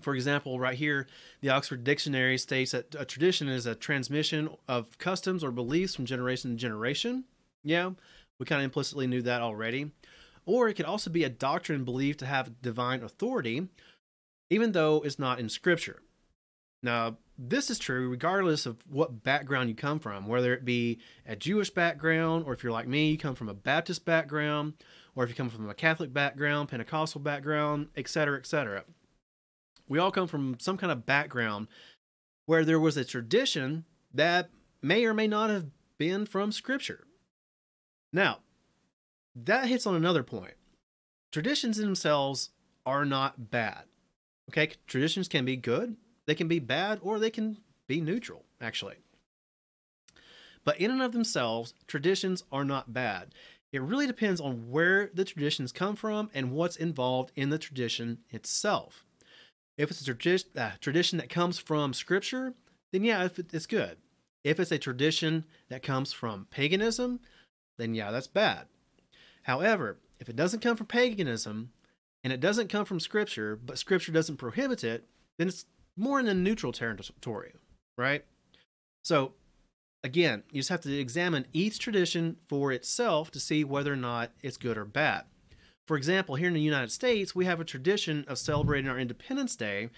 For 0.00 0.14
example, 0.14 0.60
right 0.60 0.76
here, 0.76 1.06
the 1.40 1.50
Oxford 1.50 1.82
Dictionary 1.82 2.38
states 2.38 2.72
that 2.72 2.94
a 2.96 3.04
tradition 3.04 3.48
is 3.48 3.66
a 3.66 3.74
transmission 3.74 4.48
of 4.68 4.98
customs 4.98 5.42
or 5.42 5.50
beliefs 5.50 5.94
from 5.94 6.04
generation 6.04 6.50
to 6.50 6.56
generation. 6.56 7.24
Yeah, 7.64 7.90
we 8.38 8.46
kind 8.46 8.60
of 8.60 8.64
implicitly 8.66 9.06
knew 9.06 9.22
that 9.22 9.42
already. 9.42 9.90
Or 10.46 10.68
it 10.68 10.74
could 10.74 10.86
also 10.86 11.10
be 11.10 11.24
a 11.24 11.28
doctrine 11.28 11.84
believed 11.84 12.20
to 12.20 12.26
have 12.26 12.62
divine 12.62 13.02
authority, 13.02 13.68
even 14.50 14.72
though 14.72 15.02
it's 15.04 15.18
not 15.18 15.40
in 15.40 15.48
Scripture. 15.48 16.00
Now, 16.82 17.16
this 17.38 17.70
is 17.70 17.78
true 17.78 18.08
regardless 18.08 18.66
of 18.66 18.78
what 18.88 19.22
background 19.22 19.68
you 19.68 19.74
come 19.74 20.00
from, 20.00 20.26
whether 20.26 20.52
it 20.52 20.64
be 20.64 20.98
a 21.26 21.36
Jewish 21.36 21.70
background, 21.70 22.44
or 22.46 22.52
if 22.52 22.62
you're 22.62 22.72
like 22.72 22.88
me, 22.88 23.10
you 23.10 23.18
come 23.18 23.34
from 23.34 23.48
a 23.48 23.54
Baptist 23.54 24.04
background, 24.04 24.74
or 25.14 25.24
if 25.24 25.30
you 25.30 25.36
come 25.36 25.48
from 25.48 25.70
a 25.70 25.74
Catholic 25.74 26.12
background, 26.12 26.68
Pentecostal 26.68 27.20
background, 27.20 27.88
etc., 27.96 28.38
etc 28.38 28.84
we 29.88 29.98
all 29.98 30.10
come 30.10 30.28
from 30.28 30.56
some 30.58 30.76
kind 30.76 30.92
of 30.92 31.06
background 31.06 31.68
where 32.46 32.64
there 32.64 32.80
was 32.80 32.96
a 32.96 33.04
tradition 33.04 33.84
that 34.12 34.50
may 34.82 35.04
or 35.04 35.14
may 35.14 35.26
not 35.26 35.50
have 35.50 35.66
been 35.98 36.26
from 36.26 36.52
Scripture. 36.52 37.04
Now, 38.12 38.38
that 39.34 39.66
hits 39.66 39.86
on 39.86 39.94
another 39.94 40.22
point. 40.22 40.54
Traditions 41.32 41.76
themselves 41.76 42.50
are 42.86 43.04
not 43.04 43.50
bad. 43.50 43.84
Okay, 44.50 44.72
traditions 44.86 45.28
can 45.28 45.44
be 45.44 45.56
good, 45.56 45.96
they 46.28 46.34
can 46.34 46.46
be 46.46 46.58
bad, 46.58 46.98
or 47.00 47.18
they 47.18 47.30
can 47.30 47.56
be 47.88 48.02
neutral, 48.02 48.44
actually. 48.60 48.96
But 50.62 50.78
in 50.78 50.90
and 50.90 51.00
of 51.00 51.12
themselves, 51.12 51.72
traditions 51.86 52.44
are 52.52 52.66
not 52.66 52.92
bad. 52.92 53.34
It 53.72 53.80
really 53.80 54.06
depends 54.06 54.38
on 54.38 54.70
where 54.70 55.10
the 55.14 55.24
traditions 55.24 55.72
come 55.72 55.96
from 55.96 56.28
and 56.34 56.52
what's 56.52 56.76
involved 56.76 57.32
in 57.34 57.48
the 57.48 57.56
tradition 57.56 58.18
itself. 58.28 59.06
If 59.78 59.90
it's 59.90 60.02
a 60.02 60.04
tradition, 60.04 60.50
uh, 60.54 60.72
tradition 60.82 61.16
that 61.16 61.30
comes 61.30 61.58
from 61.58 61.94
scripture, 61.94 62.52
then 62.92 63.04
yeah, 63.04 63.26
it's 63.34 63.66
good. 63.66 63.96
If 64.44 64.60
it's 64.60 64.70
a 64.70 64.78
tradition 64.78 65.46
that 65.70 65.82
comes 65.82 66.12
from 66.12 66.46
paganism, 66.50 67.20
then 67.78 67.94
yeah, 67.94 68.10
that's 68.10 68.26
bad. 68.26 68.66
However, 69.44 69.96
if 70.20 70.28
it 70.28 70.36
doesn't 70.36 70.60
come 70.60 70.76
from 70.76 70.88
paganism 70.88 71.70
and 72.22 72.34
it 72.34 72.40
doesn't 72.40 72.68
come 72.68 72.84
from 72.84 73.00
scripture, 73.00 73.56
but 73.56 73.78
scripture 73.78 74.12
doesn't 74.12 74.36
prohibit 74.36 74.84
it, 74.84 75.06
then 75.38 75.48
it's 75.48 75.64
more 75.98 76.20
in 76.20 76.26
the 76.26 76.34
neutral 76.34 76.72
territory, 76.72 77.52
right? 77.96 78.24
So, 79.04 79.34
again, 80.04 80.44
you 80.50 80.60
just 80.60 80.68
have 80.68 80.80
to 80.82 80.98
examine 80.98 81.46
each 81.52 81.78
tradition 81.78 82.36
for 82.48 82.72
itself 82.72 83.30
to 83.32 83.40
see 83.40 83.64
whether 83.64 83.92
or 83.92 83.96
not 83.96 84.30
it's 84.42 84.56
good 84.56 84.78
or 84.78 84.84
bad. 84.84 85.24
For 85.86 85.96
example, 85.96 86.34
here 86.34 86.48
in 86.48 86.54
the 86.54 86.60
United 86.60 86.92
States, 86.92 87.34
we 87.34 87.46
have 87.46 87.60
a 87.60 87.64
tradition 87.64 88.24
of 88.28 88.38
celebrating 88.38 88.90
our 88.90 88.98
Independence 88.98 89.56
Day 89.56 89.90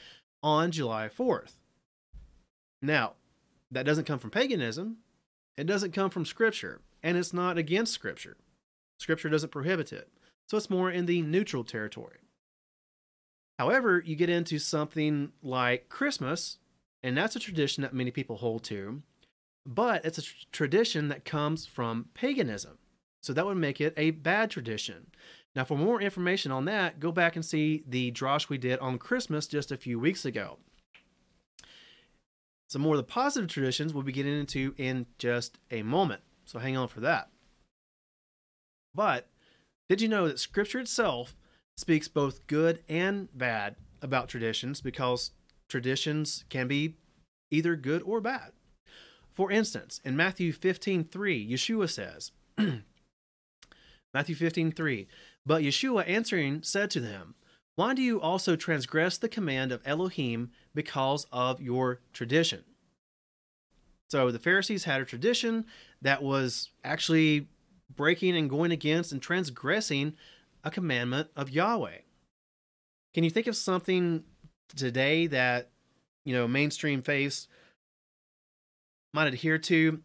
on 0.43 0.71
July 0.71 1.09
4th. 1.09 1.57
Now, 2.81 3.15
that 3.71 3.85
doesn't 3.85 4.07
come 4.07 4.19
from 4.19 4.31
paganism, 4.31 4.99
it 5.57 5.67
doesn't 5.67 5.93
come 5.93 6.11
from 6.11 6.25
Scripture, 6.25 6.81
and 7.03 7.17
it's 7.19 7.33
not 7.33 7.59
against 7.59 7.93
Scripture. 7.93 8.37
Scripture 8.99 9.29
doesn't 9.29 9.53
prohibit 9.53 9.93
it, 9.93 10.09
so 10.49 10.57
it's 10.57 10.71
more 10.71 10.91
in 10.91 11.07
the 11.07 11.23
neutral 11.23 11.65
territory. 11.65 12.19
However, 13.61 14.03
you 14.07 14.17
get 14.17 14.31
into 14.31 14.59
something 14.59 15.33
like 15.43 15.91
Christmas, 15.91 16.57
and 17.03 17.15
that's 17.15 17.37
a 17.37 17.39
tradition 17.39 17.83
that 17.83 17.93
many 17.93 18.11
people 18.11 18.39
hold 18.39 18.65
to, 18.65 19.03
but 19.67 20.03
it's 20.03 20.17
a 20.17 20.23
tr- 20.23 20.35
tradition 20.51 21.09
that 21.09 21.27
comes 21.27 21.67
from 21.67 22.09
paganism. 22.15 22.79
So 23.23 23.35
that 23.35 23.45
would 23.45 23.59
make 23.59 23.79
it 23.79 23.93
a 23.99 24.13
bad 24.13 24.51
tradition. 24.51 25.11
Now, 25.55 25.65
for 25.65 25.77
more 25.77 26.01
information 26.01 26.51
on 26.51 26.65
that, 26.65 27.01
go 27.01 27.13
back 27.13 27.37
and 27.37 27.45
see 27.45 27.85
the 27.87 28.11
drosh 28.13 28.49
we 28.49 28.57
did 28.57 28.79
on 28.79 28.97
Christmas 28.97 29.47
just 29.47 29.71
a 29.71 29.77
few 29.77 30.01
weeks 30.01 30.25
ago. 30.25 30.57
Some 32.71 32.81
more 32.81 32.95
of 32.95 33.01
the 33.01 33.13
positive 33.13 33.51
traditions 33.51 33.93
we'll 33.93 34.05
be 34.05 34.13
getting 34.13 34.41
into 34.41 34.75
in 34.79 35.05
just 35.19 35.59
a 35.71 35.83
moment, 35.83 36.23
so 36.47 36.61
hang 36.61 36.79
on 36.79 36.89
for 36.89 37.01
that. 37.01 37.29
But 38.95 39.29
did 39.91 40.01
you 40.01 40.09
know 40.09 40.29
that 40.29 40.39
Scripture 40.39 40.81
itself 40.81 41.37
speaks 41.81 42.09
both 42.09 42.47
good 42.47 42.81
and 42.89 43.29
bad 43.37 43.75
about 44.03 44.29
traditions 44.29 44.81
because 44.81 45.31
traditions 45.69 46.45
can 46.51 46.69
be 46.69 46.97
either 47.51 47.75
good 47.75 48.03
or 48.03 48.21
bad? 48.21 48.53
For 49.33 49.51
instance, 49.51 50.01
in 50.05 50.17
Matthew 50.17 50.53
15 50.53 51.05
3, 51.05 51.51
Yeshua 51.51 51.89
says, 51.89 52.33
Matthew 54.15 54.35
15 54.35 54.73
3, 54.73 55.09
but 55.47 55.63
Yeshua 55.63 56.07
answering 56.07 56.63
said 56.63 56.91
to 56.91 57.01
them, 57.01 57.35
Why 57.77 57.95
do 57.95 58.03
you 58.03 58.21
also 58.21 58.57
transgress 58.57 59.17
the 59.17 59.29
command 59.29 59.73
of 59.73 59.81
Elohim 59.87 60.51
because 60.75 61.27
of 61.33 61.63
your 61.63 62.01
tradition? 62.13 62.65
So 64.11 64.31
the 64.31 64.39
Pharisees 64.39 64.85
had 64.85 65.01
a 65.01 65.07
tradition 65.07 65.65
that 66.03 66.23
was 66.23 66.71
actually 66.85 67.49
breaking 67.95 68.37
and 68.37 68.51
going 68.51 68.73
against 68.73 69.13
and 69.13 69.23
transgressing 69.23 70.15
a 70.65 70.71
commandment 70.71 71.29
of 71.37 71.51
Yahweh. 71.51 71.99
Can 73.15 73.25
you 73.25 73.31
think 73.31 73.47
of 73.47 73.57
something 73.57 74.25
today 74.77 75.27
that, 75.27 75.71
you 76.25 76.35
know, 76.35 76.47
mainstream 76.47 77.03
faiths 77.03 77.49
might 79.13 79.29
adhere 79.29 79.59
to 79.59 80.01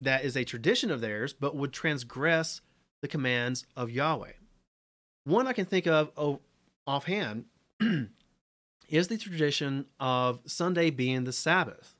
that 0.00 0.24
is 0.24 0.36
a 0.36 0.44
tradition 0.44 0.90
of 0.90 1.00
theirs, 1.00 1.32
but 1.32 1.56
would 1.56 1.72
transgress 1.72 2.60
the 3.02 3.08
commands 3.08 3.66
of 3.76 3.90
Yahweh? 3.90 4.32
One 5.24 5.46
I 5.46 5.52
can 5.52 5.66
think 5.66 5.86
of 5.86 6.12
oh, 6.16 6.40
offhand 6.86 7.46
is 8.88 9.08
the 9.08 9.18
tradition 9.18 9.86
of 9.98 10.40
Sunday 10.46 10.90
being 10.90 11.24
the 11.24 11.32
Sabbath. 11.32 11.96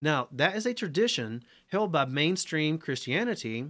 Now, 0.00 0.28
that 0.32 0.56
is 0.56 0.66
a 0.66 0.74
tradition 0.74 1.44
held 1.68 1.92
by 1.92 2.06
mainstream 2.06 2.78
Christianity 2.78 3.66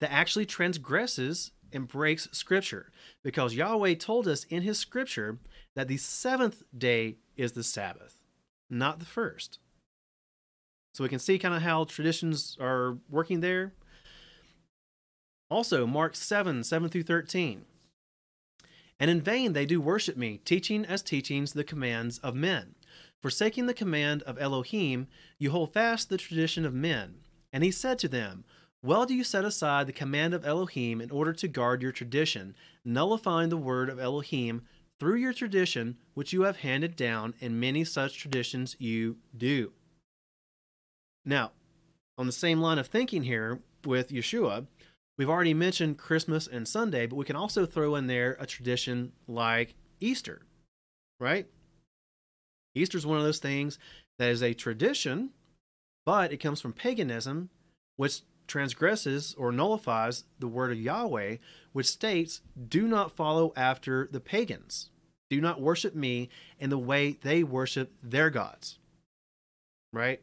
that 0.00 0.12
actually 0.12 0.46
transgresses 0.46 1.52
and 1.72 1.88
breaks 1.88 2.28
scripture 2.32 2.90
because 3.22 3.54
Yahweh 3.54 3.94
told 3.94 4.26
us 4.26 4.44
in 4.44 4.62
his 4.62 4.78
scripture 4.78 5.38
that 5.74 5.88
the 5.88 5.96
seventh 5.96 6.62
day 6.76 7.16
is 7.36 7.52
the 7.52 7.62
Sabbath, 7.62 8.20
not 8.68 8.98
the 8.98 9.04
first. 9.04 9.58
So 10.94 11.04
we 11.04 11.10
can 11.10 11.18
see 11.18 11.38
kind 11.38 11.54
of 11.54 11.62
how 11.62 11.84
traditions 11.84 12.56
are 12.60 12.98
working 13.08 13.40
there. 13.40 13.72
Also, 15.50 15.86
Mark 15.86 16.14
7 16.16 16.64
7 16.64 16.88
through 16.88 17.04
13. 17.04 17.64
And 19.00 19.10
in 19.10 19.20
vain 19.20 19.52
they 19.52 19.66
do 19.66 19.80
worship 19.80 20.16
me, 20.16 20.38
teaching 20.44 20.84
as 20.84 21.02
teachings 21.02 21.52
the 21.52 21.64
commands 21.64 22.18
of 22.18 22.34
men. 22.34 22.74
Forsaking 23.20 23.66
the 23.66 23.74
command 23.74 24.22
of 24.22 24.40
Elohim, 24.40 25.08
you 25.38 25.50
hold 25.50 25.72
fast 25.72 26.08
the 26.08 26.18
tradition 26.18 26.64
of 26.64 26.74
men. 26.74 27.20
And 27.52 27.64
he 27.64 27.70
said 27.70 27.98
to 28.00 28.08
them, 28.08 28.44
Well 28.82 29.06
do 29.06 29.14
you 29.14 29.24
set 29.24 29.44
aside 29.44 29.86
the 29.86 29.92
command 29.92 30.34
of 30.34 30.46
Elohim 30.46 31.00
in 31.00 31.10
order 31.10 31.32
to 31.32 31.48
guard 31.48 31.82
your 31.82 31.92
tradition, 31.92 32.54
nullifying 32.84 33.48
the 33.48 33.56
word 33.56 33.88
of 33.88 33.98
Elohim 33.98 34.62
through 35.00 35.16
your 35.16 35.32
tradition, 35.32 35.96
which 36.14 36.32
you 36.32 36.42
have 36.42 36.58
handed 36.58 36.96
down, 36.96 37.34
and 37.40 37.60
many 37.60 37.84
such 37.84 38.18
traditions 38.18 38.76
you 38.78 39.16
do. 39.36 39.72
Now, 41.24 41.52
on 42.16 42.26
the 42.26 42.32
same 42.32 42.60
line 42.60 42.78
of 42.78 42.86
thinking 42.86 43.24
here 43.24 43.60
with 43.84 44.10
Yeshua, 44.10 44.66
We've 45.18 45.28
already 45.28 45.52
mentioned 45.52 45.98
Christmas 45.98 46.46
and 46.46 46.66
Sunday, 46.66 47.06
but 47.06 47.16
we 47.16 47.24
can 47.24 47.34
also 47.34 47.66
throw 47.66 47.96
in 47.96 48.06
there 48.06 48.36
a 48.38 48.46
tradition 48.46 49.12
like 49.26 49.74
Easter, 50.00 50.42
right? 51.18 51.46
Easter 52.76 52.96
is 52.96 53.04
one 53.04 53.18
of 53.18 53.24
those 53.24 53.40
things 53.40 53.80
that 54.20 54.30
is 54.30 54.44
a 54.44 54.54
tradition, 54.54 55.30
but 56.06 56.32
it 56.32 56.36
comes 56.36 56.60
from 56.60 56.72
paganism, 56.72 57.50
which 57.96 58.20
transgresses 58.48 59.34
or 59.38 59.52
nullifies 59.52 60.24
the 60.38 60.48
word 60.48 60.72
of 60.72 60.80
Yahweh, 60.80 61.36
which 61.72 61.86
states, 61.86 62.40
Do 62.68 62.88
not 62.88 63.12
follow 63.12 63.52
after 63.56 64.08
the 64.10 64.20
pagans. 64.20 64.90
Do 65.30 65.40
not 65.40 65.60
worship 65.60 65.94
me 65.94 66.30
in 66.58 66.70
the 66.70 66.78
way 66.78 67.18
they 67.22 67.44
worship 67.44 67.92
their 68.02 68.30
gods. 68.30 68.78
Right? 69.92 70.20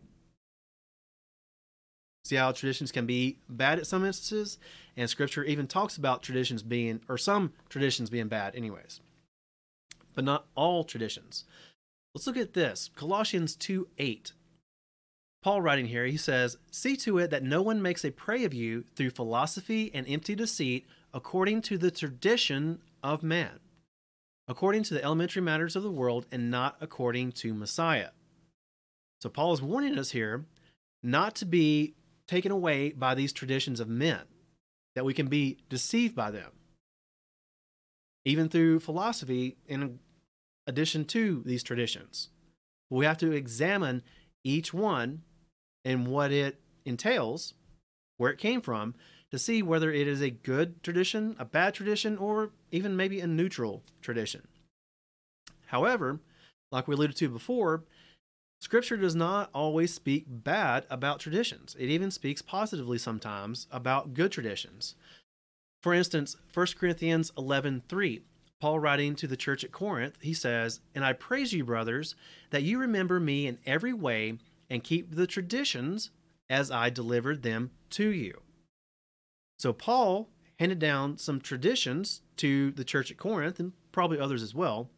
See 2.25 2.35
how 2.35 2.51
traditions 2.51 2.91
can 2.91 3.05
be 3.05 3.37
bad 3.47 3.77
at 3.77 3.85
some 3.85 4.03
instances, 4.03 4.57
and 4.97 5.07
Scripture 5.07 5.43
even 5.43 5.67
talks 5.67 5.95
about 5.95 6.23
traditions 6.23 6.63
being, 6.63 7.01
or 7.07 7.19
some 7.19 7.53
traditions 7.69 8.09
being 8.09 8.27
bad, 8.27 8.55
anyways, 8.55 8.99
but 10.15 10.23
not 10.23 10.47
all 10.55 10.83
traditions. 10.83 11.45
Let's 12.15 12.25
look 12.25 12.37
at 12.37 12.53
this 12.53 12.89
Colossians 12.95 13.55
2 13.55 13.89
8. 13.99 14.31
Paul 15.45 15.61
writing 15.61 15.85
here, 15.85 16.07
he 16.07 16.17
says, 16.17 16.57
See 16.71 16.97
to 16.97 17.19
it 17.19 17.29
that 17.29 17.43
no 17.43 17.61
one 17.61 17.79
makes 17.79 18.03
a 18.03 18.09
prey 18.09 18.45
of 18.45 18.53
you 18.55 18.83
through 18.95 19.11
philosophy 19.11 19.91
and 19.93 20.09
empty 20.09 20.33
deceit, 20.33 20.87
according 21.13 21.61
to 21.61 21.77
the 21.77 21.91
tradition 21.91 22.79
of 23.03 23.21
man, 23.21 23.59
according 24.47 24.81
to 24.85 24.95
the 24.95 25.03
elementary 25.03 25.43
matters 25.43 25.75
of 25.75 25.83
the 25.83 25.91
world, 25.91 26.25
and 26.31 26.49
not 26.49 26.77
according 26.81 27.31
to 27.33 27.53
Messiah. 27.53 28.09
So 29.21 29.29
Paul 29.29 29.53
is 29.53 29.61
warning 29.61 29.99
us 29.99 30.09
here 30.09 30.45
not 31.03 31.35
to 31.35 31.45
be 31.45 31.93
taken 32.27 32.51
away 32.51 32.89
by 32.93 33.13
these 33.13 33.31
traditions 33.31 33.79
of 33.79 33.87
men, 33.87 34.21
that 34.95 35.05
we 35.05 35.13
can 35.13 35.27
be 35.27 35.59
deceived 35.69 36.15
by 36.15 36.31
them, 36.31 36.53
even 38.25 38.49
through 38.49 38.79
philosophy, 38.79 39.57
in 39.67 39.99
addition 40.65 41.05
to 41.05 41.43
these 41.45 41.61
traditions. 41.61 42.29
We 42.89 43.05
have 43.05 43.19
to 43.19 43.31
examine 43.31 44.01
each 44.43 44.73
one 44.73 45.21
and 45.85 46.07
what 46.07 46.31
it 46.31 46.59
entails, 46.83 47.53
where 48.17 48.31
it 48.31 48.37
came 48.37 48.59
from, 48.59 48.95
to 49.31 49.39
see 49.39 49.61
whether 49.61 49.91
it 49.91 50.07
is 50.07 50.21
a 50.21 50.29
good 50.29 50.83
tradition, 50.83 51.35
a 51.39 51.45
bad 51.45 51.73
tradition, 51.73 52.17
or 52.17 52.51
even 52.71 52.97
maybe 52.97 53.21
a 53.21 53.27
neutral 53.27 53.83
tradition. 54.01 54.47
However, 55.67 56.19
like 56.71 56.87
we 56.87 56.95
alluded 56.95 57.15
to 57.17 57.29
before, 57.29 57.83
Scripture 58.61 58.97
does 58.97 59.15
not 59.15 59.49
always 59.53 59.93
speak 59.93 60.25
bad 60.27 60.85
about 60.89 61.19
traditions. 61.19 61.75
It 61.77 61.89
even 61.89 62.09
speaks 62.09 62.41
positively 62.41 62.97
sometimes 62.97 63.67
about 63.71 64.13
good 64.13 64.31
traditions. 64.31 64.95
For 65.83 65.93
instance, 65.93 66.35
1 66.51 66.77
Corinthians 66.77 67.31
11:3, 67.37 68.21
Paul 68.59 68.79
writing 68.79 69.15
to 69.17 69.27
the 69.27 69.37
church 69.37 69.63
at 69.63 69.71
Corinth, 69.71 70.17
he 70.21 70.33
says, 70.33 70.79
"And 70.95 71.05
I 71.05 71.13
praise 71.13 71.53
you, 71.53 71.63
brothers, 71.63 72.15
that 72.49 72.63
you 72.63 72.79
remember 72.79 73.19
me 73.19 73.45
in 73.45 73.59
every 73.65 73.93
way 73.93 74.39
and 74.69 74.83
keep 74.83 75.15
the 75.15 75.27
traditions 75.27 76.11
as 76.49 76.71
I 76.71 76.89
delivered 76.89 77.43
them 77.43 77.71
to 77.91 78.09
you." 78.09 78.41
So 79.57 79.73
Paul 79.73 80.29
handed 80.59 80.79
down 80.79 81.17
some 81.17 81.41
traditions 81.41 82.21
to 82.37 82.71
the 82.71 82.85
church 82.85 83.11
at 83.11 83.17
Corinth 83.17 83.59
and 83.59 83.73
probably 83.91 84.19
others 84.19 84.41
as 84.41 84.53
well. 84.53 84.89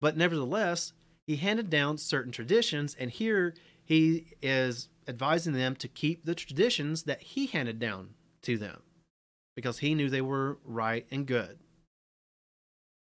But 0.00 0.16
nevertheless, 0.16 0.92
he 1.26 1.36
handed 1.36 1.68
down 1.68 1.98
certain 1.98 2.32
traditions, 2.32 2.94
and 2.94 3.10
here 3.10 3.54
he 3.84 4.34
is 4.40 4.88
advising 5.06 5.54
them 5.54 5.74
to 5.76 5.88
keep 5.88 6.24
the 6.24 6.34
traditions 6.34 7.02
that 7.04 7.22
he 7.22 7.46
handed 7.46 7.78
down 7.78 8.14
to 8.42 8.56
them 8.56 8.82
because 9.56 9.78
he 9.78 9.94
knew 9.94 10.08
they 10.08 10.20
were 10.20 10.58
right 10.64 11.06
and 11.10 11.26
good. 11.26 11.58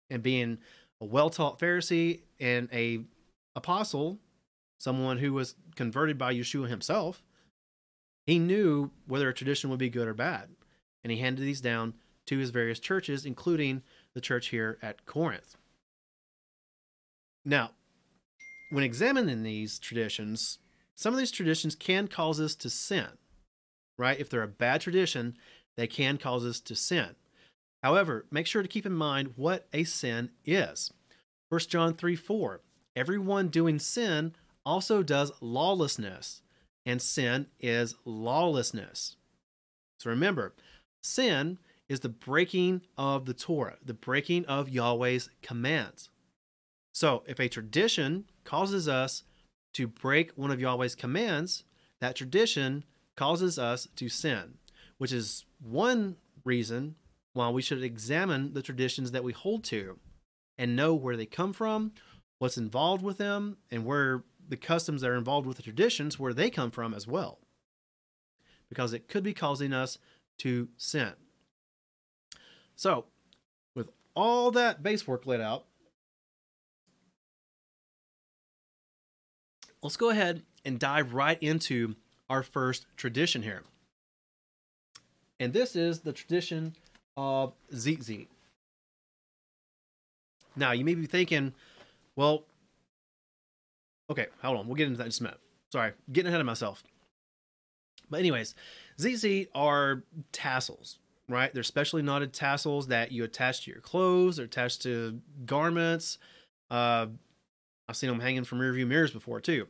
And 0.09 0.23
being 0.23 0.59
a 0.99 1.05
well-taught 1.05 1.59
Pharisee 1.59 2.23
and 2.39 2.67
a 2.73 3.05
apostle, 3.55 4.19
someone 4.79 5.19
who 5.19 5.33
was 5.33 5.55
converted 5.75 6.17
by 6.17 6.33
Yeshua 6.33 6.67
himself, 6.69 7.21
he 8.25 8.39
knew 8.39 8.91
whether 9.05 9.29
a 9.29 9.33
tradition 9.33 9.69
would 9.69 9.79
be 9.79 9.89
good 9.89 10.07
or 10.07 10.13
bad. 10.13 10.49
And 11.03 11.11
he 11.11 11.19
handed 11.19 11.43
these 11.43 11.61
down 11.61 11.93
to 12.25 12.37
his 12.37 12.49
various 12.49 12.79
churches, 12.79 13.25
including 13.25 13.83
the 14.13 14.21
church 14.21 14.47
here 14.47 14.77
at 14.81 15.05
Corinth. 15.05 15.57
Now, 17.45 17.71
when 18.69 18.83
examining 18.83 19.43
these 19.43 19.79
traditions, 19.79 20.59
some 20.95 21.13
of 21.13 21.19
these 21.19 21.31
traditions 21.31 21.75
can 21.75 22.07
cause 22.07 22.39
us 22.39 22.55
to 22.55 22.69
sin, 22.69 23.07
right? 23.97 24.19
If 24.19 24.29
they're 24.29 24.43
a 24.43 24.47
bad 24.47 24.81
tradition, 24.81 25.37
they 25.75 25.87
can 25.87 26.17
cause 26.17 26.45
us 26.45 26.59
to 26.61 26.75
sin. 26.75 27.15
However, 27.81 28.25
make 28.29 28.45
sure 28.45 28.61
to 28.61 28.67
keep 28.67 28.85
in 28.85 28.93
mind 28.93 29.33
what 29.35 29.67
a 29.73 29.85
sin 29.85 30.31
is. 30.45 30.91
1 31.49 31.61
John 31.61 31.95
3 31.95 32.15
4. 32.15 32.61
Everyone 32.95 33.47
doing 33.47 33.79
sin 33.79 34.35
also 34.69 35.01
does 35.01 35.31
lawlessness, 35.41 36.43
and 36.85 37.01
sin 37.01 37.47
is 37.59 37.95
lawlessness. 38.05 39.15
So 39.97 40.11
remember, 40.11 40.53
sin 41.01 41.57
is 41.89 42.01
the 42.01 42.09
breaking 42.09 42.81
of 42.95 43.25
the 43.25 43.33
Torah, 43.33 43.77
the 43.83 43.95
breaking 43.95 44.45
of 44.45 44.69
Yahweh's 44.69 45.31
commands. 45.41 46.09
So 46.93 47.23
if 47.25 47.39
a 47.39 47.49
tradition 47.49 48.25
causes 48.43 48.87
us 48.87 49.23
to 49.73 49.87
break 49.87 50.33
one 50.33 50.51
of 50.51 50.61
Yahweh's 50.61 50.93
commands, 50.93 51.63
that 51.99 52.15
tradition 52.15 52.83
causes 53.17 53.57
us 53.57 53.87
to 53.95 54.07
sin, 54.07 54.59
which 54.99 55.11
is 55.11 55.45
one 55.59 56.17
reason 56.45 56.93
why 57.33 57.49
we 57.49 57.63
should 57.63 57.81
examine 57.83 58.53
the 58.53 58.61
traditions 58.61 59.13
that 59.13 59.23
we 59.23 59.33
hold 59.33 59.63
to 59.63 59.97
and 60.59 60.75
know 60.75 60.93
where 60.93 61.17
they 61.17 61.25
come 61.25 61.53
from, 61.53 61.91
what's 62.37 62.57
involved 62.57 63.01
with 63.01 63.17
them, 63.17 63.57
and 63.71 63.83
where 63.83 64.23
the 64.49 64.57
customs 64.57 65.01
that 65.01 65.09
are 65.09 65.15
involved 65.15 65.47
with 65.47 65.57
the 65.57 65.63
traditions, 65.63 66.19
where 66.19 66.33
they 66.33 66.49
come 66.49 66.71
from 66.71 66.93
as 66.93 67.07
well. 67.07 67.39
Because 68.67 68.93
it 68.93 69.07
could 69.07 69.23
be 69.23 69.33
causing 69.33 69.71
us 69.71 69.97
to 70.39 70.67
sin. 70.75 71.13
So, 72.75 73.05
with 73.75 73.91
all 74.15 74.51
that 74.51 74.83
base 74.83 75.07
work 75.07 75.25
laid 75.25 75.41
out, 75.41 75.65
let's 79.81 79.97
go 79.97 80.09
ahead 80.09 80.43
and 80.65 80.79
dive 80.79 81.13
right 81.13 81.41
into 81.41 81.95
our 82.29 82.43
first 82.43 82.85
tradition 82.97 83.43
here. 83.43 83.63
And 85.39 85.53
this 85.53 85.75
is 85.75 86.01
the 86.01 86.13
tradition 86.13 86.75
of 87.15 87.53
Tzitzit. 87.73 88.27
Now, 90.55 90.71
you 90.71 90.83
may 90.83 90.95
be 90.95 91.05
thinking, 91.05 91.53
well, 92.15 92.43
okay, 94.09 94.27
hold 94.41 94.57
on. 94.57 94.67
We'll 94.67 94.75
get 94.75 94.87
into 94.87 94.97
that 94.97 95.05
in 95.05 95.09
just 95.09 95.21
a 95.21 95.23
minute. 95.23 95.39
Sorry, 95.71 95.91
getting 96.11 96.27
ahead 96.29 96.41
of 96.41 96.47
myself. 96.47 96.83
But, 98.09 98.19
anyways, 98.19 98.55
tzitzit 98.99 99.49
are 99.53 100.03
tassels, 100.31 100.97
right? 101.27 101.53
They're 101.53 101.63
specially 101.63 102.01
knotted 102.01 102.33
tassels 102.33 102.87
that 102.87 103.11
you 103.11 103.23
attach 103.23 103.65
to 103.65 103.71
your 103.71 103.81
clothes, 103.81 104.37
they're 104.37 104.45
attached 104.45 104.81
to 104.83 105.19
garments. 105.45 106.17
Uh, 106.71 107.07
I've 107.87 107.95
seen 107.95 108.09
them 108.09 108.19
hanging 108.19 108.43
from 108.43 108.59
rearview 108.59 108.87
mirrors 108.87 109.11
before, 109.11 109.41
too. 109.41 109.67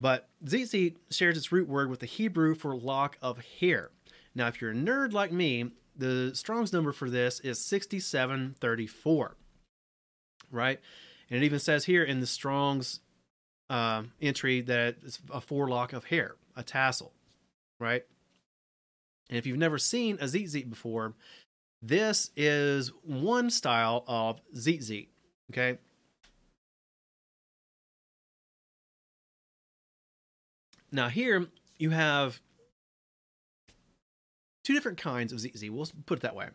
But 0.00 0.28
tzitzit 0.44 0.96
shares 1.10 1.36
its 1.36 1.50
root 1.50 1.68
word 1.68 1.90
with 1.90 2.00
the 2.00 2.06
Hebrew 2.06 2.54
for 2.54 2.76
lock 2.76 3.18
of 3.20 3.38
hair. 3.60 3.90
Now, 4.34 4.46
if 4.46 4.60
you're 4.60 4.70
a 4.70 4.74
nerd 4.74 5.12
like 5.12 5.32
me, 5.32 5.72
the 5.96 6.30
Strong's 6.34 6.72
number 6.72 6.92
for 6.92 7.10
this 7.10 7.40
is 7.40 7.58
6734, 7.58 9.36
right? 10.52 10.80
And 11.28 11.42
it 11.42 11.44
even 11.44 11.58
says 11.58 11.84
here 11.84 12.04
in 12.04 12.20
the 12.20 12.26
Strong's 12.26 13.00
uh, 13.70 14.02
entry 14.20 14.60
that 14.62 14.96
is 15.02 15.18
a 15.32 15.40
forelock 15.40 15.92
of 15.92 16.04
hair, 16.04 16.36
a 16.56 16.62
tassel, 16.62 17.12
right? 17.78 18.04
And 19.28 19.38
if 19.38 19.46
you've 19.46 19.58
never 19.58 19.78
seen 19.78 20.16
a 20.20 20.24
tzitzit 20.24 20.70
before, 20.70 21.14
this 21.82 22.30
is 22.36 22.90
one 23.02 23.50
style 23.50 24.04
of 24.06 24.40
tzitzit, 24.54 25.08
okay? 25.52 25.78
Now 30.90 31.08
here 31.08 31.46
you 31.78 31.90
have 31.90 32.40
two 34.64 34.74
different 34.74 34.98
kinds 34.98 35.32
of 35.32 35.38
tzitzit. 35.38 35.70
We'll 35.70 35.88
put 36.06 36.18
it 36.18 36.22
that 36.22 36.34
way. 36.34 36.48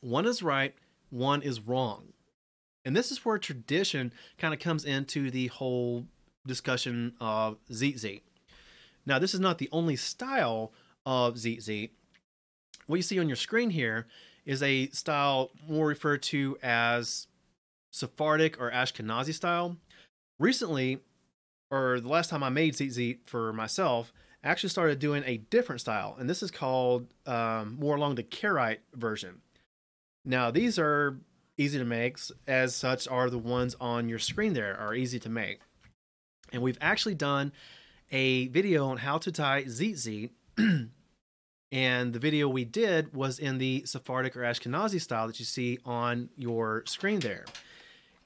One 0.00 0.26
is 0.26 0.42
right, 0.42 0.74
one 1.10 1.42
is 1.42 1.60
wrong. 1.60 2.11
And 2.84 2.96
this 2.96 3.12
is 3.12 3.24
where 3.24 3.38
tradition 3.38 4.12
kind 4.38 4.52
of 4.52 4.60
comes 4.60 4.84
into 4.84 5.30
the 5.30 5.48
whole 5.48 6.06
discussion 6.46 7.14
of 7.20 7.58
tzitzit. 7.70 8.22
Now, 9.06 9.18
this 9.18 9.34
is 9.34 9.40
not 9.40 9.58
the 9.58 9.68
only 9.72 9.96
style 9.96 10.72
of 11.06 11.34
tzitzit. 11.34 11.90
What 12.86 12.96
you 12.96 13.02
see 13.02 13.18
on 13.18 13.28
your 13.28 13.36
screen 13.36 13.70
here 13.70 14.06
is 14.44 14.62
a 14.62 14.88
style 14.90 15.50
more 15.68 15.86
referred 15.86 16.22
to 16.24 16.58
as 16.62 17.28
Sephardic 17.92 18.60
or 18.60 18.70
Ashkenazi 18.70 19.34
style. 19.34 19.76
Recently, 20.38 20.98
or 21.70 22.00
the 22.00 22.08
last 22.08 22.30
time 22.30 22.42
I 22.42 22.48
made 22.48 22.74
tzitzit 22.74 23.18
for 23.26 23.52
myself, 23.52 24.12
I 24.42 24.48
actually 24.48 24.70
started 24.70 24.98
doing 24.98 25.22
a 25.24 25.36
different 25.36 25.80
style, 25.80 26.16
and 26.18 26.28
this 26.28 26.42
is 26.42 26.50
called 26.50 27.06
um, 27.26 27.76
more 27.78 27.94
along 27.94 28.16
the 28.16 28.24
Karaite 28.24 28.80
version. 28.94 29.40
Now, 30.24 30.50
these 30.50 30.78
are 30.78 31.18
easy 31.56 31.78
to 31.78 31.84
make, 31.84 32.18
as 32.46 32.74
such 32.74 33.08
are 33.08 33.30
the 33.30 33.38
ones 33.38 33.76
on 33.80 34.08
your 34.08 34.18
screen 34.18 34.52
there 34.54 34.78
are 34.78 34.94
easy 34.94 35.18
to 35.20 35.28
make. 35.28 35.60
And 36.52 36.62
we've 36.62 36.78
actually 36.80 37.14
done 37.14 37.52
a 38.10 38.48
video 38.48 38.86
on 38.86 38.98
how 38.98 39.18
to 39.18 39.32
tie 39.32 39.64
tzitzit, 39.64 40.30
and 41.72 42.12
the 42.12 42.18
video 42.18 42.48
we 42.48 42.64
did 42.64 43.14
was 43.14 43.38
in 43.38 43.58
the 43.58 43.84
Sephardic 43.86 44.36
or 44.36 44.40
Ashkenazi 44.40 45.00
style 45.00 45.26
that 45.26 45.38
you 45.38 45.46
see 45.46 45.78
on 45.84 46.28
your 46.36 46.84
screen 46.86 47.20
there. 47.20 47.46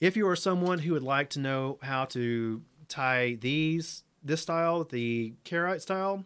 If 0.01 0.16
you 0.16 0.29
are 0.29 0.37
someone 0.37 0.81
who 0.81 0.93
would 0.93 1.03
like 1.03 1.31
to 1.31 1.41
know 1.41 1.79
how 1.83 2.05
to 2.07 2.62
tie 2.89 3.39
these 3.41 4.03
this 4.22 4.43
style, 4.43 4.83
the 4.83 5.35
Karaite 5.45 5.81
style, 5.81 6.24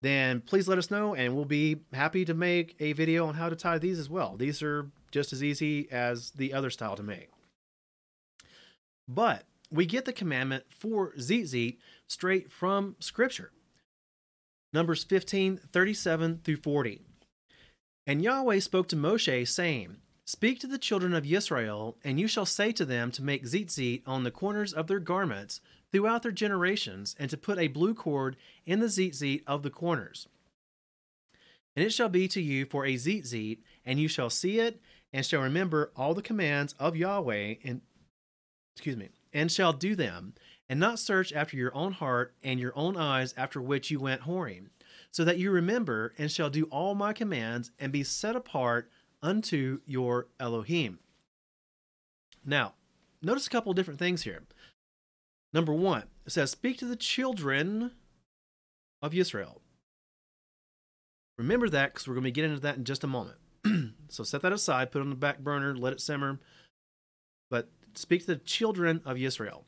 then 0.00 0.40
please 0.40 0.66
let 0.66 0.78
us 0.78 0.90
know 0.90 1.14
and 1.14 1.34
we'll 1.34 1.44
be 1.44 1.76
happy 1.92 2.24
to 2.24 2.34
make 2.34 2.74
a 2.80 2.92
video 2.92 3.26
on 3.26 3.34
how 3.34 3.48
to 3.48 3.56
tie 3.56 3.78
these 3.78 3.98
as 3.98 4.08
well. 4.08 4.34
These 4.36 4.62
are 4.62 4.90
just 5.14 5.32
as 5.32 5.44
easy 5.44 5.88
as 5.92 6.32
the 6.32 6.52
other 6.52 6.70
style 6.70 6.96
to 6.96 7.02
make. 7.02 7.30
But 9.06 9.44
we 9.70 9.86
get 9.86 10.06
the 10.06 10.12
commandment 10.12 10.64
for 10.68 11.12
tzitzit 11.12 11.78
straight 12.08 12.50
from 12.50 12.96
Scripture. 12.98 13.52
Numbers 14.72 15.04
15, 15.04 15.60
37 15.72 16.40
through 16.42 16.56
40. 16.56 17.00
And 18.08 18.22
Yahweh 18.22 18.58
spoke 18.58 18.88
to 18.88 18.96
Moshe, 18.96 19.46
saying, 19.46 19.98
Speak 20.26 20.58
to 20.58 20.66
the 20.66 20.78
children 20.78 21.14
of 21.14 21.30
Israel, 21.30 21.96
and 22.02 22.18
you 22.18 22.26
shall 22.26 22.46
say 22.46 22.72
to 22.72 22.84
them 22.84 23.12
to 23.12 23.22
make 23.22 23.44
tzitzit 23.44 24.02
on 24.06 24.24
the 24.24 24.32
corners 24.32 24.72
of 24.72 24.88
their 24.88 24.98
garments 24.98 25.60
throughout 25.92 26.24
their 26.24 26.32
generations, 26.32 27.14
and 27.20 27.30
to 27.30 27.36
put 27.36 27.60
a 27.60 27.68
blue 27.68 27.94
cord 27.94 28.36
in 28.66 28.80
the 28.80 28.86
tzitzit 28.86 29.44
of 29.46 29.62
the 29.62 29.70
corners. 29.70 30.26
And 31.76 31.84
it 31.84 31.92
shall 31.92 32.08
be 32.08 32.26
to 32.28 32.40
you 32.40 32.66
for 32.66 32.84
a 32.84 32.94
tzitzit, 32.94 33.58
and 33.84 34.00
you 34.00 34.08
shall 34.08 34.30
see 34.30 34.58
it, 34.58 34.80
and 35.14 35.24
shall 35.24 35.42
remember 35.42 35.92
all 35.94 36.12
the 36.12 36.20
commands 36.20 36.74
of 36.76 36.96
Yahweh, 36.96 37.54
and 37.62 37.82
excuse 38.74 38.96
me, 38.96 39.10
and 39.32 39.50
shall 39.50 39.72
do 39.72 39.94
them, 39.94 40.34
and 40.68 40.80
not 40.80 40.98
search 40.98 41.32
after 41.32 41.56
your 41.56 41.74
own 41.74 41.92
heart 41.92 42.34
and 42.42 42.58
your 42.58 42.76
own 42.76 42.96
eyes 42.96 43.32
after 43.36 43.62
which 43.62 43.92
you 43.92 44.00
went 44.00 44.22
whoring, 44.22 44.66
so 45.12 45.24
that 45.24 45.38
you 45.38 45.52
remember 45.52 46.12
and 46.18 46.32
shall 46.32 46.50
do 46.50 46.64
all 46.64 46.96
my 46.96 47.12
commands 47.12 47.70
and 47.78 47.92
be 47.92 48.02
set 48.02 48.34
apart 48.34 48.90
unto 49.22 49.78
your 49.86 50.26
Elohim. 50.40 50.98
Now, 52.44 52.74
notice 53.22 53.46
a 53.46 53.50
couple 53.50 53.72
different 53.72 54.00
things 54.00 54.24
here. 54.24 54.42
Number 55.52 55.72
one, 55.72 56.04
it 56.26 56.32
says, 56.32 56.50
Speak 56.50 56.76
to 56.78 56.86
the 56.86 56.96
children 56.96 57.92
of 59.00 59.14
Israel. 59.14 59.60
Remember 61.38 61.68
that 61.68 61.94
because 61.94 62.08
we're 62.08 62.14
going 62.14 62.24
to 62.24 62.32
get 62.32 62.44
into 62.44 62.60
that 62.60 62.78
in 62.78 62.84
just 62.84 63.04
a 63.04 63.08
moment. 63.08 63.38
so 64.08 64.22
set 64.24 64.42
that 64.42 64.52
aside, 64.52 64.90
put 64.90 65.02
on 65.02 65.10
the 65.10 65.16
back 65.16 65.38
burner, 65.40 65.76
let 65.76 65.92
it 65.92 66.00
simmer. 66.00 66.40
But 67.50 67.70
speak 67.94 68.20
to 68.22 68.26
the 68.26 68.36
children 68.36 69.00
of 69.04 69.18
Israel. 69.18 69.64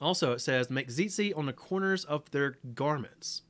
Also, 0.00 0.32
it 0.32 0.40
says, 0.40 0.70
Make 0.70 0.88
tzitzit 0.88 1.36
on 1.36 1.46
the 1.46 1.52
corners 1.52 2.04
of 2.04 2.30
their 2.30 2.58
garments. 2.74 3.42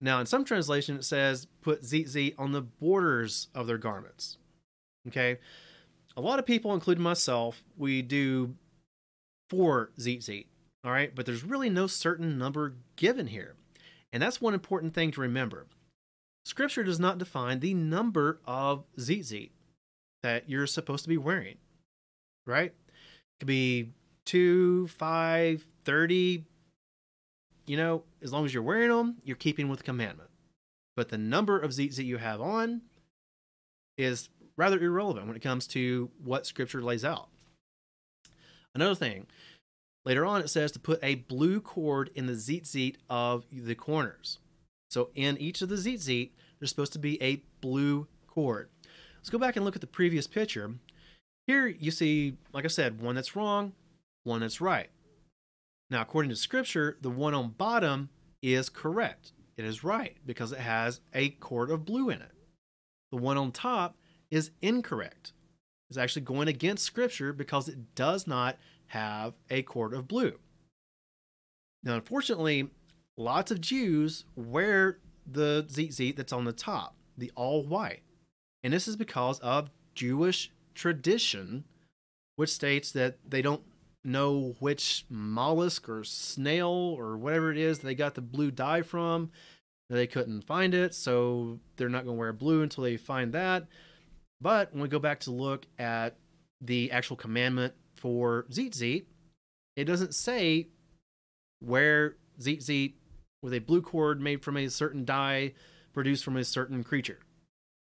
Now, 0.00 0.20
in 0.20 0.26
some 0.26 0.44
translation, 0.44 0.96
it 0.96 1.04
says 1.04 1.46
put 1.62 1.82
tzitzit 1.82 2.34
on 2.38 2.52
the 2.52 2.62
borders 2.62 3.48
of 3.54 3.66
their 3.66 3.78
garments. 3.78 4.38
Okay, 5.08 5.38
a 6.16 6.20
lot 6.20 6.38
of 6.38 6.46
people, 6.46 6.74
including 6.74 7.04
myself, 7.04 7.62
we 7.76 8.02
do 8.02 8.54
four 9.48 9.90
tzitzit. 9.98 10.46
All 10.84 10.92
right, 10.92 11.14
but 11.14 11.26
there's 11.26 11.44
really 11.44 11.70
no 11.70 11.86
certain 11.86 12.38
number 12.38 12.74
given 12.96 13.26
here, 13.28 13.54
and 14.12 14.22
that's 14.22 14.40
one 14.40 14.54
important 14.54 14.94
thing 14.94 15.10
to 15.12 15.20
remember. 15.20 15.66
Scripture 16.46 16.84
does 16.84 17.00
not 17.00 17.18
define 17.18 17.58
the 17.58 17.74
number 17.74 18.38
of 18.46 18.84
tzitzit 18.96 19.50
that 20.22 20.48
you're 20.48 20.68
supposed 20.68 21.02
to 21.02 21.08
be 21.08 21.16
wearing. 21.16 21.56
Right? 22.46 22.72
It 22.72 23.40
could 23.40 23.48
be 23.48 23.90
two, 24.24 24.86
five, 24.86 25.66
thirty, 25.84 26.44
you 27.66 27.76
know, 27.76 28.04
as 28.22 28.32
long 28.32 28.44
as 28.44 28.54
you're 28.54 28.62
wearing 28.62 28.90
them, 28.90 29.16
you're 29.24 29.34
keeping 29.34 29.68
with 29.68 29.80
the 29.80 29.84
commandment. 29.84 30.30
But 30.94 31.08
the 31.08 31.18
number 31.18 31.58
of 31.58 31.72
tzitzit 31.72 32.04
you 32.04 32.18
have 32.18 32.40
on 32.40 32.82
is 33.98 34.28
rather 34.56 34.78
irrelevant 34.78 35.26
when 35.26 35.34
it 35.34 35.42
comes 35.42 35.66
to 35.66 36.12
what 36.22 36.46
scripture 36.46 36.80
lays 36.80 37.04
out. 37.04 37.26
Another 38.72 38.94
thing, 38.94 39.26
later 40.04 40.24
on 40.24 40.42
it 40.42 40.48
says 40.48 40.70
to 40.72 40.78
put 40.78 41.02
a 41.02 41.16
blue 41.16 41.60
cord 41.60 42.08
in 42.14 42.26
the 42.26 42.34
tzitzit 42.34 42.98
of 43.10 43.46
the 43.50 43.74
corners. 43.74 44.38
So 44.90 45.10
in 45.14 45.36
each 45.38 45.62
of 45.62 45.68
the 45.68 45.76
tzitzit, 45.76 46.30
there's 46.58 46.70
supposed 46.70 46.92
to 46.94 46.98
be 46.98 47.22
a 47.22 47.42
blue 47.60 48.06
cord. 48.26 48.68
Let's 49.16 49.30
go 49.30 49.38
back 49.38 49.56
and 49.56 49.64
look 49.64 49.74
at 49.74 49.80
the 49.80 49.86
previous 49.86 50.26
picture. 50.26 50.74
Here 51.46 51.66
you 51.66 51.90
see, 51.90 52.36
like 52.52 52.64
I 52.64 52.68
said, 52.68 53.00
one 53.00 53.14
that's 53.14 53.36
wrong, 53.36 53.72
one 54.24 54.40
that's 54.40 54.60
right. 54.60 54.88
Now, 55.90 56.02
according 56.02 56.30
to 56.30 56.36
scripture, 56.36 56.96
the 57.00 57.10
one 57.10 57.34
on 57.34 57.50
bottom 57.50 58.08
is 58.42 58.68
correct. 58.68 59.32
It 59.56 59.64
is 59.64 59.84
right 59.84 60.16
because 60.26 60.52
it 60.52 60.58
has 60.58 61.00
a 61.14 61.30
cord 61.30 61.70
of 61.70 61.84
blue 61.84 62.10
in 62.10 62.20
it. 62.20 62.32
The 63.10 63.18
one 63.18 63.36
on 63.36 63.52
top 63.52 63.96
is 64.30 64.50
incorrect. 64.60 65.32
It's 65.88 65.98
actually 65.98 66.22
going 66.22 66.48
against 66.48 66.84
scripture 66.84 67.32
because 67.32 67.68
it 67.68 67.94
does 67.94 68.26
not 68.26 68.58
have 68.88 69.34
a 69.50 69.62
cord 69.62 69.94
of 69.94 70.08
blue. 70.08 70.34
Now, 71.84 71.94
unfortunately, 71.94 72.68
lots 73.16 73.50
of 73.50 73.60
Jews 73.60 74.24
wear 74.34 74.98
the 75.26 75.66
tzitzit 75.68 76.16
that's 76.16 76.32
on 76.32 76.44
the 76.44 76.52
top, 76.52 76.96
the 77.16 77.32
all 77.34 77.64
white. 77.64 78.02
And 78.62 78.72
this 78.72 78.88
is 78.88 78.96
because 78.96 79.38
of 79.40 79.70
Jewish 79.94 80.50
tradition, 80.74 81.64
which 82.36 82.50
states 82.50 82.92
that 82.92 83.18
they 83.28 83.42
don't 83.42 83.62
know 84.04 84.54
which 84.60 85.04
mollusk 85.10 85.88
or 85.88 86.04
snail 86.04 86.68
or 86.68 87.16
whatever 87.16 87.50
it 87.50 87.58
is 87.58 87.80
they 87.80 87.94
got 87.94 88.14
the 88.14 88.20
blue 88.20 88.50
dye 88.50 88.82
from. 88.82 89.30
They 89.88 90.06
couldn't 90.06 90.42
find 90.42 90.74
it, 90.74 90.94
so 90.94 91.60
they're 91.76 91.88
not 91.88 92.04
going 92.04 92.16
to 92.16 92.20
wear 92.20 92.32
blue 92.32 92.62
until 92.62 92.84
they 92.84 92.96
find 92.96 93.32
that. 93.32 93.66
But 94.40 94.72
when 94.72 94.82
we 94.82 94.88
go 94.88 94.98
back 94.98 95.20
to 95.20 95.30
look 95.30 95.66
at 95.78 96.16
the 96.60 96.90
actual 96.90 97.16
commandment 97.16 97.74
for 97.94 98.46
tzitzit, 98.50 99.04
it 99.76 99.84
doesn't 99.84 100.14
say 100.14 100.68
wear 101.62 102.16
tzitzit 102.40 102.94
with 103.46 103.54
a 103.54 103.60
blue 103.60 103.80
cord 103.80 104.20
made 104.20 104.42
from 104.42 104.56
a 104.56 104.68
certain 104.68 105.04
dye 105.04 105.52
produced 105.92 106.24
from 106.24 106.36
a 106.36 106.42
certain 106.42 106.82
creature. 106.82 107.20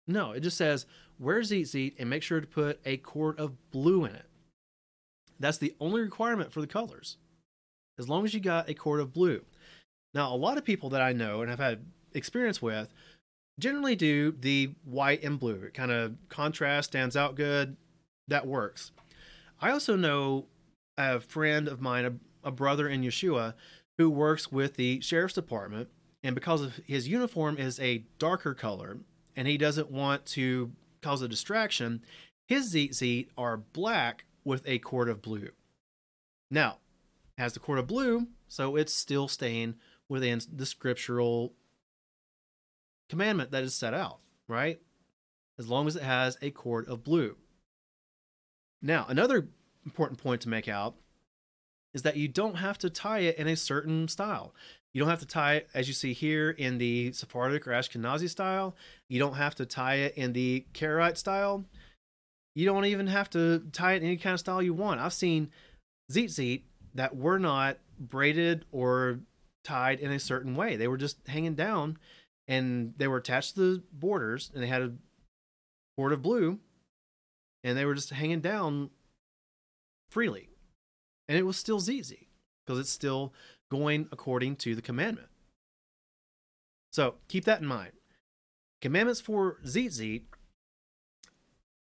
No, 0.06 0.34
it 0.34 0.42
just 0.42 0.58
says 0.58 0.86
wear 1.18 1.40
tzitzit 1.40 1.94
and 1.98 2.10
make 2.10 2.22
sure 2.22 2.42
to 2.42 2.46
put 2.46 2.82
a 2.84 2.98
cord 2.98 3.40
of 3.40 3.72
blue 3.72 4.04
in 4.04 4.14
it. 4.14 4.26
That's 5.40 5.58
the 5.58 5.74
only 5.80 6.02
requirement 6.02 6.52
for 6.52 6.60
the 6.60 6.68
colors, 6.68 7.16
as 7.98 8.10
long 8.10 8.26
as 8.26 8.34
you 8.34 8.42
got 8.42 8.68
a 8.68 8.74
cord 8.74 9.00
of 9.00 9.14
blue. 9.14 9.46
Now, 10.14 10.34
a 10.34 10.36
lot 10.36 10.58
of 10.58 10.66
people 10.66 10.90
that 10.90 11.02
I 11.02 11.14
know 11.14 11.40
and 11.40 11.50
have 11.50 11.60
had 11.60 11.86
experience 12.14 12.62
with 12.62 12.90
generally 13.58 13.96
do 13.96 14.34
the 14.34 14.72
white 14.84 15.24
and 15.24 15.40
blue. 15.40 15.62
It 15.64 15.74
kind 15.74 15.92
of 15.92 16.16
contrast, 16.28 16.90
stands 16.90 17.16
out 17.16 17.36
good. 17.36 17.78
That 18.28 18.46
works. 18.46 18.92
I 19.62 19.72
also 19.72 19.96
know 19.96 20.48
a 20.98 21.22
friend 21.22 21.70
of 21.70 21.80
mine, 21.80 22.04
a, 22.04 22.48
a 22.50 22.52
brother 22.52 22.90
in 22.90 23.02
Yeshua, 23.02 23.54
who 23.98 24.10
works 24.10 24.52
with 24.52 24.76
the 24.76 25.02
sheriff's 25.02 25.36
department. 25.36 25.90
And 26.24 26.36
because 26.36 26.62
of 26.62 26.80
his 26.86 27.08
uniform 27.08 27.58
is 27.58 27.80
a 27.80 28.06
darker 28.18 28.54
color 28.54 29.00
and 29.36 29.48
he 29.48 29.58
doesn't 29.58 29.92
want 29.92 30.26
to 30.28 30.72
cause 31.02 31.22
a 31.22 31.28
distraction, 31.28 32.04
his 32.48 32.74
tzitzit 32.74 33.28
are 33.38 33.58
black 33.58 34.26
with 34.44 34.64
a 34.66 34.80
cord 34.80 35.10
of 35.10 35.22
blue. 35.22 35.50
Now, 36.50 36.78
has 37.38 37.54
the 37.54 37.60
cord 37.60 37.80
of 37.80 37.88
blue, 37.88 38.28
so 38.48 38.76
it's 38.76 38.94
still 38.94 39.28
staying 39.28 39.76
within 40.08 40.40
the 40.52 40.66
scriptural 40.66 41.54
commandment 43.10 43.52
that 43.52 43.64
is 43.64 43.74
set 43.74 43.94
out, 43.94 44.20
right? 44.48 44.80
As 45.58 45.68
long 45.68 45.88
as 45.88 45.96
it 45.96 46.04
has 46.04 46.38
a 46.42 46.52
cord 46.52 46.88
of 46.88 47.04
blue. 47.04 47.38
Now, 48.82 49.06
another 49.08 49.50
important 49.86 50.22
point 50.22 50.42
to 50.42 50.50
make 50.50 50.68
out 50.68 50.96
is 51.94 52.02
that 52.04 52.18
you 52.18 52.28
don't 52.28 52.56
have 52.56 52.78
to 52.80 52.90
tie 52.90 53.20
it 53.20 53.38
in 53.38 53.48
a 53.48 53.56
certain 53.56 54.08
style. 54.08 54.54
You 54.94 55.00
don't 55.00 55.10
have 55.10 55.20
to 55.22 55.28
tie 55.28 55.56
it, 55.56 55.70
as 55.74 55.88
you 55.88 55.94
see 55.94 56.14
here, 56.14 56.52
in 56.52 56.78
the 56.78 57.12
Sephardic 57.14 57.68
or 57.68 57.72
Ashkenazi 57.72 58.30
style. 58.30 58.76
You 59.10 59.20
don't 59.20 59.36
have 59.36 59.56
to 59.56 59.66
tie 59.66 59.96
it 59.96 60.16
in 60.16 60.34
the 60.34 60.66
Karaite 60.74 61.18
style. 61.18 61.66
You 62.56 62.66
don't 62.66 62.86
even 62.86 63.08
have 63.08 63.30
to 63.32 63.64
tie 63.72 63.94
it 63.94 64.02
in 64.02 64.08
any 64.08 64.18
kind 64.18 64.36
of 64.36 64.40
style 64.40 64.62
you 64.62 64.74
want. 64.74 65.00
I've 65.00 65.14
seen 65.14 65.50
tzitzit 66.12 66.62
that 66.94 67.16
were 67.16 67.40
not 67.40 67.78
braided 68.00 68.66
or 68.72 69.20
tied 69.64 70.00
in 70.00 70.12
a 70.12 70.20
certain 70.20 70.56
way. 70.56 70.76
They 70.76 70.88
were 70.88 70.98
just 70.98 71.28
hanging 71.28 71.56
down 71.56 71.98
and 72.48 72.94
they 72.98 73.08
were 73.08 73.18
attached 73.18 73.56
to 73.56 73.62
the 73.62 73.84
borders 73.92 74.52
and 74.54 74.62
they 74.62 74.68
had 74.68 74.82
a 74.82 74.94
board 75.98 76.12
of 76.12 76.22
blue 76.22 76.60
and 77.64 77.78
they 77.78 77.86
were 77.86 77.96
just 77.96 78.12
hanging 78.12 78.42
down 78.42 78.90
freely. 80.10 80.50
And 81.34 81.40
it 81.40 81.48
was 81.48 81.58
still 81.58 81.80
tzitzit 81.80 82.28
because 82.64 82.78
it's 82.78 82.92
still 82.92 83.34
going 83.72 84.08
according 84.12 84.56
to 84.58 84.76
the 84.76 84.84
commandment. 84.84 85.30
So 86.92 87.16
keep 87.28 87.46
that 87.46 87.60
in 87.60 87.66
mind. 87.66 87.94
Commandments 88.84 89.20
for 89.20 89.58
tzitzit 89.66 90.26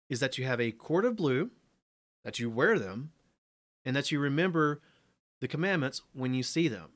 is 0.09 0.19
that 0.19 0.37
you 0.37 0.43
have 0.43 0.59
a 0.59 0.73
cord 0.73 1.05
of 1.05 1.15
blue, 1.15 1.51
that 2.25 2.39
you 2.39 2.49
wear 2.49 2.77
them, 2.77 3.11
and 3.85 3.95
that 3.95 4.11
you 4.11 4.19
remember 4.19 4.81
the 5.39 5.47
commandments 5.47 6.01
when 6.11 6.33
you 6.33 6.43
see 6.43 6.67
them. 6.67 6.89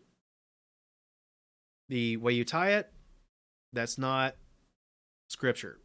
The 1.88 2.18
way 2.18 2.34
you 2.34 2.44
tie 2.44 2.72
it, 2.72 2.92
that's 3.72 3.98
not 3.98 4.36
scripture. 5.30 5.80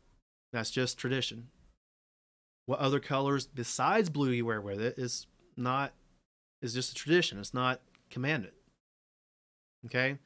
That's 0.53 0.73
just 0.73 0.99
tradition. 0.99 1.47
What 2.65 2.81
other 2.81 2.99
colors 2.99 3.47
besides 3.47 4.11
blue 4.11 4.33
you 4.33 4.47
wear 4.47 4.61
with 4.61 4.81
it 4.81 4.99
is 4.99 5.29
not 5.57 5.93
is 6.63 6.75
just 6.75 6.93
a 6.93 6.95
tradition. 6.95 7.39
It's 7.39 7.55
not 7.55 7.81
commanded. 8.11 8.53
Okay? 9.87 10.19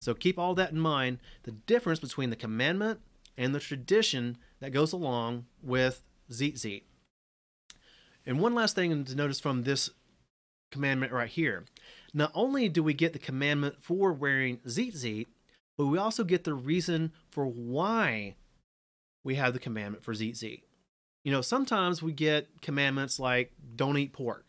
So 0.00 0.14
keep 0.14 0.38
all 0.38 0.54
that 0.54 0.72
in 0.72 0.78
mind. 0.78 1.18
The 1.44 1.52
difference 1.52 2.00
between 2.00 2.30
the 2.30 2.36
commandment 2.36 3.00
and 3.36 3.54
the 3.54 3.60
tradition 3.60 4.36
that 4.60 4.72
goes 4.72 4.92
along 4.92 5.46
with 5.62 6.02
tzitzit. 6.30 6.82
And 8.26 8.40
one 8.40 8.54
last 8.54 8.74
thing 8.74 9.04
to 9.04 9.14
notice 9.14 9.40
from 9.40 9.62
this 9.62 9.90
commandment 10.72 11.12
right 11.12 11.28
here. 11.28 11.64
Not 12.12 12.32
only 12.34 12.68
do 12.68 12.82
we 12.82 12.94
get 12.94 13.12
the 13.12 13.18
commandment 13.18 13.76
for 13.80 14.12
wearing 14.12 14.58
tzitzit, 14.58 15.26
but 15.76 15.86
we 15.86 15.98
also 15.98 16.24
get 16.24 16.44
the 16.44 16.54
reason 16.54 17.12
for 17.30 17.46
why 17.46 18.36
we 19.24 19.34
have 19.34 19.52
the 19.52 19.58
commandment 19.58 20.04
for 20.04 20.14
tzitzit. 20.14 20.62
You 21.24 21.32
know, 21.32 21.40
sometimes 21.40 22.02
we 22.02 22.12
get 22.12 22.60
commandments 22.60 23.18
like 23.18 23.52
don't 23.74 23.96
eat 23.96 24.12
pork. 24.12 24.44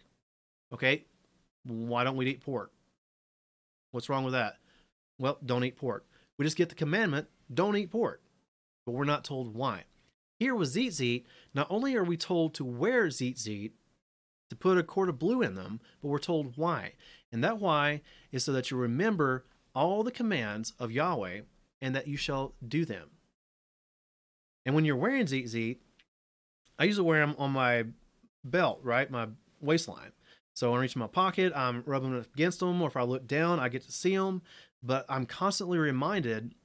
Okay, 0.73 1.05
why 1.65 2.03
don't 2.03 2.15
we 2.15 2.27
eat 2.27 2.41
pork? 2.41 2.71
What's 3.91 4.09
wrong 4.09 4.23
with 4.23 4.33
that? 4.33 4.57
Well, 5.19 5.37
don't 5.45 5.63
eat 5.63 5.77
pork. 5.77 6.05
We 6.37 6.45
just 6.45 6.57
get 6.57 6.69
the 6.69 6.75
commandment 6.75 7.27
don't 7.53 7.77
eat 7.77 7.91
pork, 7.91 8.21
but 8.85 8.93
we're 8.93 9.05
not 9.05 9.23
told 9.23 9.53
why. 9.53 9.83
Here 10.39 10.55
with 10.55 10.73
tzitzit, 10.73 11.23
not 11.53 11.67
only 11.69 11.95
are 11.95 12.03
we 12.03 12.17
told 12.17 12.53
to 12.55 12.65
wear 12.65 13.07
tzitzit, 13.07 13.71
to 14.49 14.55
put 14.55 14.77
a 14.77 14.83
cord 14.83 15.09
of 15.09 15.19
blue 15.19 15.41
in 15.41 15.55
them, 15.55 15.79
but 16.01 16.09
we're 16.09 16.19
told 16.19 16.57
why. 16.57 16.93
And 17.31 17.43
that 17.43 17.59
why 17.59 18.01
is 18.31 18.43
so 18.43 18.51
that 18.53 18.69
you 18.69 18.77
remember 18.77 19.45
all 19.73 20.03
the 20.03 20.11
commands 20.11 20.73
of 20.79 20.91
Yahweh 20.91 21.41
and 21.81 21.95
that 21.95 22.07
you 22.07 22.17
shall 22.17 22.53
do 22.65 22.85
them. 22.85 23.09
And 24.65 24.75
when 24.75 24.85
you're 24.85 24.95
wearing 24.95 25.25
tzitzit, 25.25 25.77
I 26.77 26.83
usually 26.85 27.07
wear 27.07 27.25
them 27.25 27.35
on 27.37 27.51
my 27.51 27.85
belt, 28.43 28.79
right? 28.83 29.09
My 29.09 29.27
waistline. 29.61 30.11
So 30.55 30.71
when 30.71 30.79
I 30.79 30.81
reach 30.83 30.95
in 30.95 31.01
my 31.01 31.07
pocket, 31.07 31.51
I'm 31.53 31.83
rubbing 31.85 32.11
them 32.11 32.25
against 32.33 32.61
them, 32.61 32.81
or 32.81 32.87
if 32.87 32.95
I 32.95 33.03
look 33.03 33.27
down, 33.27 33.59
I 33.59 33.67
get 33.69 33.83
to 33.83 33.91
see 33.91 34.15
them. 34.15 34.41
But 34.81 35.05
I'm 35.09 35.25
constantly 35.25 35.77
reminded 35.77 36.55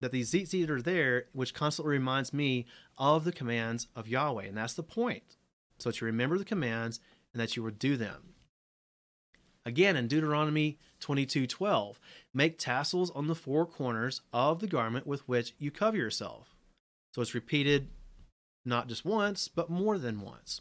that 0.00 0.12
these 0.12 0.30
tzitzit 0.30 0.70
are 0.70 0.80
there, 0.80 1.24
which 1.32 1.52
constantly 1.52 1.92
reminds 1.92 2.32
me 2.32 2.66
of 2.96 3.24
the 3.24 3.32
commands 3.32 3.88
of 3.96 4.08
Yahweh. 4.08 4.44
And 4.44 4.56
that's 4.56 4.74
the 4.74 4.84
point. 4.84 5.36
So 5.78 5.88
that 5.90 6.00
you 6.00 6.06
remember 6.06 6.38
the 6.38 6.44
commands 6.44 7.00
and 7.32 7.40
that 7.40 7.56
you 7.56 7.62
would 7.64 7.78
do 7.78 7.96
them. 7.96 8.34
Again, 9.66 9.96
in 9.96 10.08
Deuteronomy 10.08 10.78
22:12, 11.00 11.98
make 12.32 12.58
tassels 12.58 13.10
on 13.10 13.26
the 13.26 13.34
four 13.34 13.66
corners 13.66 14.20
of 14.32 14.60
the 14.60 14.66
garment 14.66 15.06
with 15.06 15.26
which 15.28 15.54
you 15.58 15.70
cover 15.70 15.96
yourself. 15.96 16.54
So 17.14 17.20
it's 17.20 17.34
repeated 17.34 17.88
not 18.64 18.88
just 18.88 19.04
once, 19.04 19.48
but 19.48 19.68
more 19.70 19.98
than 19.98 20.20
once. 20.20 20.60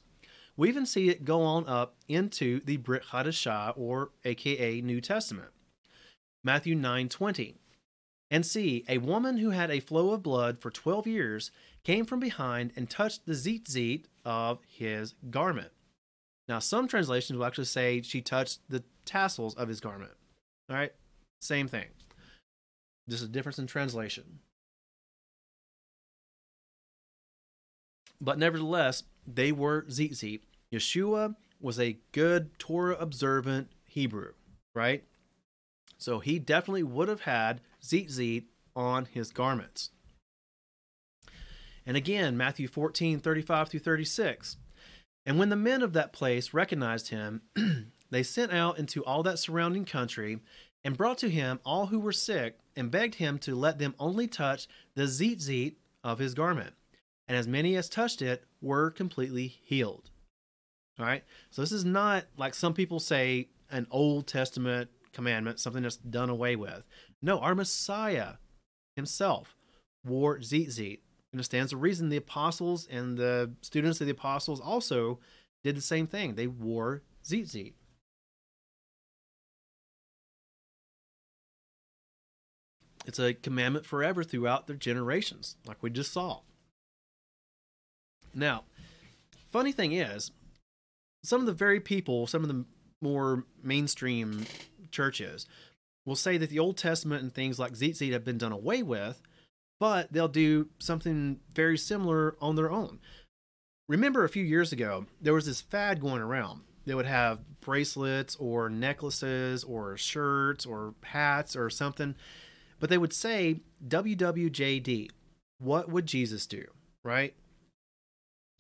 We 0.60 0.68
even 0.68 0.86
see 0.86 1.08
it 1.08 1.24
go 1.24 1.42
on 1.44 1.70
up 1.70 1.96
into 2.10 2.60
the 2.60 2.76
Brit 2.76 3.04
Hadashah, 3.12 3.76
or 3.78 4.10
aka 4.26 4.82
New 4.82 5.00
Testament. 5.00 5.52
Matthew 6.44 6.76
9:20. 6.76 7.56
And 8.30 8.46
see, 8.46 8.84
a 8.90 8.98
woman 8.98 9.38
who 9.38 9.52
had 9.52 9.72
a 9.72 9.80
flow 9.80 10.12
of 10.12 10.22
blood 10.22 10.60
for 10.60 10.70
12 10.70 11.08
years 11.08 11.52
came 11.86 12.06
from 12.06 12.20
behind 12.20 12.74
and 12.76 12.90
touched 12.90 13.26
the 13.26 13.32
tzitzit 13.32 14.08
of 14.26 14.60
his 14.68 15.16
garment. 15.30 15.72
Now, 16.50 16.60
some 16.60 16.90
translations 16.90 17.38
will 17.40 17.46
actually 17.46 17.64
say 17.64 18.02
she 18.02 18.22
touched 18.22 18.60
the 18.68 18.84
tassels 19.06 19.56
of 19.56 19.70
his 19.70 19.80
garment. 19.80 20.12
All 20.70 20.76
right, 20.76 20.92
same 21.40 21.70
thing. 21.70 21.88
Just 23.08 23.24
a 23.24 23.30
difference 23.30 23.60
in 23.60 23.66
translation. 23.66 24.40
But 28.20 28.38
nevertheless, 28.38 29.04
they 29.26 29.54
were 29.54 29.84
tzitzit. 29.84 30.42
Yeshua 30.74 31.36
was 31.60 31.80
a 31.80 31.98
good 32.12 32.58
Torah 32.60 32.96
observant 33.00 33.70
Hebrew, 33.86 34.34
right? 34.74 35.04
So 35.98 36.20
he 36.20 36.40
definitely 36.40 36.84
would 36.84 37.10
have 37.10 37.22
had 37.22 37.62
tzitzit 37.82 38.46
on 38.76 39.06
his 39.06 39.32
garments. 39.32 39.92
And 41.86 41.98
again, 41.98 42.38
Matthew 42.38 42.68
14, 42.68 43.20
35 43.20 43.70
through 43.70 43.80
36. 43.80 44.58
And 45.26 45.38
when 45.38 45.50
the 45.50 45.56
men 45.56 45.82
of 45.82 45.94
that 45.94 46.14
place 46.14 46.54
recognized 46.54 47.10
him, 47.10 47.42
they 48.10 48.24
sent 48.24 48.54
out 48.54 48.78
into 48.78 49.04
all 49.04 49.24
that 49.24 49.40
surrounding 49.40 49.86
country 49.86 50.40
and 50.84 50.96
brought 50.96 51.18
to 51.20 51.30
him 51.30 51.60
all 51.66 51.88
who 51.88 52.00
were 52.00 52.12
sick 52.12 52.60
and 52.76 52.92
begged 52.92 53.16
him 53.16 53.38
to 53.40 53.56
let 53.56 53.80
them 53.80 53.96
only 54.00 54.28
touch 54.28 54.68
the 54.96 55.04
tzitzit 55.04 55.76
of 56.04 56.20
his 56.20 56.34
garment. 56.34 56.74
And 57.28 57.38
as 57.38 57.48
many 57.48 57.76
as 57.76 57.90
touched 57.90 58.22
it 58.22 58.44
were 58.62 58.90
completely 58.90 59.48
healed. 59.48 60.10
All 61.00 61.06
right. 61.06 61.24
So 61.50 61.62
this 61.62 61.72
is 61.72 61.86
not 61.86 62.26
like 62.38 62.54
some 62.54 62.74
people 62.74 63.00
say 63.00 63.48
an 63.72 63.88
Old 63.90 64.28
Testament 64.28 64.90
commandment, 65.14 65.60
something 65.60 65.84
that's 65.84 65.98
done 65.98 66.30
away 66.30 66.56
with. 66.56 66.84
No, 67.22 67.40
our 67.40 67.56
Messiah 67.56 68.34
himself 68.96 69.56
wore 70.06 70.40
tzitzit. 70.40 71.00
And 71.32 71.40
it 71.40 71.44
stands 71.44 71.72
to 71.72 71.78
reason 71.78 72.10
the 72.10 72.18
apostles 72.18 72.88
and 72.90 73.18
the 73.18 73.52
students 73.62 74.02
of 74.02 74.08
the 74.08 74.12
apostles 74.12 74.60
also 74.60 75.20
did 75.64 75.78
the 75.78 75.82
same 75.82 76.08
thing. 76.08 76.36
They 76.36 76.48
wore 76.48 77.04
tzitzit. 77.24 77.74
It's 83.06 83.20
a 83.20 83.34
commandment 83.34 83.86
forever 83.86 84.24
throughout 84.24 84.68
their 84.68 84.76
generations, 84.76 85.56
like 85.66 85.82
we 85.82 85.90
just 85.90 86.12
saw. 86.12 86.42
Now, 88.34 88.66
funny 89.52 89.72
thing 89.72 89.94
is, 89.94 90.32
some 91.24 91.42
of 91.42 91.48
the 91.48 91.54
very 91.54 91.80
people, 91.80 92.28
some 92.28 92.44
of 92.44 92.48
the 92.48 92.66
more 93.02 93.46
mainstream 93.64 94.46
churches 94.92 95.48
will 96.06 96.16
say 96.16 96.38
that 96.38 96.50
the 96.50 96.60
Old 96.60 96.78
Testament 96.78 97.24
and 97.24 97.34
things 97.34 97.60
like 97.60 97.74
tzitzit 97.74 98.12
have 98.12 98.26
been 98.26 98.38
done 98.38 98.52
away 98.52 98.84
with, 98.84 99.22
but 99.80 100.12
they'll 100.12 100.28
do 100.28 100.70
something 100.80 101.40
very 101.54 101.78
similar 101.78 102.36
on 102.42 102.56
their 102.56 102.72
own. 102.72 103.00
Remember 103.88 104.24
a 104.24 104.30
few 104.30 104.44
years 104.44 104.72
ago, 104.72 105.06
there 105.22 105.34
was 105.34 105.46
this 105.46 105.62
fad 105.62 106.02
going 106.02 106.22
around. 106.22 106.62
they 106.86 106.96
would 106.96 107.06
have 107.06 107.40
bracelets 107.62 108.36
or 108.38 108.70
necklaces 108.70 109.64
or 109.64 109.96
shirts 109.98 110.66
or 110.66 110.96
hats 111.04 111.56
or 111.56 111.70
something, 111.70 112.16
but 112.80 112.90
they 112.90 112.98
would 112.98 113.14
say 113.14 113.62
WWJD. 113.88 115.10
What 115.60 115.92
would 115.92 116.06
Jesus 116.06 116.48
do? 116.48 116.66
Right? 117.04 117.36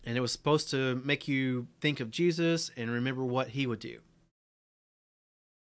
And 0.05 0.17
it 0.17 0.21
was 0.21 0.31
supposed 0.31 0.69
to 0.71 1.01
make 1.03 1.27
you 1.27 1.67
think 1.81 1.99
of 1.99 2.11
Jesus 2.11 2.71
and 2.77 2.89
remember 2.89 3.23
what 3.23 3.49
he 3.49 3.67
would 3.67 3.79
do. 3.79 3.99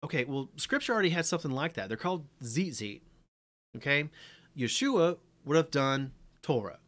Okay, 0.05 0.25
well, 0.25 0.51
scripture 0.57 0.93
already 0.93 1.11
had 1.11 1.27
something 1.27 1.51
like 1.51 1.75
that. 1.75 1.89
They're 1.89 1.97
called 1.97 2.27
tzitzit. 2.43 3.01
Okay? 3.77 4.09
Yeshua 4.57 5.19
would 5.45 5.57
have 5.57 5.71
done 5.71 6.13
Torah. 6.43 6.79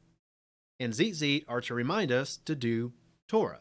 And 0.78 0.92
tzitzit 0.92 1.44
are 1.48 1.60
to 1.62 1.74
remind 1.74 2.12
us 2.12 2.38
to 2.44 2.54
do 2.54 2.92
Torah. 3.28 3.60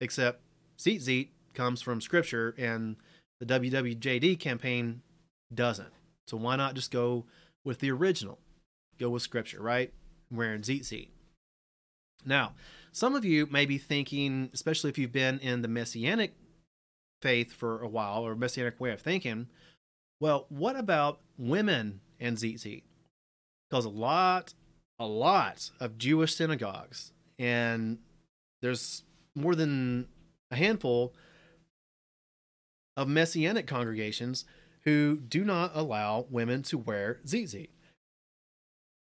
Except 0.00 0.40
tzitzit 0.78 1.28
comes 1.54 1.82
from 1.82 2.00
scripture 2.00 2.54
and 2.56 2.96
the 3.40 3.46
WWJD 3.46 4.38
campaign 4.38 5.02
doesn't. 5.52 5.92
So 6.28 6.36
why 6.36 6.56
not 6.56 6.74
just 6.74 6.90
go 6.90 7.26
with 7.64 7.80
the 7.80 7.90
original? 7.90 8.38
Go 8.98 9.10
with 9.10 9.22
scripture, 9.22 9.60
right? 9.60 9.92
Wearing 10.30 10.62
tzitzit. 10.62 11.08
Now, 12.24 12.54
some 12.92 13.14
of 13.14 13.24
you 13.24 13.46
may 13.46 13.66
be 13.66 13.78
thinking, 13.78 14.50
especially 14.52 14.90
if 14.90 14.98
you've 14.98 15.12
been 15.12 15.38
in 15.38 15.62
the 15.62 15.68
Messianic 15.68 16.34
faith 17.22 17.52
for 17.52 17.82
a 17.82 17.88
while 17.88 18.26
or 18.26 18.34
Messianic 18.34 18.80
way 18.80 18.92
of 18.92 19.00
thinking, 19.00 19.48
well, 20.20 20.46
what 20.48 20.76
about 20.76 21.20
women 21.38 22.00
and 22.18 22.36
tzitzit? 22.36 22.82
Because 23.68 23.84
a 23.84 23.90
lot, 23.90 24.54
a 24.98 25.06
lot 25.06 25.70
of 25.80 25.98
Jewish 25.98 26.34
synagogues, 26.34 27.12
and 27.38 27.98
there's 28.60 29.04
more 29.34 29.54
than 29.54 30.08
a 30.50 30.56
handful 30.56 31.14
of 32.96 33.08
Messianic 33.08 33.66
congregations 33.66 34.44
who 34.84 35.16
do 35.16 35.44
not 35.44 35.72
allow 35.74 36.26
women 36.30 36.62
to 36.64 36.76
wear 36.76 37.20
tzitzit. 37.24 37.70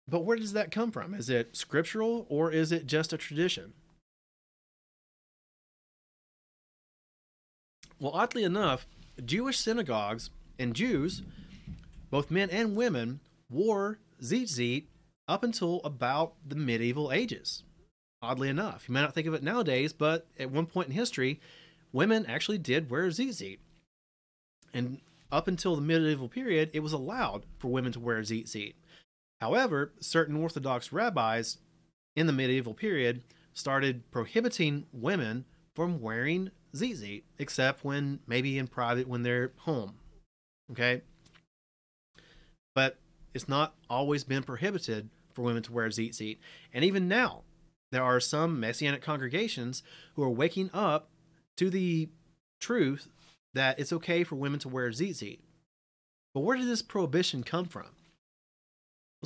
But 0.07 0.23
where 0.23 0.37
does 0.37 0.53
that 0.53 0.71
come 0.71 0.91
from? 0.91 1.13
Is 1.13 1.29
it 1.29 1.55
scriptural 1.55 2.25
or 2.29 2.51
is 2.51 2.71
it 2.71 2.87
just 2.87 3.11
a 3.11 3.17
tradition? 3.17 3.73
Well, 7.99 8.13
oddly 8.13 8.43
enough, 8.43 8.87
Jewish 9.23 9.57
synagogues 9.59 10.29
and 10.59 10.75
Jews, 10.75 11.23
both 12.09 12.31
men 12.31 12.49
and 12.49 12.75
women, 12.75 13.19
wore 13.49 13.99
tzitzit 14.21 14.85
up 15.27 15.43
until 15.43 15.81
about 15.83 16.33
the 16.47 16.55
medieval 16.55 17.11
ages. 17.11 17.63
Oddly 18.21 18.49
enough, 18.49 18.85
you 18.87 18.93
may 18.93 19.01
not 19.01 19.13
think 19.13 19.27
of 19.27 19.33
it 19.33 19.43
nowadays, 19.43 19.93
but 19.93 20.27
at 20.39 20.51
one 20.51 20.67
point 20.67 20.87
in 20.87 20.93
history, 20.93 21.39
women 21.91 22.25
actually 22.27 22.57
did 22.57 22.89
wear 22.89 23.07
tzitzit. 23.07 23.59
And 24.73 24.99
up 25.31 25.47
until 25.47 25.75
the 25.75 25.81
medieval 25.81 26.29
period, 26.29 26.69
it 26.73 26.79
was 26.81 26.93
allowed 26.93 27.45
for 27.57 27.69
women 27.69 27.91
to 27.93 27.99
wear 27.99 28.21
tzitzit. 28.21 28.75
However, 29.41 29.93
certain 29.99 30.35
Orthodox 30.35 30.91
rabbis 30.91 31.57
in 32.15 32.27
the 32.27 32.33
medieval 32.33 32.73
period 32.73 33.23
started 33.53 34.09
prohibiting 34.11 34.85
women 34.91 35.45
from 35.75 36.01
wearing 36.01 36.51
tzitzit, 36.73 37.23
except 37.37 37.83
when 37.83 38.19
maybe 38.27 38.57
in 38.57 38.67
private 38.67 39.07
when 39.07 39.23
they're 39.23 39.53
home. 39.59 39.95
Okay? 40.71 41.01
But 42.73 42.97
it's 43.33 43.47
not 43.47 43.75
always 43.89 44.23
been 44.23 44.43
prohibited 44.43 45.09
for 45.33 45.43
women 45.43 45.63
to 45.63 45.71
wear 45.71 45.87
tzitzit. 45.89 46.37
And 46.73 46.83
even 46.83 47.07
now, 47.07 47.43
there 47.91 48.03
are 48.03 48.19
some 48.19 48.59
Messianic 48.59 49.01
congregations 49.01 49.83
who 50.15 50.23
are 50.23 50.29
waking 50.29 50.71
up 50.73 51.09
to 51.57 51.69
the 51.69 52.09
truth 52.59 53.07
that 53.53 53.79
it's 53.79 53.93
okay 53.93 54.23
for 54.23 54.35
women 54.35 54.59
to 54.59 54.69
wear 54.69 54.89
tzitzit. 54.89 55.39
But 56.33 56.41
where 56.41 56.57
did 56.57 56.67
this 56.67 56.81
prohibition 56.81 57.43
come 57.43 57.65
from? 57.65 57.87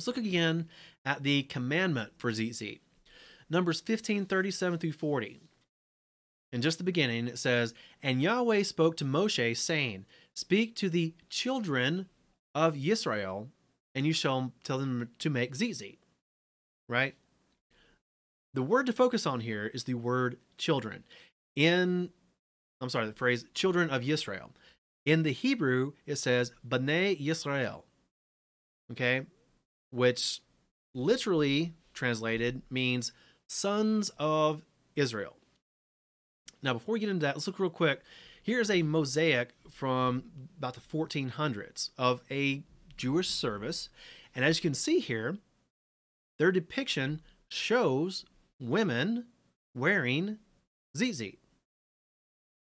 Let's 0.02 0.16
look 0.16 0.26
again 0.26 0.68
at 1.04 1.22
the 1.22 1.44
commandment 1.44 2.14
for 2.18 2.32
tzitzit. 2.32 2.80
Numbers 3.48 3.80
15, 3.80 4.26
37 4.26 4.80
through 4.80 4.90
40. 4.90 5.38
In 6.52 6.60
just 6.60 6.78
the 6.78 6.82
beginning, 6.82 7.28
it 7.28 7.38
says, 7.38 7.72
And 8.02 8.20
Yahweh 8.20 8.64
spoke 8.64 8.96
to 8.96 9.04
Moshe, 9.04 9.56
saying, 9.56 10.06
Speak 10.34 10.74
to 10.74 10.90
the 10.90 11.14
children 11.30 12.06
of 12.52 12.76
Israel, 12.76 13.50
and 13.94 14.04
you 14.04 14.12
shall 14.12 14.50
tell 14.64 14.78
them 14.78 15.08
to 15.20 15.30
make 15.30 15.52
tzitzit. 15.52 15.98
Right? 16.88 17.14
The 18.54 18.62
word 18.64 18.86
to 18.86 18.92
focus 18.92 19.24
on 19.24 19.38
here 19.38 19.70
is 19.72 19.84
the 19.84 19.94
word 19.94 20.38
children. 20.58 21.04
In, 21.54 22.10
I'm 22.80 22.90
sorry, 22.90 23.06
the 23.06 23.12
phrase 23.12 23.44
children 23.54 23.88
of 23.88 24.02
Israel. 24.08 24.50
In 25.06 25.22
the 25.22 25.32
Hebrew, 25.32 25.92
it 26.06 26.16
says 26.16 26.50
Bnei 26.68 27.24
Yisrael. 27.24 27.82
Okay? 28.90 29.26
Which 29.92 30.40
literally 30.94 31.74
translated 31.94 32.62
means 32.70 33.12
sons 33.48 34.10
of 34.18 34.64
Israel. 34.96 35.36
Now, 36.62 36.72
before 36.74 36.94
we 36.94 37.00
get 37.00 37.08
into 37.08 37.24
that, 37.26 37.36
let's 37.36 37.46
look 37.46 37.58
real 37.58 37.70
quick. 37.70 38.02
Here's 38.42 38.70
a 38.70 38.82
mosaic 38.82 39.50
from 39.70 40.24
about 40.58 40.74
the 40.74 40.80
1400s 40.80 41.90
of 41.96 42.22
a 42.30 42.62
Jewish 42.96 43.28
service. 43.28 43.88
And 44.34 44.44
as 44.44 44.58
you 44.58 44.62
can 44.62 44.74
see 44.74 44.98
here, 44.98 45.38
their 46.38 46.52
depiction 46.52 47.20
shows 47.48 48.24
women 48.60 49.26
wearing 49.74 50.38
tzitzit, 50.96 51.38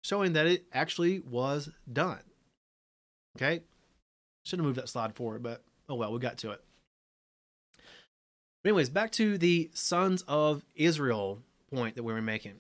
showing 0.04 0.34
that 0.34 0.46
it 0.46 0.66
actually 0.74 1.20
was 1.20 1.70
done. 1.92 2.22
Okay? 3.38 3.62
Should 4.46 4.60
have 4.60 4.66
moved 4.66 4.78
that 4.78 4.90
slide 4.90 5.16
forward, 5.16 5.42
but 5.42 5.64
oh 5.90 5.96
well, 5.96 6.12
we 6.12 6.20
got 6.20 6.38
to 6.40 6.52
it. 6.52 6.62
But 8.64 8.70
anyways, 8.70 8.90
back 8.90 9.12
to 9.14 9.38
the 9.38 9.70
sons 9.74 10.24
of 10.28 10.64
Israel 10.76 11.42
point 11.74 11.96
that 11.96 12.04
we 12.04 12.14
were 12.14 12.22
making. 12.22 12.56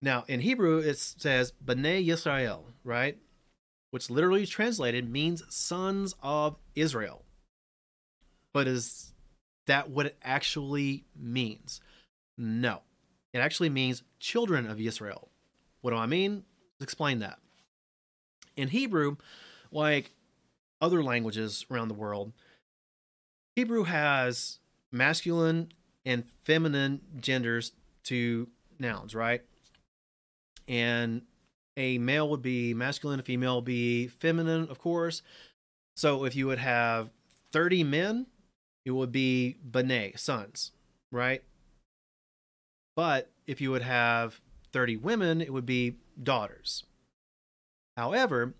Now, 0.00 0.24
in 0.26 0.40
Hebrew, 0.40 0.78
it 0.78 0.98
says 0.98 1.52
Bnei 1.64 2.06
Yisrael, 2.06 2.62
right? 2.82 3.18
Which 3.90 4.10
literally 4.10 4.46
translated 4.46 5.10
means 5.10 5.42
sons 5.48 6.14
of 6.22 6.56
Israel. 6.74 7.24
But 8.54 8.68
is 8.68 9.12
that 9.66 9.90
what 9.90 10.06
it 10.06 10.16
actually 10.22 11.04
means? 11.14 11.80
No. 12.38 12.80
It 13.34 13.38
actually 13.38 13.70
means 13.70 14.02
children 14.18 14.66
of 14.66 14.80
Israel. 14.80 15.28
What 15.82 15.90
do 15.90 15.96
I 15.96 16.06
mean? 16.06 16.44
Let's 16.78 16.84
explain 16.84 17.18
that. 17.18 17.38
In 18.56 18.68
Hebrew, 18.68 19.16
like 19.70 20.12
other 20.80 21.02
languages 21.02 21.66
around 21.70 21.88
the 21.88 21.94
world, 21.94 22.32
Hebrew 23.58 23.82
has 23.82 24.60
masculine 24.92 25.72
and 26.06 26.24
feminine 26.44 27.00
genders 27.16 27.72
to 28.04 28.46
nouns, 28.78 29.16
right? 29.16 29.42
And 30.68 31.22
a 31.76 31.98
male 31.98 32.28
would 32.30 32.40
be 32.40 32.72
masculine, 32.72 33.18
a 33.18 33.24
female 33.24 33.56
would 33.56 33.64
be 33.64 34.06
feminine, 34.06 34.68
of 34.70 34.78
course. 34.78 35.22
So 35.96 36.24
if 36.24 36.36
you 36.36 36.46
would 36.46 36.60
have 36.60 37.10
30 37.50 37.82
men, 37.82 38.26
it 38.84 38.92
would 38.92 39.10
be 39.10 39.56
B'nai, 39.68 40.16
sons, 40.16 40.70
right? 41.10 41.42
But 42.94 43.28
if 43.48 43.60
you 43.60 43.72
would 43.72 43.82
have 43.82 44.40
30 44.72 44.98
women, 44.98 45.40
it 45.40 45.52
would 45.52 45.66
be 45.66 45.96
daughters. 46.22 46.84
However, 47.96 48.54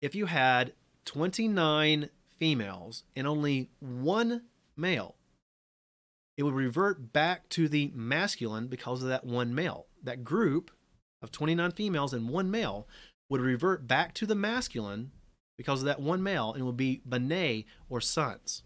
if 0.00 0.14
you 0.14 0.26
had 0.26 0.72
29 1.04 2.10
females 2.38 3.04
and 3.14 3.26
only 3.26 3.70
one 3.80 4.42
male, 4.76 5.16
it 6.36 6.42
would 6.42 6.54
revert 6.54 7.12
back 7.12 7.48
to 7.50 7.68
the 7.68 7.90
masculine 7.94 8.68
because 8.68 9.02
of 9.02 9.08
that 9.08 9.24
one 9.24 9.54
male. 9.54 9.86
That 10.02 10.24
group 10.24 10.70
of 11.22 11.32
29 11.32 11.72
females 11.72 12.12
and 12.12 12.28
one 12.28 12.50
male 12.50 12.86
would 13.28 13.40
revert 13.40 13.88
back 13.88 14.14
to 14.14 14.26
the 14.26 14.34
masculine 14.34 15.12
because 15.56 15.80
of 15.80 15.86
that 15.86 16.00
one 16.00 16.22
male 16.22 16.52
and 16.52 16.64
would 16.66 16.76
be 16.76 17.02
B'nai 17.08 17.64
or 17.88 18.00
sons. 18.00 18.62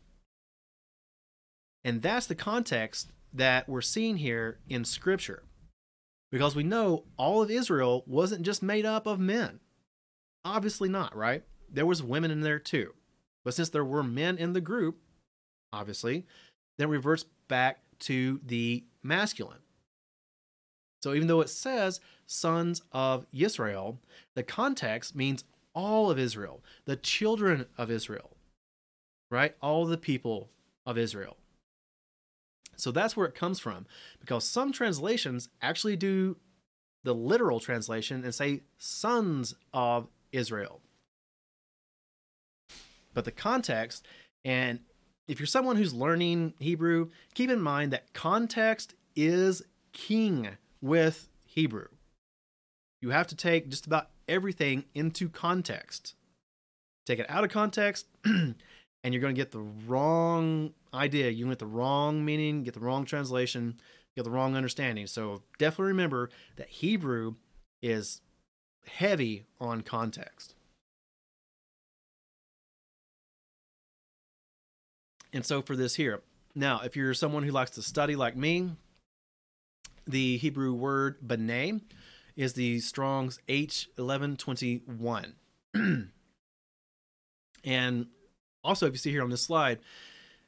And 1.85 2.03
that's 2.03 2.27
the 2.27 2.35
context 2.35 3.13
that 3.33 3.69
we're 3.69 3.81
seeing 3.81 4.17
here 4.17 4.59
in 4.69 4.85
Scripture. 4.85 5.45
Because 6.31 6.55
we 6.55 6.63
know 6.63 7.05
all 7.17 7.43
of 7.43 7.51
Israel 7.51 8.05
wasn't 8.07 8.43
just 8.43 8.63
made 8.63 8.85
up 8.85 9.07
of 9.07 9.19
men. 9.19 9.61
Obviously 10.45 10.89
not, 10.89 11.15
right? 11.17 11.45
There 11.69 11.87
was 11.87 12.03
women 12.03 12.31
in 12.31 12.41
there 12.41 12.59
too. 12.59 12.95
But 13.51 13.57
since 13.57 13.71
there 13.71 13.85
were 13.85 14.05
men 14.05 14.39
in 14.39 14.53
the 14.53 14.61
group, 14.61 14.99
obviously, 15.73 16.25
then 16.79 16.89
reverts 16.89 17.25
back 17.49 17.81
to 17.99 18.39
the 18.47 18.85
masculine. 19.03 19.59
So 21.03 21.15
even 21.15 21.27
though 21.27 21.41
it 21.41 21.49
says 21.49 21.99
sons 22.29 22.83
of 22.93 23.27
Israel, 23.33 23.99
the 24.37 24.45
context 24.45 25.17
means 25.17 25.43
all 25.75 26.13
of 26.13 26.17
Israel, 26.17 26.63
the 26.85 26.95
children 26.95 27.67
of 27.77 27.91
Israel, 27.91 28.37
right? 29.33 29.57
All 29.61 29.85
the 29.85 29.99
people 29.99 30.51
of 30.87 30.97
Israel. 30.97 31.37
So 32.77 32.93
that's 32.93 33.17
where 33.17 33.27
it 33.27 33.35
comes 33.35 33.59
from, 33.59 33.85
because 34.21 34.45
some 34.45 34.71
translations 34.71 35.49
actually 35.61 35.97
do 35.97 36.37
the 37.03 37.17
literal 37.17 37.59
translation 37.59 38.23
and 38.23 38.33
say 38.33 38.61
sons 38.79 39.57
of 39.75 40.07
Israel. 40.31 40.83
But 43.15 43.25
the 43.25 43.33
context, 43.33 44.07
and 44.45 44.81
if 45.29 45.39
you're 45.39 45.47
someone 45.47 45.77
who's 45.77 45.95
learning 45.95 46.55
Hebrew, 46.59 47.11
keep 47.35 47.51
in 47.51 47.61
mind 47.61 47.93
that 47.93 48.13
context 48.13 48.95
is 49.15 49.63
king 49.93 50.49
with 50.81 51.29
Hebrew. 51.45 51.89
You 53.01 53.11
have 53.11 53.27
to 53.29 53.37
take 53.37 53.69
just 53.69 53.87
about 53.87 54.11
everything 54.29 54.85
into 54.95 55.29
context. 55.29 56.15
Take 57.07 57.19
it 57.19 57.31
out 57.31 57.45
of 57.45 57.51
context, 57.51 58.07
and 58.25 58.55
you're 59.05 59.21
going 59.21 59.35
to 59.35 59.41
get 59.41 59.53
the 59.53 59.67
wrong 59.87 60.73
idea. 60.93 61.31
You 61.31 61.47
get 61.47 61.59
the 61.59 61.67
wrong 61.67 62.25
meaning, 62.25 62.63
get 62.63 62.75
the 62.75 62.81
wrong 62.81 63.05
translation, 63.05 63.81
get 64.17 64.25
the 64.25 64.31
wrong 64.31 64.55
understanding. 64.55 65.07
So 65.07 65.43
definitely 65.59 65.93
remember 65.93 66.31
that 66.57 66.69
Hebrew 66.69 67.35
is 67.83 68.21
heavy 68.87 69.45
on 69.61 69.81
context. 69.83 70.55
And 75.33 75.45
so 75.45 75.63
for 75.63 75.77
this 75.77 75.95
here, 75.95 76.23
now 76.55 76.81
if 76.81 76.97
you're 76.97 77.15
someone 77.15 77.43
who 77.43 77.53
likes 77.53 77.71
to 77.73 77.83
study 77.83 78.17
like 78.17 78.37
me, 78.37 78.71
the 80.07 80.39
Hebrew 80.39 80.73
word 80.73 81.17
b'nai 81.25 81.81
is 82.37 82.55
the 82.55 82.81
Strong's 82.81 83.39
H1121. 83.49 85.33
and 87.65 88.07
also, 88.63 88.87
if 88.87 88.93
you 88.93 88.99
see 88.99 89.11
here 89.11 89.23
on 89.23 89.31
this 89.31 89.43
slide, 89.43 89.79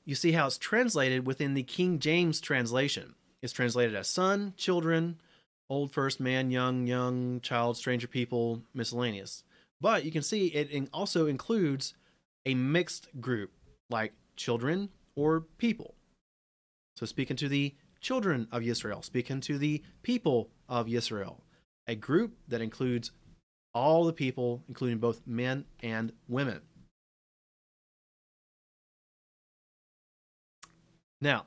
you 0.05 0.15
see 0.15 0.33
how 0.33 0.47
it's 0.47 0.59
translated 0.59 1.27
within 1.27 1.55
the 1.55 1.63
King 1.63 1.99
James 1.99 2.41
translation. 2.41 3.15
It's 3.41 3.53
translated 3.53 3.95
as 3.95 4.09
son, 4.09 4.55
children, 4.57 5.21
old 5.69 5.93
first, 5.93 6.21
man, 6.21 6.51
young, 6.51 6.87
young, 6.87 7.41
child, 7.41 7.77
stranger 7.77 8.07
people, 8.07 8.63
miscellaneous. 8.75 9.45
But 9.81 10.05
you 10.05 10.13
can 10.13 10.23
see 10.23 10.47
it 10.49 10.89
also 10.93 11.27
includes 11.27 11.95
a 12.45 12.55
mixed 12.55 13.09
group 13.21 13.51
like 13.91 14.13
children 14.37 14.91
or 15.15 15.41
people. 15.59 15.95
So 16.97 17.07
speaking 17.07 17.37
to 17.37 17.49
the 17.49 17.75
children 18.01 18.49
of 18.53 18.63
Israel, 18.63 19.03
speaking 19.03 19.41
to 19.43 19.59
the 19.59 19.83
people 20.03 20.51
of 20.69 20.89
Israel, 20.89 21.45
a 21.87 21.95
group 21.95 22.35
that 22.49 22.61
includes 22.61 23.13
all 23.75 24.05
the 24.05 24.13
people, 24.13 24.63
including 24.69 24.99
both 24.99 25.23
men 25.27 25.65
and 25.81 26.13
women. 26.29 26.61
Now, 31.21 31.47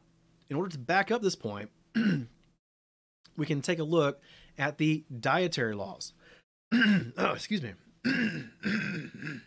in 0.50 0.56
order 0.56 0.70
to 0.70 0.80
back 0.80 1.12
up 1.12 1.22
this 1.22 1.36
point, 1.36 1.70
we 3.38 3.46
can 3.46 3.62
take 3.62 3.80
a 3.80 3.84
look 3.84 4.22
at 4.58 4.78
the 4.78 5.04
dietary 5.20 5.76
laws. 5.76 6.14
oh, 6.74 7.34
excuse 7.34 7.62
me. 7.62 7.74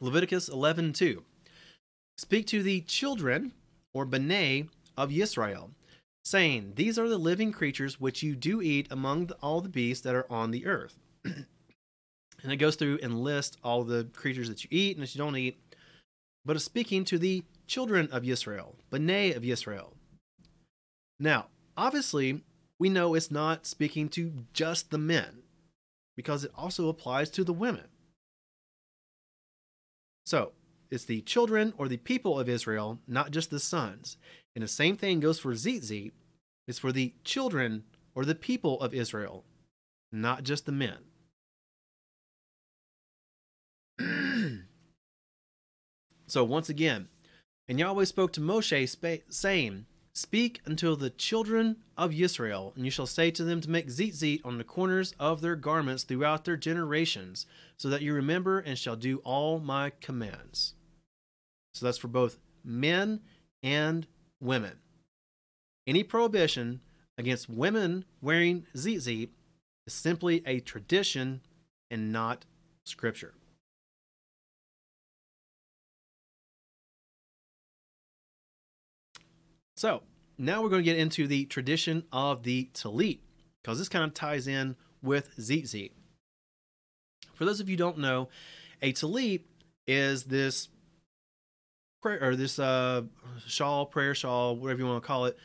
Leviticus 0.00 0.48
11:2. 0.48 1.22
Speak 2.16 2.46
to 2.48 2.62
the 2.62 2.80
children 2.82 3.52
or 3.92 4.06
b'nai 4.06 4.68
of 4.96 5.12
Israel, 5.12 5.70
saying, 6.24 6.72
These 6.76 6.98
are 6.98 7.08
the 7.08 7.18
living 7.18 7.52
creatures 7.52 8.00
which 8.00 8.22
you 8.22 8.36
do 8.36 8.62
eat 8.62 8.86
among 8.90 9.26
the, 9.26 9.34
all 9.36 9.60
the 9.60 9.68
beasts 9.68 10.04
that 10.04 10.14
are 10.14 10.30
on 10.30 10.50
the 10.50 10.66
earth. 10.66 10.96
and 11.24 12.52
it 12.52 12.56
goes 12.56 12.76
through 12.76 12.98
and 13.02 13.20
lists 13.20 13.56
all 13.64 13.84
the 13.84 14.04
creatures 14.12 14.48
that 14.48 14.62
you 14.64 14.68
eat 14.70 14.96
and 14.96 15.02
that 15.02 15.14
you 15.14 15.18
don't 15.18 15.36
eat, 15.36 15.58
but 16.44 16.56
it's 16.56 16.64
speaking 16.64 17.04
to 17.04 17.18
the 17.18 17.42
children 17.66 18.08
of 18.12 18.28
Israel, 18.28 18.76
b'nai 18.92 19.34
of 19.36 19.44
Israel. 19.44 19.94
Now, 21.18 21.46
obviously, 21.76 22.42
we 22.78 22.88
know 22.88 23.14
it's 23.14 23.30
not 23.30 23.66
speaking 23.66 24.08
to 24.10 24.32
just 24.52 24.90
the 24.90 24.98
men, 24.98 25.42
because 26.16 26.44
it 26.44 26.50
also 26.54 26.88
applies 26.88 27.30
to 27.30 27.44
the 27.44 27.52
women. 27.52 27.86
So, 30.26 30.52
it's 30.90 31.04
the 31.04 31.20
children 31.22 31.72
or 31.76 31.88
the 31.88 31.96
people 31.96 32.38
of 32.38 32.48
Israel, 32.48 32.98
not 33.06 33.30
just 33.30 33.50
the 33.50 33.60
sons. 33.60 34.16
And 34.54 34.62
the 34.62 34.68
same 34.68 34.96
thing 34.96 35.20
goes 35.20 35.38
for 35.38 35.52
Zitzit. 35.52 36.12
It's 36.66 36.78
for 36.78 36.92
the 36.92 37.14
children 37.24 37.84
or 38.14 38.24
the 38.24 38.34
people 38.34 38.80
of 38.80 38.94
Israel, 38.94 39.44
not 40.12 40.44
just 40.44 40.66
the 40.66 40.72
men. 40.72 40.98
so 46.26 46.44
once 46.44 46.68
again, 46.68 47.08
and 47.68 47.78
Yahweh 47.78 48.04
spoke 48.04 48.32
to 48.34 48.40
Moshe, 48.40 49.22
saying, 49.28 49.86
Speak 50.16 50.60
unto 50.64 50.94
the 50.94 51.10
children 51.10 51.78
of 51.96 52.14
Israel, 52.14 52.72
and 52.76 52.84
you 52.84 52.90
shall 52.90 53.06
say 53.06 53.32
to 53.32 53.42
them 53.42 53.60
to 53.60 53.70
make 53.70 53.88
zitzit 53.88 54.40
on 54.44 54.58
the 54.58 54.64
corners 54.64 55.12
of 55.18 55.40
their 55.40 55.56
garments 55.56 56.04
throughout 56.04 56.44
their 56.44 56.56
generations, 56.56 57.46
so 57.76 57.88
that 57.88 58.02
you 58.02 58.14
remember 58.14 58.60
and 58.60 58.78
shall 58.78 58.94
do 58.94 59.18
all 59.24 59.58
my 59.58 59.90
commands. 60.00 60.74
So 61.72 61.84
that's 61.84 61.98
for 61.98 62.06
both 62.06 62.38
men 62.64 63.22
and 63.62 64.06
women. 64.40 64.78
Any 65.84 66.04
prohibition 66.04 66.80
against 67.18 67.50
women 67.50 68.04
wearing 68.22 68.66
zitzit 68.76 69.30
is 69.84 69.92
simply 69.92 70.42
a 70.46 70.60
tradition 70.60 71.40
and 71.90 72.12
not 72.12 72.44
scripture. 72.84 73.34
So 79.76 80.02
now 80.38 80.62
we're 80.62 80.68
going 80.68 80.82
to 80.82 80.90
get 80.90 80.98
into 80.98 81.26
the 81.26 81.44
tradition 81.46 82.04
of 82.12 82.42
the 82.42 82.70
Talit, 82.74 83.20
because 83.62 83.78
this 83.78 83.88
kind 83.88 84.04
of 84.04 84.14
ties 84.14 84.46
in 84.46 84.76
with 85.02 85.36
Zitzit. 85.36 85.92
For 87.34 87.44
those 87.44 87.60
of 87.60 87.68
you 87.68 87.76
don't 87.76 87.98
know, 87.98 88.28
a 88.82 88.92
Talit 88.92 89.42
is 89.86 90.24
this 90.24 90.68
prayer 92.00 92.22
or 92.22 92.36
this 92.36 92.58
uh, 92.58 93.02
shawl, 93.46 93.86
prayer 93.86 94.14
shawl, 94.14 94.56
whatever 94.56 94.80
you 94.80 94.86
want 94.86 95.02
to 95.02 95.06
call 95.06 95.26
it, 95.26 95.36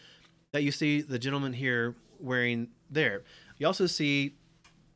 that 0.52 0.64
you 0.64 0.72
see 0.72 1.02
the 1.02 1.20
gentleman 1.20 1.54
here 1.54 1.96
wearing 2.20 2.70
there. 2.90 3.24
You 3.58 3.68
also 3.68 3.88
see 3.88 4.36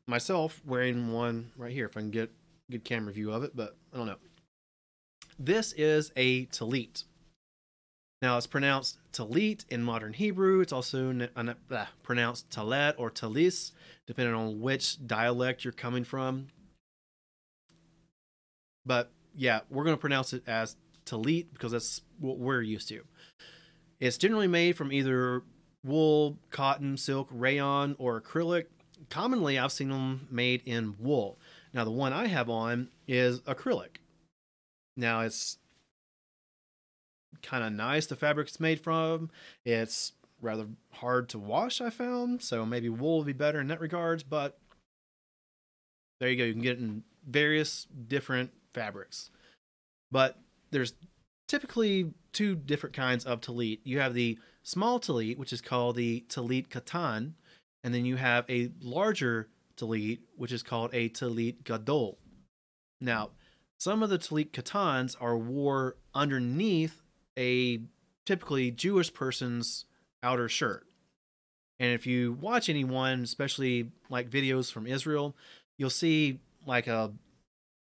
myself 0.07 0.61
wearing 0.65 1.11
one 1.11 1.51
right 1.57 1.71
here. 1.71 1.86
If 1.86 1.97
I 1.97 2.01
can 2.01 2.11
get 2.11 2.31
a 2.69 2.71
good 2.73 2.84
camera 2.84 3.13
view 3.13 3.31
of 3.31 3.43
it, 3.43 3.55
but 3.55 3.75
I 3.93 3.97
don't 3.97 4.07
know. 4.07 4.17
This 5.39 5.73
is 5.73 6.11
a 6.15 6.45
talit. 6.47 7.05
Now 8.24 8.38
it's 8.38 8.47
pronounced 8.47 8.99
talit 9.11 9.65
in 9.69 9.84
modern 9.84 10.13
Hebrew. 10.13 10.61
It's 10.61 10.71
also 10.71 11.28
uh, 11.36 11.86
pronounced 12.03 12.49
talet 12.49 12.95
or 12.97 13.09
talis, 13.09 13.74
depending 14.07 14.34
on 14.34 14.61
which 14.61 15.05
dialect 15.05 15.65
you're 15.65 15.74
coming 15.74 16.05
from. 16.05 16.47
But 18.86 19.11
yeah, 19.36 19.59
we're 19.69 19.84
going 19.84 19.97
to 19.97 19.99
pronounce 19.99 20.32
it 20.32 20.47
as 20.47 20.78
talit 21.05 21.47
because 21.51 21.74
that's 21.74 21.99
what 22.17 22.38
we're 22.38 22.61
used 22.61 22.88
to. 22.88 23.01
It's 23.99 24.17
generally 24.17 24.47
made 24.47 24.78
from 24.78 24.93
either 24.93 25.43
wool, 25.84 26.38
cotton, 26.49 26.95
silk, 26.95 27.28
rayon, 27.30 27.97
or 27.99 28.21
acrylic. 28.21 28.67
Commonly, 29.09 29.59
I've 29.59 29.74
seen 29.74 29.89
them 29.89 30.30
made 30.32 30.61
in 30.63 30.95
wool. 30.97 31.39
Now, 31.74 31.84
the 31.84 31.91
one 31.91 32.13
I 32.13 32.28
have 32.28 32.49
on 32.49 32.88
is 33.05 33.41
acrylic. 33.41 33.97
Now, 34.95 35.21
it's 35.21 35.57
kind 37.41 37.63
of 37.63 37.73
nice, 37.73 38.05
the 38.05 38.15
fabric 38.15 38.47
it's 38.47 38.59
made 38.59 38.79
from. 38.79 39.29
It's 39.65 40.13
rather 40.41 40.67
hard 40.91 41.29
to 41.29 41.39
wash, 41.39 41.81
I 41.81 41.89
found. 41.89 42.41
So 42.41 42.65
maybe 42.65 42.89
wool 42.89 43.19
would 43.19 43.27
be 43.27 43.34
better 43.34 43.59
in 43.59 43.67
that 43.67 43.79
regards. 43.79 44.23
But 44.23 44.57
there 46.19 46.29
you 46.29 46.38
go. 46.38 46.43
You 46.43 46.53
can 46.53 46.61
get 46.61 46.77
it 46.77 46.79
in 46.79 47.03
various 47.27 47.88
different 48.07 48.51
fabrics. 48.73 49.29
But 50.11 50.38
there's 50.71 50.93
typically 51.47 52.13
two 52.31 52.55
different 52.55 52.95
kinds 52.95 53.25
of 53.25 53.41
talit. 53.41 53.79
You 53.84 53.99
have 53.99 54.13
the 54.13 54.38
small 54.63 54.99
talit, 54.99 55.38
which 55.38 55.53
is 55.53 55.61
called 55.61 55.95
the 55.95 56.23
talit 56.27 56.69
katan, 56.69 57.34
and 57.84 57.93
then 57.93 58.05
you 58.05 58.15
have 58.15 58.49
a 58.49 58.71
larger 58.81 59.49
talit, 59.77 60.19
which 60.36 60.51
is 60.51 60.63
called 60.63 60.91
a 60.93 61.09
talit 61.09 61.63
gadol. 61.63 62.17
Now, 62.99 63.31
some 63.79 64.01
of 64.01 64.09
the 64.09 64.17
talit 64.17 64.51
katans 64.51 65.15
are 65.19 65.38
wore 65.38 65.97
underneath 66.15 67.02
a 67.38 67.81
typically 68.25 68.71
Jewish 68.71 69.13
person's 69.13 69.86
outer 70.21 70.47
shirt. 70.47 70.86
And 71.79 71.91
if 71.91 72.07
you 72.07 72.34
watch 72.39 72.69
anyone, 72.69 73.23
especially 73.23 73.91
like 74.09 74.29
videos 74.29 74.71
from 74.71 74.88
Israel, 74.88 75.36
you'll 75.77 75.89
see 75.89 76.39
like 76.65 76.88
a 76.88 77.11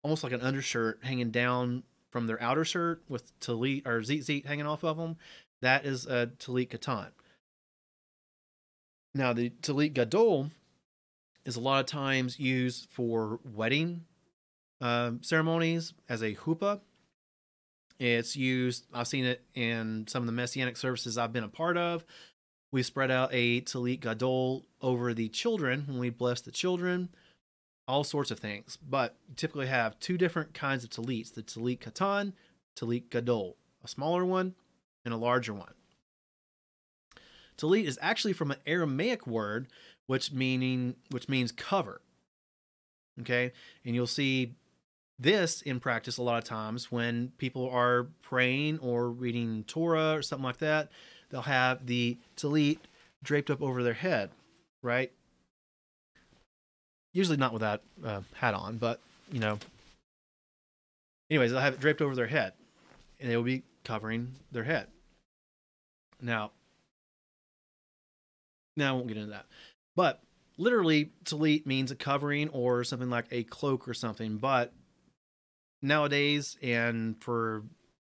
almost 0.03 0.23
like 0.23 0.33
an 0.33 0.41
undershirt 0.41 0.99
hanging 1.03 1.31
down 1.31 1.83
from 2.11 2.27
their 2.27 2.41
outer 2.41 2.63
shirt 2.63 3.01
with 3.09 3.37
talit 3.39 3.85
or 3.85 4.01
zitzit 4.01 4.45
hanging 4.45 4.65
off 4.65 4.83
of 4.83 4.97
them. 4.97 5.17
That 5.61 5.85
is 5.85 6.05
a 6.05 6.27
talit 6.39 6.69
katan. 6.69 7.09
Now 9.15 9.33
the 9.33 9.49
talit 9.49 9.93
gadol 9.93 10.51
is 11.45 11.55
a 11.55 11.61
lot 11.61 11.79
of 11.79 11.85
times 11.85 12.39
used 12.39 12.87
for 12.91 13.39
wedding 13.43 14.05
um, 14.81 15.23
ceremonies 15.23 15.93
as 16.07 16.21
a 16.21 16.35
huppah. 16.35 16.81
It's 17.99 18.35
used. 18.35 18.85
I've 18.93 19.07
seen 19.07 19.25
it 19.25 19.43
in 19.55 20.05
some 20.07 20.23
of 20.23 20.27
the 20.27 20.33
messianic 20.33 20.77
services 20.77 21.17
I've 21.17 21.33
been 21.33 21.43
a 21.43 21.49
part 21.49 21.77
of. 21.77 22.05
We 22.71 22.83
spread 22.83 23.09
out 23.09 23.29
a 23.31 23.61
talit 23.61 24.01
gadol 24.01 24.65
over 24.81 25.13
the 25.13 25.29
children 25.29 25.85
when 25.87 25.99
we 25.99 26.09
bless 26.09 26.41
the 26.41 26.51
children, 26.51 27.09
all 27.87 28.03
sorts 28.03 28.29
of 28.29 28.39
things. 28.39 28.77
But 28.77 29.15
typically 29.35 29.67
have 29.67 29.99
two 29.99 30.17
different 30.17 30.53
kinds 30.53 30.83
of 30.83 30.89
talits 30.89 31.31
the 31.31 31.41
talit 31.41 31.79
katan, 31.79 32.33
talit 32.77 33.09
gadol, 33.09 33.57
a 33.83 33.87
smaller 33.87 34.25
one 34.25 34.53
and 35.05 35.13
a 35.13 35.17
larger 35.17 35.53
one. 35.53 35.73
Talit 37.57 37.85
is 37.85 37.97
actually 38.01 38.33
from 38.33 38.51
an 38.51 38.59
Aramaic 38.67 39.25
word 39.25 39.67
which 40.05 40.31
meaning 40.31 40.95
which 41.09 41.27
means 41.27 41.51
cover. 41.51 42.01
Okay? 43.21 43.51
And 43.83 43.95
you'll 43.95 44.07
see 44.07 44.55
this 45.19 45.61
in 45.61 45.79
practice 45.79 46.17
a 46.17 46.23
lot 46.23 46.37
of 46.37 46.43
times 46.43 46.91
when 46.91 47.31
people 47.37 47.69
are 47.69 48.07
praying 48.21 48.79
or 48.79 49.09
reading 49.09 49.63
Torah 49.67 50.13
or 50.13 50.21
something 50.21 50.43
like 50.43 50.57
that. 50.57 50.89
They'll 51.29 51.41
have 51.41 51.85
the 51.85 52.17
talit 52.35 52.79
draped 53.23 53.49
up 53.49 53.61
over 53.61 53.83
their 53.83 53.93
head, 53.93 54.29
right? 54.81 55.11
Usually 57.13 57.37
not 57.37 57.51
with 57.51 57.61
that 57.61 57.81
uh, 58.05 58.21
hat 58.35 58.53
on, 58.53 58.77
but 58.77 59.01
you 59.31 59.39
know. 59.39 59.59
Anyways, 61.29 61.51
they'll 61.51 61.59
have 61.59 61.73
it 61.73 61.79
draped 61.79 62.01
over 62.01 62.15
their 62.15 62.27
head, 62.27 62.53
and 63.19 63.29
they 63.29 63.35
will 63.35 63.43
be 63.43 63.63
covering 63.83 64.33
their 64.51 64.63
head. 64.63 64.87
Now, 66.21 66.51
now 68.77 68.91
I 68.91 68.93
won't 68.93 69.07
get 69.07 69.17
into 69.17 69.31
that, 69.31 69.45
but 69.95 70.21
literally, 70.57 71.11
talit 71.25 71.65
means 71.65 71.91
a 71.91 71.95
covering 71.95 72.49
or 72.49 72.83
something 72.83 73.09
like 73.09 73.25
a 73.31 73.43
cloak 73.43 73.87
or 73.87 73.93
something. 73.93 74.37
But 74.37 74.73
nowadays, 75.81 76.57
and 76.61 77.21
for 77.21 77.63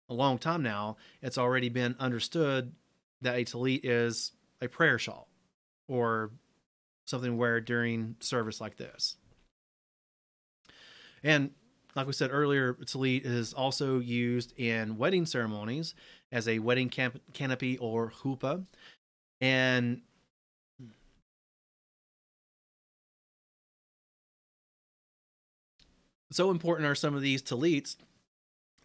a 0.10 0.14
long 0.14 0.38
time 0.38 0.64
now, 0.64 0.98
it's 1.22 1.38
already 1.38 1.70
been 1.70 1.96
understood 2.00 2.74
that 3.22 3.36
a 3.36 3.46
talit 3.46 3.82
is 3.84 4.32
a 4.62 4.68
prayer 4.68 5.00
shawl 5.00 5.28
or 5.88 6.32
something 7.06 7.38
wear 7.38 7.60
during 7.62 8.16
service 8.20 8.62
like 8.62 8.78
this. 8.78 9.18
And 11.24 11.52
like 11.96 12.08
we 12.08 12.14
said 12.14 12.30
earlier, 12.32 12.74
talit 12.74 13.26
is 13.26 13.54
also 13.54 14.00
used 14.00 14.58
in 14.60 14.98
wedding 14.98 15.26
ceremonies 15.26 15.96
as 16.32 16.48
a 16.48 16.60
wedding 16.60 16.90
camp- 16.90 17.22
canopy 17.34 17.78
or 17.78 18.12
chuppah. 18.12 18.66
And 19.42 20.02
so 26.32 26.52
important 26.52 26.88
are 26.88 26.96
some 26.96 27.16
of 27.16 27.22
these 27.22 27.42
talits 27.42 27.98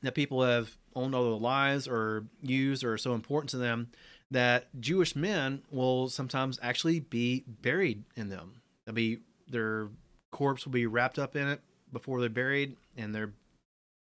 that 0.03 0.15
people 0.15 0.43
have 0.43 0.77
owned 0.95 1.15
all 1.15 1.25
their 1.25 1.41
lives 1.41 1.89
or 1.89 2.25
used 2.43 2.85
or 2.85 2.95
are 2.95 2.99
so 2.99 3.15
important 3.15 3.51
to 3.51 3.57
them 3.57 3.91
that 4.31 4.69
Jewish 4.81 5.15
men 5.15 5.63
will 5.71 6.09
sometimes 6.09 6.59
actually 6.63 7.01
be 7.01 7.45
buried 7.47 8.05
in 8.17 8.29
them. 8.29 8.63
They'll 8.85 8.95
be 8.95 9.19
their 9.49 9.89
corpse 10.31 10.65
will 10.65 10.73
be 10.73 10.87
wrapped 10.87 11.19
up 11.19 11.37
in 11.37 11.47
it 11.47 11.61
before 11.93 12.21
they're 12.21 12.31
buried, 12.31 12.77
and 12.97 13.15
they're 13.15 13.33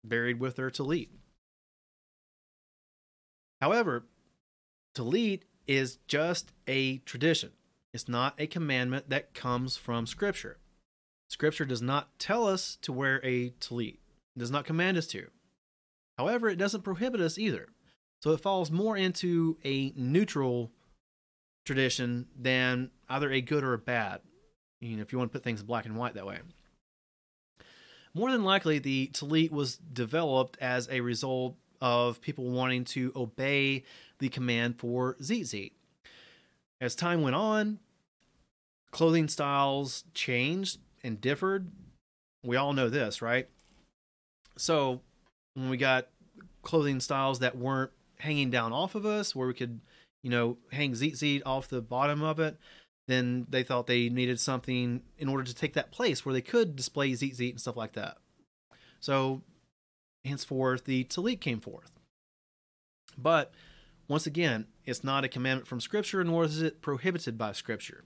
buried 0.05 0.41
with 0.41 0.57
their 0.57 0.71
talit. 0.71 1.09
However, 3.61 4.05
talit 4.95 5.43
is 5.67 5.99
just 6.09 6.53
a 6.67 6.99
tradition. 6.99 7.53
It's 7.95 8.09
not 8.09 8.35
a 8.39 8.47
commandment 8.47 9.09
that 9.09 9.35
comes 9.35 9.77
from 9.77 10.07
Scripture. 10.07 10.59
Scripture 11.29 11.65
does 11.65 11.83
not 11.83 12.19
tell 12.19 12.47
us 12.47 12.77
to 12.83 12.93
wear 12.93 13.21
a 13.25 13.51
talit. 13.61 13.99
It 14.37 14.39
does 14.39 14.51
not 14.51 14.65
command 14.65 14.97
us 14.97 15.07
to. 15.09 15.27
However, 16.19 16.49
it 16.49 16.57
doesn't 16.57 16.83
prohibit 16.83 17.21
us 17.21 17.39
either. 17.39 17.69
So 18.23 18.33
it 18.33 18.41
falls 18.41 18.71
more 18.71 18.97
into 18.97 19.59
a 19.65 19.93
neutral 19.97 20.73
tradition 21.65 22.27
than 22.39 22.91
either 23.09 23.31
a 23.31 23.41
good 23.41 23.65
or 23.65 23.75
a 23.75 23.79
bad. 23.79 24.21
You 24.81 24.97
know, 24.97 25.03
if 25.03 25.13
you 25.13 25.19
want 25.19 25.33
to 25.33 25.37
put 25.37 25.45
things 25.45 25.63
black 25.63 25.85
and 25.85 25.97
white 25.97 26.15
that 26.15 26.27
way. 26.27 26.39
More 28.15 28.31
than 28.31 28.45
likely, 28.45 28.79
the 28.79 29.11
talit 29.13 29.51
was 29.51 29.77
developed 29.77 30.57
as 30.61 30.89
a 30.91 31.03
result 31.03 31.57
of 31.81 32.21
people 32.23 32.51
wanting 32.51 32.85
to 32.85 33.13
obey 33.15 33.85
the 34.19 34.29
command 34.31 34.79
for 34.79 35.17
tzitzit. 35.21 35.73
As 36.81 36.95
time 36.95 37.23
went 37.23 37.37
on, 37.37 37.79
clothing 38.91 39.29
styles 39.29 40.05
changed 40.15 40.79
and 41.07 41.21
differed. 41.21 41.71
We 42.45 42.57
all 42.57 42.73
know 42.73 42.91
this, 42.91 43.23
right? 43.23 43.49
So 44.59 45.01
when 45.55 45.71
we 45.71 45.77
got 45.77 46.09
clothing 46.63 47.01
styles 47.01 47.39
that 47.39 47.57
weren't 47.57 47.93
hanging 48.19 48.51
down 48.51 48.73
off 48.73 48.95
of 48.95 49.07
us, 49.07 49.35
where 49.35 49.47
we 49.47 49.55
could, 49.55 49.81
you 50.23 50.31
know, 50.31 50.59
hang 50.73 50.93
tzitzit 50.93 51.43
off 51.47 51.69
the 51.69 51.81
bottom 51.81 52.23
of 52.23 52.41
it, 52.41 52.59
then 53.09 53.47
they 53.49 53.63
thought 53.63 53.87
they 53.87 54.09
needed 54.09 54.41
something 54.41 55.03
in 55.17 55.29
order 55.29 55.45
to 55.45 55.55
take 55.55 55.75
that 55.75 55.93
place 55.93 56.27
where 56.27 56.33
they 56.33 56.41
could 56.41 56.75
display 56.75 57.13
tzitzit 57.13 57.51
and 57.51 57.61
stuff 57.61 57.77
like 57.77 57.93
that. 57.93 58.17
So 58.99 59.43
henceforth, 60.25 60.85
the 60.85 61.05
talit 61.05 61.41
came 61.41 61.61
forth. 61.61 61.93
But 63.17 63.53
once 64.09 64.27
again, 64.27 64.67
it's 64.85 65.05
not 65.05 65.25
a 65.25 65.29
commandment 65.29 65.69
from 65.69 65.81
Scripture, 65.81 66.25
nor 66.25 66.45
is 66.45 66.61
it 66.61 66.83
prohibited 66.83 67.39
by 67.39 67.53
Scripture. 67.53 68.05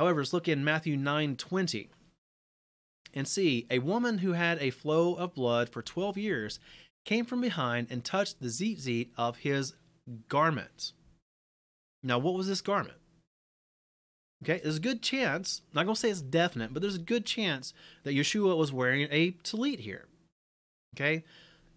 However, 0.00 0.20
let's 0.20 0.32
look 0.32 0.48
in 0.48 0.64
Matthew 0.64 0.96
9 0.96 1.36
20 1.36 1.90
and 3.12 3.28
see 3.28 3.66
a 3.70 3.80
woman 3.80 4.16
who 4.16 4.32
had 4.32 4.56
a 4.58 4.70
flow 4.70 5.12
of 5.12 5.34
blood 5.34 5.68
for 5.68 5.82
12 5.82 6.16
years 6.16 6.58
came 7.04 7.26
from 7.26 7.42
behind 7.42 7.88
and 7.90 8.02
touched 8.02 8.40
the 8.40 8.46
tzitzit 8.46 9.08
of 9.18 9.36
his 9.36 9.74
garment. 10.28 10.92
Now, 12.02 12.18
what 12.18 12.32
was 12.32 12.48
this 12.48 12.62
garment? 12.62 12.96
Okay, 14.42 14.60
there's 14.62 14.78
a 14.78 14.80
good 14.80 15.02
chance, 15.02 15.60
I'm 15.70 15.74
not 15.74 15.84
going 15.84 15.96
to 15.96 16.00
say 16.00 16.08
it's 16.08 16.22
definite, 16.22 16.72
but 16.72 16.80
there's 16.80 16.94
a 16.96 16.98
good 16.98 17.26
chance 17.26 17.74
that 18.04 18.14
Yeshua 18.14 18.56
was 18.56 18.72
wearing 18.72 19.06
a 19.10 19.32
talit 19.44 19.80
here. 19.80 20.06
Okay, 20.96 21.24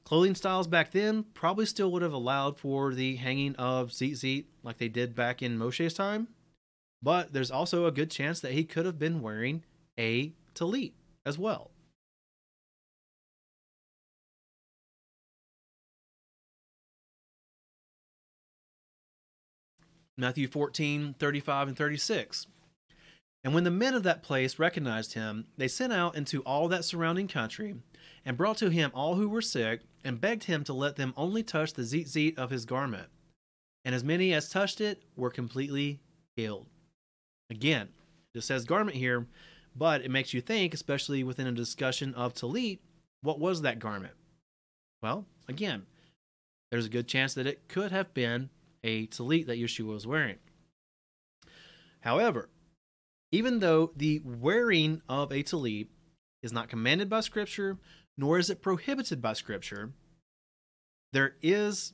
clothing 0.06 0.36
styles 0.36 0.68
back 0.68 0.92
then 0.92 1.26
probably 1.34 1.66
still 1.66 1.92
would 1.92 2.02
have 2.02 2.14
allowed 2.14 2.58
for 2.58 2.94
the 2.94 3.18
hanging 3.18 3.58
of 3.58 3.90
tzitzit 3.90 4.46
like 4.64 4.78
they 4.78 4.88
did 4.88 5.14
back 5.14 5.42
in 5.42 5.58
Moshe's 5.58 5.94
time, 5.94 6.30
but 7.04 7.34
there's 7.34 7.52
also 7.52 7.86
a 7.86 7.92
good 7.92 8.10
chance 8.10 8.40
that 8.40 8.54
he 8.54 8.64
could 8.64 8.86
have 8.86 8.98
been 8.98 9.22
wearing 9.22 9.64
a 10.00 10.32
talit 10.56 10.94
as 11.26 11.38
well. 11.38 11.72
Matthew 20.16 20.48
14, 20.48 21.16
35, 21.20 21.68
and 21.68 21.78
36. 21.78 22.48
And 23.44 23.54
when 23.54 23.66
the 23.66 23.72
men 23.72 23.94
of 23.94 24.04
that 24.04 24.24
place 24.24 24.58
recognized 24.58 25.14
him, 25.14 25.48
they 25.58 25.68
sent 25.68 25.92
out 25.92 26.16
into 26.16 26.42
all 26.44 26.70
that 26.70 26.86
surrounding 26.86 27.28
country, 27.28 27.76
and 28.24 28.38
brought 28.38 28.58
to 28.58 28.70
him 28.70 28.92
all 28.94 29.16
who 29.16 29.28
were 29.28 29.42
sick, 29.42 29.82
and 30.06 30.22
begged 30.22 30.46
him 30.46 30.64
to 30.64 30.74
let 30.74 30.96
them 30.96 31.14
only 31.18 31.44
touch 31.44 31.74
the 31.74 31.82
tzitzit 31.82 32.38
of 32.38 32.52
his 32.52 32.64
garment. 32.64 33.10
And 33.84 33.94
as 33.94 34.04
many 34.04 34.34
as 34.34 34.48
touched 34.48 34.80
it 34.80 35.04
were 35.18 35.32
completely 35.32 36.00
healed. 36.38 36.68
Again, 37.54 37.90
it 38.34 38.42
says 38.42 38.66
garment 38.66 38.98
here, 38.98 39.28
but 39.76 40.02
it 40.02 40.10
makes 40.10 40.34
you 40.34 40.42
think, 40.42 40.74
especially 40.74 41.24
within 41.24 41.46
a 41.46 41.52
discussion 41.52 42.16
of 42.16 42.34
talit, 42.34 42.80
what 43.22 43.40
was 43.40 43.62
that 43.62 43.78
garment? 43.78 44.16
Well, 45.04 45.28
again, 45.48 45.86
there's 46.72 46.88
a 46.88 46.90
good 46.90 47.08
chance 47.08 47.36
that 47.36 47.46
it 47.46 47.68
could 47.68 47.92
have 47.92 48.12
been 48.16 48.50
a 48.84 49.06
talit 49.06 49.46
that 49.46 49.60
Yeshua 49.60 49.94
was 49.94 50.08
wearing. 50.08 50.38
However, 52.02 52.50
even 53.32 53.60
though 53.60 53.92
the 53.96 54.20
wearing 54.26 55.04
of 55.08 55.32
a 55.32 55.44
talit 55.44 55.90
is 56.42 56.52
not 56.52 56.70
commanded 56.70 57.08
by 57.08 57.20
Scripture, 57.20 57.78
nor 58.18 58.40
is 58.40 58.50
it 58.50 58.64
prohibited 58.64 59.22
by 59.22 59.34
Scripture, 59.34 59.92
there 61.12 61.36
is 61.44 61.94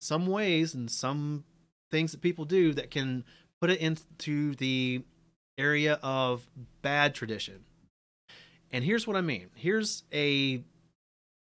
some 0.00 0.26
ways 0.26 0.74
and 0.74 0.90
some 0.90 1.44
things 1.90 2.12
that 2.12 2.22
people 2.22 2.46
do 2.46 2.72
that 2.72 2.90
can 2.90 3.24
put 3.60 3.70
it 3.70 3.80
into 3.80 4.54
the 4.56 5.02
area 5.56 5.98
of 6.02 6.48
bad 6.82 7.14
tradition. 7.14 7.64
And 8.70 8.84
here's 8.84 9.06
what 9.06 9.16
I 9.16 9.20
mean. 9.20 9.48
Here's 9.54 10.04
a 10.12 10.62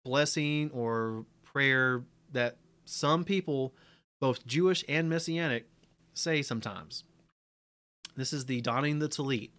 blessing 0.06 0.72
or 0.74 1.26
prayer 1.44 2.04
that 2.32 2.58
some 2.86 3.24
people 3.24 3.74
both 4.20 4.46
Jewish 4.46 4.84
and 4.88 5.10
Messianic, 5.10 5.68
say 6.14 6.42
sometimes. 6.42 7.04
This 8.16 8.34
is 8.34 8.46
the 8.46 8.62
donning 8.62 9.00
the 9.00 9.10
Talit. 9.10 9.52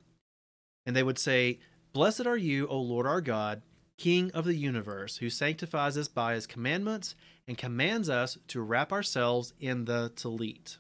And 0.85 0.97
they 0.97 1.03
would 1.03 1.19
say, 1.19 1.61
Blessed 1.93 2.27
are 2.27 2.37
you, 2.37 2.67
O 2.69 2.79
Lord 2.81 3.07
our 3.07 3.21
God, 3.21 3.63
King 3.99 4.31
of 4.33 4.45
the 4.45 4.55
universe, 4.55 5.19
who 5.19 5.31
sanctifies 5.31 5.97
us 5.97 6.09
by 6.09 6.35
his 6.35 6.47
commandments 6.47 7.15
and 7.47 7.57
commands 7.57 8.09
us 8.09 8.39
to 8.49 8.61
wrap 8.61 8.93
ourselves 8.93 9.53
in 9.61 9.85
the 9.85 10.11
Talit. 10.15 10.79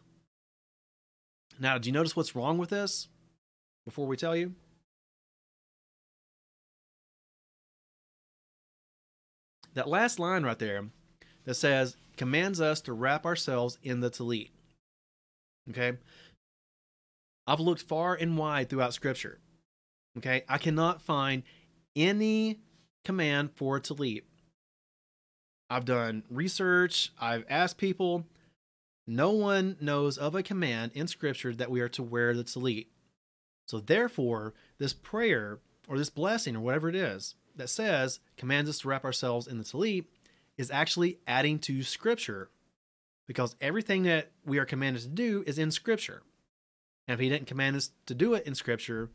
Now, 1.60 1.78
do 1.78 1.88
you 1.88 1.92
notice 1.92 2.14
what's 2.14 2.36
wrong 2.36 2.58
with 2.58 2.70
this 2.70 3.08
before 3.84 4.06
we 4.06 4.16
tell 4.16 4.36
you? 4.36 4.54
That 9.74 9.88
last 9.88 10.18
line 10.18 10.44
right 10.44 10.58
there 10.58 10.86
that 11.44 11.54
says, 11.54 11.96
commands 12.16 12.60
us 12.60 12.80
to 12.82 12.92
wrap 12.92 13.24
ourselves 13.24 13.78
in 13.82 14.00
the 14.00 14.10
talit. 14.10 14.50
Okay. 15.70 15.96
I've 17.46 17.60
looked 17.60 17.82
far 17.82 18.14
and 18.14 18.36
wide 18.36 18.68
throughout 18.68 18.92
scripture. 18.92 19.38
Okay. 20.18 20.44
I 20.48 20.58
cannot 20.58 21.00
find 21.00 21.42
any 21.96 22.58
command 23.04 23.52
for 23.54 23.80
tallit. 23.80 24.24
I've 25.70 25.84
done 25.84 26.24
research, 26.30 27.12
I've 27.20 27.44
asked 27.48 27.78
people. 27.78 28.24
No 29.10 29.30
one 29.30 29.78
knows 29.80 30.18
of 30.18 30.34
a 30.34 30.42
command 30.42 30.92
in 30.94 31.08
scripture 31.08 31.54
that 31.54 31.70
we 31.70 31.80
are 31.80 31.88
to 31.88 32.02
wear 32.02 32.34
the 32.34 32.44
tallit. 32.44 32.88
So, 33.66 33.80
therefore, 33.80 34.52
this 34.76 34.92
prayer 34.92 35.60
or 35.88 35.96
this 35.96 36.10
blessing 36.10 36.54
or 36.54 36.60
whatever 36.60 36.90
it 36.90 36.94
is 36.94 37.34
that 37.56 37.70
says 37.70 38.20
commands 38.36 38.68
us 38.68 38.80
to 38.80 38.88
wrap 38.88 39.06
ourselves 39.06 39.46
in 39.46 39.56
the 39.56 39.64
tallit 39.64 40.04
is 40.58 40.70
actually 40.70 41.20
adding 41.26 41.58
to 41.60 41.82
scripture 41.82 42.50
because 43.26 43.56
everything 43.62 44.02
that 44.02 44.30
we 44.44 44.58
are 44.58 44.66
commanded 44.66 45.00
to 45.02 45.08
do 45.08 45.42
is 45.46 45.58
in 45.58 45.70
scripture. 45.70 46.22
And 47.06 47.14
if 47.14 47.20
he 47.20 47.30
didn't 47.30 47.46
command 47.46 47.76
us 47.76 47.92
to 48.04 48.14
do 48.14 48.34
it 48.34 48.46
in 48.46 48.54
scripture, 48.54 49.08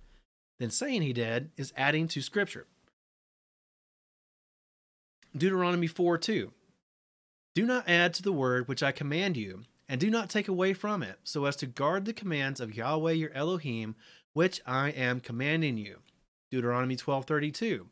then 0.59 0.71
saying 0.71 1.03
he 1.03 1.13
did 1.13 1.51
is 1.55 1.71
adding 1.77 2.07
to 2.07 2.21
scripture. 2.21 2.65
Deuteronomy 5.37 5.85
4 5.85 6.17
2. 6.17 6.51
Do 7.53 7.65
not 7.67 7.87
add 7.87 8.15
to 8.15 8.23
the 8.23 8.33
word 8.33 8.67
which 8.67 8.81
I 8.81 8.91
command 8.91 9.37
you, 9.37 9.65
and 9.93 9.99
do 9.99 10.09
not 10.09 10.27
take 10.27 10.47
away 10.47 10.73
from 10.73 11.03
it, 11.03 11.19
so 11.23 11.45
as 11.45 11.55
to 11.55 11.67
guard 11.67 12.05
the 12.05 12.13
commands 12.13 12.59
of 12.59 12.73
Yahweh 12.73 13.11
your 13.11 13.31
Elohim, 13.33 13.95
which 14.33 14.59
I 14.65 14.89
am 14.89 15.19
commanding 15.19 15.77
you. 15.77 15.99
Deuteronomy 16.49 16.95
12:32. 16.95 17.89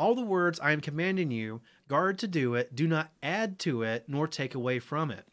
All 0.00 0.16
the 0.16 0.24
words 0.24 0.58
I 0.58 0.72
am 0.72 0.80
commanding 0.80 1.30
you, 1.30 1.60
guard 1.86 2.18
to 2.18 2.26
do 2.26 2.56
it, 2.56 2.74
do 2.74 2.88
not 2.88 3.12
add 3.22 3.60
to 3.60 3.84
it, 3.84 4.08
nor 4.08 4.26
take 4.26 4.56
away 4.56 4.80
from 4.80 5.12
it. 5.12 5.28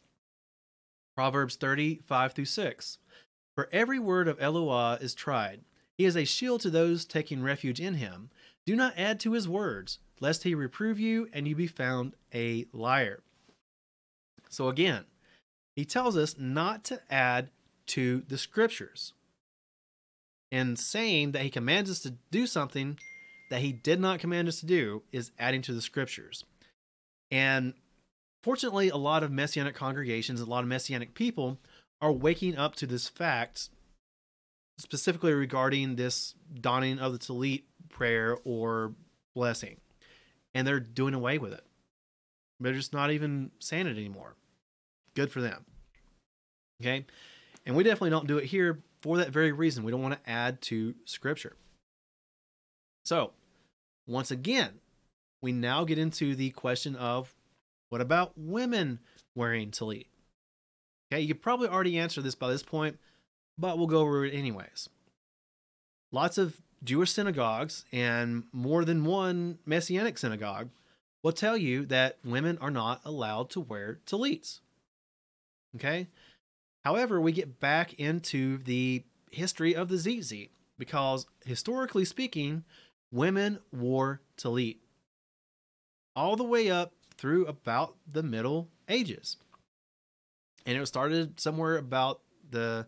Proverbs 1.16 1.56
35 1.56 2.34
through 2.34 2.46
6. 2.46 3.00
For 3.56 3.68
every 3.72 3.98
word 3.98 4.28
of 4.28 4.40
Eloah 4.40 5.00
is 5.02 5.16
tried. 5.16 5.62
He 5.98 6.06
is 6.06 6.16
a 6.16 6.24
shield 6.24 6.62
to 6.62 6.70
those 6.70 7.06
taking 7.06 7.42
refuge 7.42 7.80
in 7.80 7.96
him. 7.96 8.30
Do 8.68 8.76
not 8.76 8.94
add 8.96 9.20
to 9.22 9.32
his 9.32 9.48
words, 9.48 9.98
lest 10.20 10.44
he 10.44 10.54
reprove 10.54 11.00
you 11.00 11.28
and 11.34 11.48
you 11.48 11.56
be 11.56 11.66
found 11.66 12.14
a 12.32 12.68
liar. 12.72 13.24
So 14.52 14.70
again, 14.70 15.06
he 15.76 15.86
tells 15.86 16.16
us 16.16 16.36
not 16.38 16.84
to 16.86 17.02
add 17.10 17.50
to 17.88 18.24
the 18.28 18.38
scriptures. 18.38 19.14
And 20.52 20.80
saying 20.80 21.32
that 21.34 21.42
he 21.42 21.50
commands 21.50 21.90
us 21.90 22.00
to 22.02 22.16
do 22.32 22.48
something 22.48 22.98
that 23.50 23.62
he 23.62 23.74
did 23.74 24.00
not 24.00 24.20
command 24.20 24.48
us 24.48 24.60
to 24.62 24.66
do 24.66 25.04
is 25.12 25.32
adding 25.38 25.62
to 25.64 25.74
the 25.74 25.82
scriptures. 25.82 26.46
And 27.30 27.74
fortunately, 28.44 28.90
a 28.90 28.98
lot 28.98 29.24
of 29.24 29.32
messianic 29.32 29.76
congregations, 29.76 30.40
a 30.40 30.46
lot 30.46 30.64
of 30.64 30.70
messianic 30.70 31.14
people 31.14 31.60
are 32.02 32.12
waking 32.12 32.58
up 32.58 32.76
to 32.76 32.88
this 32.88 33.10
fact, 33.10 33.70
specifically 34.78 35.34
regarding 35.34 35.96
this 35.96 36.36
donning 36.60 37.00
of 37.00 37.12
the 37.12 37.20
Tallit 37.20 37.64
prayer 37.90 38.38
or 38.46 38.94
blessing. 39.36 39.78
And 40.54 40.66
they're 40.66 40.80
doing 40.80 41.14
away 41.14 41.38
with 41.38 41.54
it. 41.54 41.66
They're 42.60 42.74
just 42.74 42.94
not 42.94 43.12
even 43.12 43.52
saying 43.60 43.88
it 43.88 43.98
anymore. 43.98 44.36
Good 45.16 45.32
for 45.32 45.42
them. 45.42 45.66
Okay. 46.82 47.06
And 47.66 47.76
we 47.76 47.84
definitely 47.84 48.10
don't 48.12 48.28
do 48.28 48.38
it 48.38 48.46
here 48.46 48.80
for 49.02 49.18
that 49.18 49.30
very 49.30 49.52
reason. 49.52 49.84
We 49.84 49.92
don't 49.92 50.02
want 50.02 50.22
to 50.24 50.30
add 50.30 50.62
to 50.64 50.96
scripture. 51.06 51.56
So, 53.06 53.32
once 54.08 54.32
again, 54.32 54.80
we 55.42 55.52
now 55.52 55.84
get 55.84 56.00
into 56.00 56.36
the 56.36 56.50
question 56.52 56.96
of 56.96 57.34
what 57.90 58.02
about 58.02 58.34
women 58.36 59.00
wearing 59.36 59.72
tallit? 59.72 60.08
Okay, 61.12 61.22
you 61.22 61.36
probably 61.36 61.68
already 61.68 61.98
answer 61.98 62.22
this 62.22 62.36
by 62.36 62.50
this 62.50 62.64
point, 62.64 62.98
but 63.58 63.78
we'll 63.78 63.88
go 63.88 64.00
over 64.00 64.26
it 64.26 64.34
anyways. 64.34 64.90
Lots 66.12 66.38
of 66.38 66.60
Jewish 66.84 67.12
synagogues 67.12 67.86
and 67.92 68.44
more 68.52 68.86
than 68.86 69.06
one 69.06 69.60
Messianic 69.66 70.18
synagogue 70.18 70.70
will 71.24 71.32
tell 71.32 71.58
you 71.58 71.86
that 71.86 72.18
women 72.24 72.58
are 72.60 72.72
not 72.72 73.02
allowed 73.06 73.50
to 73.52 73.60
wear 73.60 74.00
tallits. 74.06 74.60
Okay? 75.76 76.08
However, 76.84 77.20
we 77.20 77.32
get 77.32 77.60
back 77.60 77.94
into 77.96 78.60
the 78.60 79.04
history 79.32 79.76
of 79.76 79.90
the 79.90 79.96
tzitzit 79.96 80.50
because 80.78 81.26
historically 81.46 82.06
speaking, 82.06 82.64
women 83.12 83.60
wore 83.72 84.22
tallit 84.38 84.78
all 86.16 86.36
the 86.36 86.44
way 86.44 86.70
up 86.70 86.94
through 87.18 87.46
about 87.48 87.96
the 88.10 88.24
Middle 88.24 88.70
Ages. 88.88 89.38
And 90.66 90.78
it 90.78 90.86
started 90.88 91.40
somewhere 91.40 91.78
about 91.78 92.22
the, 92.50 92.88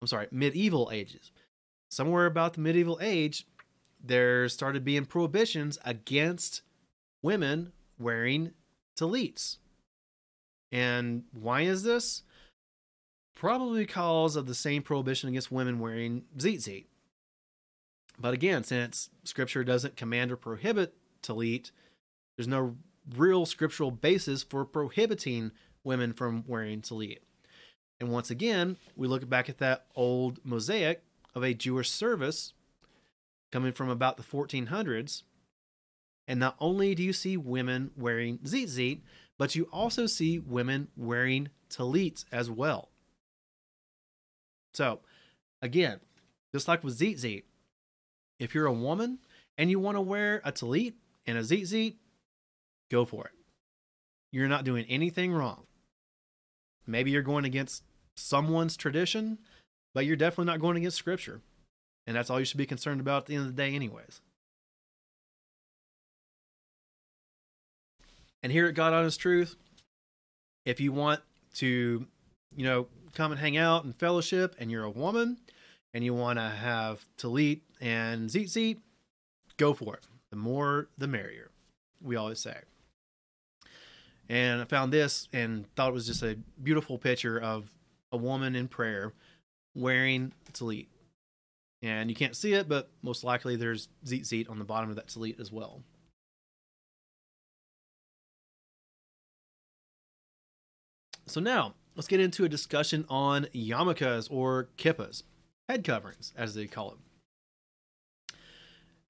I'm 0.00 0.08
sorry, 0.08 0.28
medieval 0.30 0.90
ages. 0.92 1.30
Somewhere 1.90 2.26
about 2.26 2.54
the 2.54 2.60
medieval 2.60 2.98
age, 3.00 3.46
there 4.02 4.48
started 4.48 4.84
being 4.84 5.06
prohibitions 5.06 5.78
against 5.84 6.62
women 7.22 7.72
wearing 7.98 8.52
tallits. 8.98 9.58
And 10.70 11.24
why 11.32 11.62
is 11.62 11.82
this? 11.82 12.22
Probably 13.34 13.84
because 13.84 14.36
of 14.36 14.46
the 14.46 14.54
same 14.54 14.82
prohibition 14.82 15.28
against 15.28 15.52
women 15.52 15.78
wearing 15.78 16.24
tzitzit. 16.36 16.86
But 18.18 18.34
again, 18.34 18.64
since 18.64 19.10
scripture 19.24 19.62
doesn't 19.62 19.96
command 19.96 20.32
or 20.32 20.36
prohibit 20.36 20.94
tallit, 21.22 21.70
there's 22.36 22.48
no 22.48 22.76
real 23.16 23.46
scriptural 23.46 23.90
basis 23.90 24.42
for 24.42 24.64
prohibiting 24.64 25.52
women 25.84 26.12
from 26.12 26.44
wearing 26.46 26.82
tallit. 26.82 27.18
And 28.00 28.10
once 28.10 28.30
again, 28.30 28.76
we 28.96 29.08
look 29.08 29.28
back 29.28 29.48
at 29.48 29.58
that 29.58 29.86
old 29.94 30.38
mosaic 30.44 31.02
of 31.34 31.42
a 31.42 31.54
Jewish 31.54 31.90
service 31.90 32.52
coming 33.50 33.72
from 33.72 33.88
about 33.88 34.16
the 34.16 34.22
1400s. 34.22 35.22
And 36.26 36.38
not 36.38 36.56
only 36.60 36.94
do 36.94 37.02
you 37.02 37.12
see 37.12 37.36
women 37.36 37.90
wearing 37.96 38.38
tzitzit, 38.38 39.00
but 39.38 39.54
you 39.54 39.68
also 39.72 40.06
see 40.06 40.38
women 40.38 40.88
wearing 40.96 41.48
tallits 41.70 42.24
as 42.32 42.50
well. 42.50 42.90
So, 44.74 45.00
again, 45.62 46.00
just 46.52 46.68
like 46.68 46.84
with 46.84 46.98
tzitzit, 46.98 47.44
if 48.38 48.54
you're 48.54 48.66
a 48.66 48.72
woman 48.72 49.18
and 49.56 49.70
you 49.70 49.78
want 49.78 49.96
to 49.96 50.00
wear 50.00 50.40
a 50.44 50.52
tallit 50.52 50.94
and 51.26 51.38
a 51.38 51.42
tzitzit, 51.42 51.96
go 52.90 53.04
for 53.04 53.26
it. 53.26 53.32
You're 54.30 54.48
not 54.48 54.64
doing 54.64 54.84
anything 54.88 55.32
wrong. 55.32 55.64
Maybe 56.86 57.10
you're 57.10 57.22
going 57.22 57.44
against 57.44 57.82
someone's 58.16 58.76
tradition, 58.76 59.38
but 59.94 60.06
you're 60.06 60.16
definitely 60.16 60.52
not 60.52 60.60
going 60.60 60.76
against 60.76 60.96
scripture. 60.96 61.40
And 62.06 62.16
that's 62.16 62.30
all 62.30 62.38
you 62.38 62.46
should 62.46 62.58
be 62.58 62.66
concerned 62.66 63.00
about 63.00 63.22
at 63.22 63.26
the 63.26 63.34
end 63.34 63.46
of 63.46 63.56
the 63.56 63.62
day, 63.62 63.74
anyways. 63.74 64.20
And 68.42 68.52
here 68.52 68.66
at 68.66 68.74
God 68.74 68.92
Honest 68.92 69.20
Truth, 69.20 69.56
if 70.64 70.80
you 70.80 70.92
want 70.92 71.20
to, 71.54 72.06
you 72.56 72.64
know, 72.64 72.86
come 73.14 73.32
and 73.32 73.40
hang 73.40 73.56
out 73.56 73.84
and 73.84 73.96
fellowship 73.98 74.54
and 74.58 74.70
you're 74.70 74.84
a 74.84 74.90
woman 74.90 75.38
and 75.94 76.04
you 76.04 76.14
want 76.14 76.38
to 76.38 76.44
have 76.44 77.04
Tallit 77.16 77.60
and 77.80 78.28
Tzitzit, 78.28 78.78
go 79.56 79.74
for 79.74 79.94
it. 79.94 80.06
The 80.30 80.36
more, 80.36 80.88
the 80.98 81.08
merrier, 81.08 81.50
we 82.02 82.16
always 82.16 82.38
say. 82.38 82.56
And 84.28 84.60
I 84.60 84.64
found 84.66 84.92
this 84.92 85.26
and 85.32 85.64
thought 85.74 85.88
it 85.88 85.94
was 85.94 86.06
just 86.06 86.22
a 86.22 86.36
beautiful 86.62 86.98
picture 86.98 87.40
of 87.40 87.70
a 88.12 88.16
woman 88.16 88.54
in 88.54 88.68
prayer 88.68 89.14
wearing 89.74 90.32
Tallit. 90.52 90.86
And 91.80 92.10
you 92.10 92.16
can't 92.16 92.36
see 92.36 92.52
it, 92.52 92.68
but 92.68 92.90
most 93.02 93.24
likely 93.24 93.56
there's 93.56 93.88
Tzitzit 94.04 94.50
on 94.50 94.58
the 94.58 94.64
bottom 94.64 94.90
of 94.90 94.96
that 94.96 95.06
Tallit 95.06 95.40
as 95.40 95.50
well. 95.50 95.82
So 101.28 101.40
now, 101.40 101.74
let's 101.94 102.08
get 102.08 102.20
into 102.20 102.44
a 102.44 102.48
discussion 102.48 103.04
on 103.08 103.44
yarmulkes 103.54 104.28
or 104.30 104.68
kippas, 104.78 105.24
head 105.68 105.84
coverings, 105.84 106.32
as 106.36 106.54
they 106.54 106.66
call 106.66 106.92
it. 106.92 106.98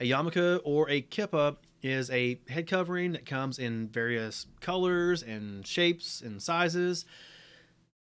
A 0.00 0.10
yarmulke 0.10 0.60
or 0.64 0.88
a 0.90 1.02
kippah 1.02 1.56
is 1.82 2.10
a 2.10 2.40
head 2.48 2.66
covering 2.66 3.12
that 3.12 3.26
comes 3.26 3.58
in 3.58 3.88
various 3.88 4.46
colors 4.60 5.22
and 5.22 5.66
shapes 5.66 6.20
and 6.20 6.42
sizes. 6.42 7.04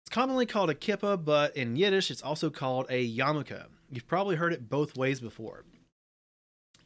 It's 0.03 0.14
commonly 0.14 0.45
called 0.45 0.70
a 0.70 0.76
kippah, 0.76 1.24
but 1.24 1.55
in 1.55 1.76
Yiddish 1.76 2.10
it's 2.10 2.22
also 2.22 2.49
called 2.49 2.88
a 2.89 3.07
yarmulke. 3.07 3.66
You've 3.91 4.07
probably 4.07 4.36
heard 4.38 4.53
it 4.53 4.70
both 4.70 4.97
ways 4.97 5.20
before. 5.20 5.66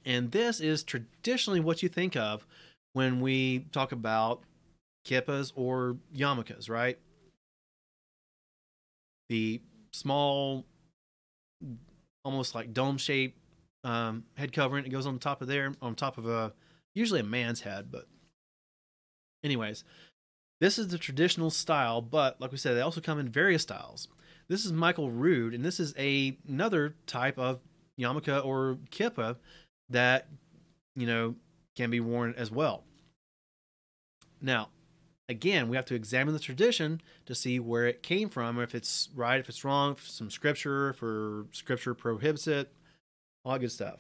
And 0.05 0.31
this 0.31 0.59
is 0.59 0.83
traditionally 0.83 1.61
what 1.61 1.83
you 1.83 1.89
think 1.89 2.15
of 2.15 2.45
when 2.93 3.21
we 3.21 3.67
talk 3.71 3.91
about 3.91 4.43
kippas 5.05 5.51
or 5.55 5.97
yarmulkes, 6.15 6.69
right? 6.69 6.97
The 9.33 9.61
small, 9.91 10.63
almost 12.23 12.53
like 12.53 12.71
dome 12.71 12.99
shaped 12.99 13.39
um, 13.83 14.25
head 14.37 14.53
covering. 14.53 14.85
It 14.85 14.89
goes 14.89 15.07
on 15.07 15.17
top 15.17 15.41
of 15.41 15.47
there, 15.47 15.73
on 15.81 15.95
top 15.95 16.19
of 16.19 16.27
a 16.27 16.53
usually 16.93 17.21
a 17.21 17.23
man's 17.23 17.61
head, 17.61 17.91
but 17.91 18.05
anyways, 19.43 19.83
this 20.61 20.77
is 20.77 20.89
the 20.89 20.99
traditional 20.99 21.49
style, 21.49 21.99
but 21.99 22.39
like 22.39 22.51
we 22.51 22.59
said, 22.59 22.75
they 22.75 22.81
also 22.81 23.01
come 23.01 23.17
in 23.17 23.27
various 23.27 23.63
styles. 23.63 24.07
This 24.49 24.65
is 24.65 24.71
Michael 24.71 25.09
Rood, 25.09 25.55
and 25.55 25.65
this 25.65 25.79
is 25.79 25.95
a 25.97 26.37
another 26.47 26.93
type 27.07 27.39
of 27.39 27.59
yarmulke 27.99 28.45
or 28.45 28.77
kippa 28.91 29.37
that 29.89 30.27
you 30.95 31.07
know 31.07 31.33
can 31.75 31.89
be 31.89 31.99
worn 31.99 32.35
as 32.37 32.51
well. 32.51 32.83
Now, 34.39 34.69
again, 35.29 35.69
we 35.69 35.75
have 35.75 35.85
to 35.85 35.95
examine 35.95 36.33
the 36.33 36.39
tradition 36.39 37.01
to 37.25 37.35
see 37.35 37.59
where 37.59 37.87
it 37.87 38.03
came 38.03 38.29
from, 38.29 38.59
if 38.59 38.75
it's 38.75 39.09
right, 39.15 39.39
if 39.39 39.49
it's 39.49 39.63
wrong, 39.63 39.93
if 39.93 40.09
some 40.09 40.29
scripture, 40.29 40.93
for 40.93 41.47
scripture 41.51 41.93
prohibits 41.93 42.47
it, 42.47 42.73
all 43.45 43.57
good 43.57 43.71
stuff. 43.71 43.99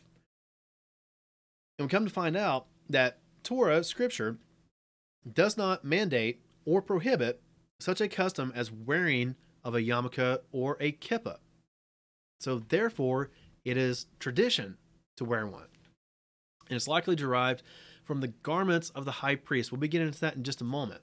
And 1.77 1.87
we 1.87 1.89
come 1.89 2.05
to 2.05 2.11
find 2.11 2.37
out 2.37 2.67
that 2.89 3.19
Torah, 3.43 3.83
scripture, 3.83 4.37
does 5.31 5.57
not 5.57 5.83
mandate 5.83 6.41
or 6.65 6.81
prohibit 6.81 7.41
such 7.79 8.01
a 8.01 8.07
custom 8.07 8.51
as 8.55 8.71
wearing 8.71 9.35
of 9.63 9.75
a 9.75 9.81
yarmulke 9.81 10.39
or 10.51 10.77
a 10.79 10.91
kippah. 10.91 11.37
So 12.39 12.59
therefore, 12.59 13.31
it 13.63 13.77
is 13.77 14.07
tradition 14.19 14.77
to 15.17 15.25
wear 15.25 15.47
one. 15.47 15.67
And 16.69 16.75
it's 16.75 16.87
likely 16.87 17.15
derived 17.15 17.63
from 18.03 18.19
the 18.19 18.27
garments 18.27 18.89
of 18.89 19.05
the 19.05 19.11
high 19.11 19.35
priest. 19.35 19.71
We'll 19.71 19.79
be 19.79 19.87
getting 19.87 20.07
into 20.07 20.19
that 20.21 20.35
in 20.35 20.43
just 20.43 20.61
a 20.61 20.65
moment. 20.65 21.01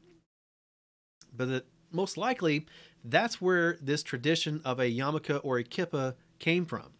But 1.36 1.48
that 1.48 1.66
most 1.90 2.16
likely, 2.16 2.66
that's 3.04 3.40
where 3.40 3.78
this 3.80 4.02
tradition 4.02 4.60
of 4.64 4.78
a 4.78 4.90
yarmulke 4.90 5.40
or 5.42 5.58
a 5.58 5.64
kippah 5.64 6.14
came 6.38 6.66
from. 6.66 6.92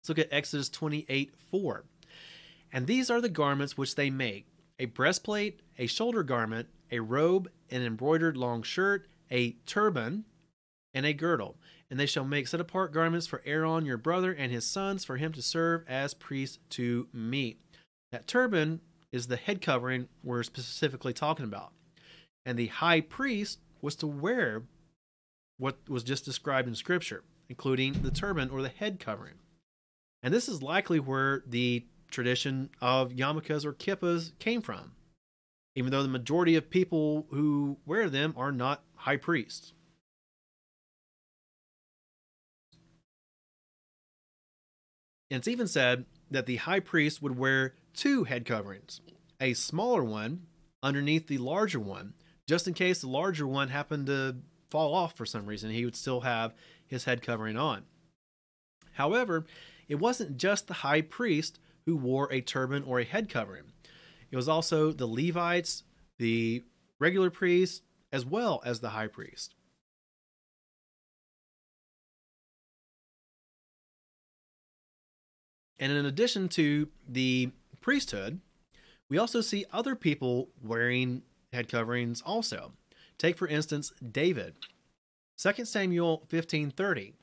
Let's 0.00 0.08
look 0.08 0.18
at 0.18 0.32
Exodus 0.32 0.68
28 0.68 1.34
4. 1.36 1.84
And 2.72 2.86
these 2.86 3.10
are 3.10 3.20
the 3.20 3.28
garments 3.28 3.78
which 3.78 3.94
they 3.94 4.10
make 4.10 4.46
a 4.78 4.86
breastplate, 4.86 5.60
a 5.78 5.86
shoulder 5.86 6.22
garment, 6.22 6.68
a 6.90 7.00
robe, 7.00 7.48
an 7.70 7.82
embroidered 7.82 8.36
long 8.36 8.62
shirt, 8.62 9.06
a 9.30 9.52
turban, 9.66 10.24
and 10.92 11.06
a 11.06 11.12
girdle. 11.12 11.56
And 11.90 11.98
they 11.98 12.06
shall 12.06 12.24
make 12.24 12.48
set 12.48 12.60
apart 12.60 12.92
garments 12.92 13.26
for 13.26 13.42
Aaron 13.44 13.86
your 13.86 13.96
brother 13.96 14.32
and 14.32 14.50
his 14.50 14.66
sons 14.66 15.04
for 15.04 15.16
him 15.16 15.32
to 15.32 15.42
serve 15.42 15.84
as 15.88 16.14
priests 16.14 16.58
to 16.70 17.08
me. 17.12 17.58
That 18.10 18.26
turban 18.26 18.80
is 19.12 19.28
the 19.28 19.36
head 19.36 19.60
covering 19.60 20.08
we're 20.22 20.42
specifically 20.42 21.12
talking 21.12 21.44
about. 21.44 21.72
And 22.46 22.58
the 22.58 22.66
high 22.66 23.00
priest 23.00 23.60
was 23.80 23.96
to 23.96 24.06
wear 24.06 24.62
what 25.58 25.78
was 25.88 26.02
just 26.02 26.24
described 26.24 26.68
in 26.68 26.74
Scripture, 26.74 27.24
including 27.48 28.02
the 28.02 28.10
turban 28.10 28.50
or 28.50 28.62
the 28.62 28.68
head 28.68 28.98
covering. 28.98 29.34
And 30.22 30.32
this 30.32 30.48
is 30.48 30.62
likely 30.62 31.00
where 31.00 31.42
the 31.46 31.86
tradition 32.10 32.70
of 32.80 33.12
yarmulkes 33.12 33.64
or 33.64 33.72
kippahs 33.72 34.32
came 34.38 34.62
from, 34.62 34.92
even 35.74 35.90
though 35.90 36.02
the 36.02 36.08
majority 36.08 36.56
of 36.56 36.70
people 36.70 37.26
who 37.30 37.78
wear 37.86 38.08
them 38.08 38.34
are 38.36 38.52
not 38.52 38.84
high 38.94 39.16
priests. 39.16 39.72
And 45.30 45.38
it's 45.38 45.48
even 45.48 45.66
said 45.66 46.04
that 46.30 46.46
the 46.46 46.56
high 46.56 46.80
priest 46.80 47.20
would 47.20 47.36
wear 47.36 47.74
two 47.92 48.24
head 48.24 48.44
coverings 48.44 49.00
a 49.40 49.52
smaller 49.52 50.04
one 50.04 50.46
underneath 50.82 51.26
the 51.26 51.38
larger 51.38 51.80
one, 51.80 52.14
just 52.46 52.68
in 52.68 52.74
case 52.74 53.00
the 53.00 53.08
larger 53.08 53.46
one 53.46 53.68
happened 53.68 54.06
to 54.06 54.36
fall 54.70 54.94
off 54.94 55.16
for 55.16 55.26
some 55.26 55.46
reason. 55.46 55.70
He 55.70 55.84
would 55.84 55.96
still 55.96 56.20
have 56.20 56.54
his 56.86 57.04
head 57.04 57.22
covering 57.22 57.56
on. 57.56 57.84
However, 58.92 59.44
it 59.88 59.96
wasn't 59.96 60.36
just 60.36 60.66
the 60.66 60.74
high 60.74 61.00
priest 61.00 61.58
who 61.86 61.96
wore 61.96 62.32
a 62.32 62.40
turban 62.40 62.82
or 62.84 63.00
a 63.00 63.04
head 63.04 63.28
covering. 63.28 63.64
It 64.30 64.36
was 64.36 64.48
also 64.48 64.92
the 64.92 65.06
Levites, 65.06 65.84
the 66.18 66.64
regular 66.98 67.30
priests, 67.30 67.82
as 68.12 68.24
well 68.24 68.62
as 68.64 68.80
the 68.80 68.90
high 68.90 69.08
priest. 69.08 69.54
And 75.78 75.92
in 75.92 76.06
addition 76.06 76.48
to 76.50 76.88
the 77.08 77.50
priesthood, 77.80 78.40
we 79.10 79.18
also 79.18 79.40
see 79.40 79.66
other 79.72 79.94
people 79.94 80.48
wearing 80.62 81.22
head 81.54 81.68
coverings 81.68 82.22
also. 82.22 82.72
Take 83.16 83.38
for 83.38 83.48
instance 83.48 83.92
David. 84.02 84.56
2 85.38 85.64
Samuel 85.64 86.26
15:30. 86.28 87.14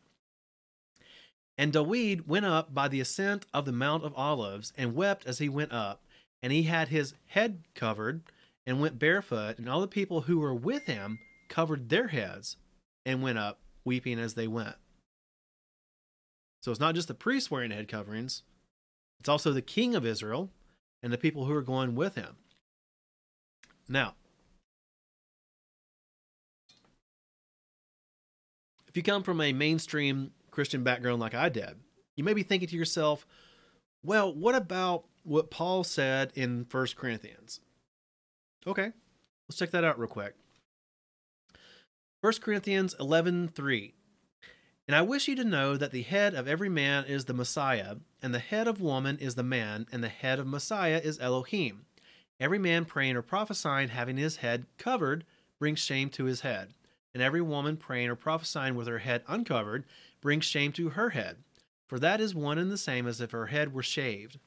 And 1.58 1.72
David 1.72 2.28
went 2.28 2.46
up 2.46 2.74
by 2.74 2.88
the 2.88 3.00
ascent 3.00 3.46
of 3.54 3.66
the 3.66 3.72
Mount 3.72 4.04
of 4.04 4.16
Olives 4.16 4.74
and 4.78 4.96
wept 4.96 5.26
as 5.28 5.38
he 5.38 5.48
went 5.48 5.72
up, 5.72 6.04
and 6.42 6.52
he 6.52 6.64
had 6.64 6.88
his 6.88 7.14
head 7.28 7.64
covered 7.76 8.24
and 8.66 8.82
went 8.82 9.00
barefoot, 9.00 9.58
and 9.58 9.70
all 9.70 9.82
the 9.82 9.88
people 9.88 10.22
who 10.22 10.40
were 10.40 10.56
with 10.56 10.86
him 10.86 11.20
covered 11.50 11.90
their 11.90 12.08
heads 12.08 12.58
and 13.06 13.22
went 13.22 13.38
up, 13.38 13.60
weeping 13.84 14.20
as 14.20 14.34
they 14.36 14.48
went. 14.48 14.76
So 16.64 16.72
it's 16.72 16.80
not 16.80 16.96
just 16.96 17.08
the 17.08 17.14
priests 17.14 17.50
wearing 17.52 17.72
head 17.72 17.88
coverings, 17.88 18.44
it's 19.20 19.30
also 19.30 19.52
the 19.52 19.62
king 19.62 19.96
of 19.96 20.06
Israel 20.06 20.52
and 21.04 21.12
the 21.12 21.18
people 21.18 21.46
who 21.46 21.54
are 21.54 21.62
going 21.62 21.96
with 21.96 22.16
him. 22.16 22.38
Now, 23.90 24.16
if 28.92 28.98
you 28.98 29.04
come 29.04 29.24
from 29.24 29.40
a 29.40 29.54
mainstream 29.54 30.32
Christian 30.52 30.84
background 30.84 31.22
like 31.22 31.34
I 31.34 31.48
did, 31.48 31.80
you 32.18 32.26
may 32.26 32.34
be 32.34 32.44
thinking 32.44 32.68
to 32.68 32.76
yourself, 32.76 33.26
well, 34.04 34.34
what 34.34 34.54
about 34.54 35.06
what 35.24 35.50
Paul 35.50 35.86
said 35.86 36.34
in 36.36 36.66
1 36.70 36.88
Corinthians? 36.98 37.62
Okay, 38.68 38.92
let's 39.48 39.58
check 39.58 39.72
that 39.72 39.86
out 39.86 39.98
real 39.98 40.10
quick. 40.10 40.36
1 42.20 42.34
Corinthians 42.42 42.94
11:3 43.00 43.94
And 44.90 44.96
I 44.96 45.02
wish 45.04 45.30
you 45.30 45.38
to 45.38 45.46
know 45.46 45.78
that 45.78 45.92
the 45.92 46.02
head 46.02 46.36
of 46.36 46.50
every 46.50 46.68
man 46.70 47.06
is 47.06 47.26
the 47.26 47.34
Messiah, 47.34 47.96
and 48.22 48.36
the 48.36 48.40
head 48.40 48.68
of 48.68 48.82
woman 48.82 49.18
is 49.20 49.36
the 49.36 49.42
man, 49.42 49.88
and 49.90 50.04
the 50.04 50.10
head 50.10 50.38
of 50.38 50.48
Messiah 50.48 51.00
is 51.02 51.18
Elohim. 51.18 51.86
Every 52.42 52.60
man 52.60 52.84
praying 52.84 53.16
or 53.16 53.22
prophesying 53.22 53.88
having 53.88 54.18
his 54.18 54.38
head 54.38 54.66
covered 54.78 55.24
brings 55.60 55.80
shame 55.80 56.10
to 56.10 56.26
his 56.26 56.42
head, 56.42 56.74
and 57.14 57.22
every 57.22 57.42
woman 57.42 57.78
praying 57.78 58.10
or 58.10 58.16
prophesying 58.16 58.76
with 58.76 58.88
her 58.88 59.00
head 59.00 59.24
uncovered 59.28 59.86
brings 60.22 60.46
shame 60.46 60.72
to 60.74 60.90
her 60.90 61.12
head, 61.12 61.38
for 61.88 62.00
that 62.00 62.22
is 62.22 62.34
one 62.36 62.58
and 62.58 62.72
the 62.72 62.78
same 62.78 63.08
as 63.08 63.20
if 63.20 63.32
her 63.32 63.48
head 63.48 63.74
were 63.74 63.84
shaved. 63.84 64.40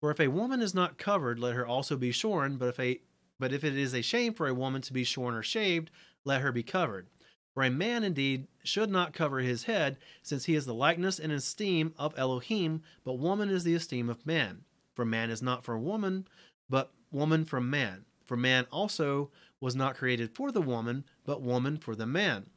For 0.00 0.10
if 0.10 0.20
a 0.20 0.28
woman 0.28 0.60
is 0.60 0.74
not 0.74 0.98
covered, 0.98 1.38
let 1.38 1.54
her 1.54 1.66
also 1.66 1.96
be 1.96 2.12
shorn, 2.12 2.56
but 2.56 2.68
if 2.68 2.80
a 2.80 3.00
but 3.38 3.52
if 3.52 3.64
it 3.64 3.76
is 3.76 3.92
a 3.92 4.02
shame 4.02 4.34
for 4.34 4.46
a 4.46 4.54
woman 4.54 4.82
to 4.82 4.92
be 4.92 5.02
shorn 5.02 5.34
or 5.34 5.42
shaved, 5.42 5.90
let 6.24 6.42
her 6.42 6.52
be 6.52 6.62
covered. 6.62 7.08
For 7.54 7.64
a 7.64 7.70
man 7.70 8.04
indeed 8.04 8.46
should 8.62 8.90
not 8.90 9.12
cover 9.12 9.40
his 9.40 9.64
head, 9.64 9.98
since 10.22 10.44
he 10.44 10.54
is 10.54 10.64
the 10.64 10.74
likeness 10.74 11.18
and 11.18 11.32
esteem 11.32 11.92
of 11.98 12.16
Elohim, 12.16 12.82
but 13.04 13.18
woman 13.18 13.50
is 13.50 13.64
the 13.64 13.74
esteem 13.74 14.08
of 14.08 14.24
man. 14.24 14.64
For 14.94 15.04
man 15.04 15.30
is 15.30 15.42
not 15.42 15.64
for 15.64 15.78
woman, 15.78 16.28
but 16.70 16.92
woman 17.10 17.44
from 17.44 17.68
man. 17.68 18.04
For 18.24 18.36
man 18.36 18.66
also 18.70 19.30
was 19.62 19.76
not 19.76 19.96
created 19.96 20.34
for 20.34 20.50
the 20.50 20.60
woman, 20.60 21.04
but 21.24 21.40
woman 21.40 21.78
for 21.78 21.94
the 21.94 22.04
man. 22.04 22.50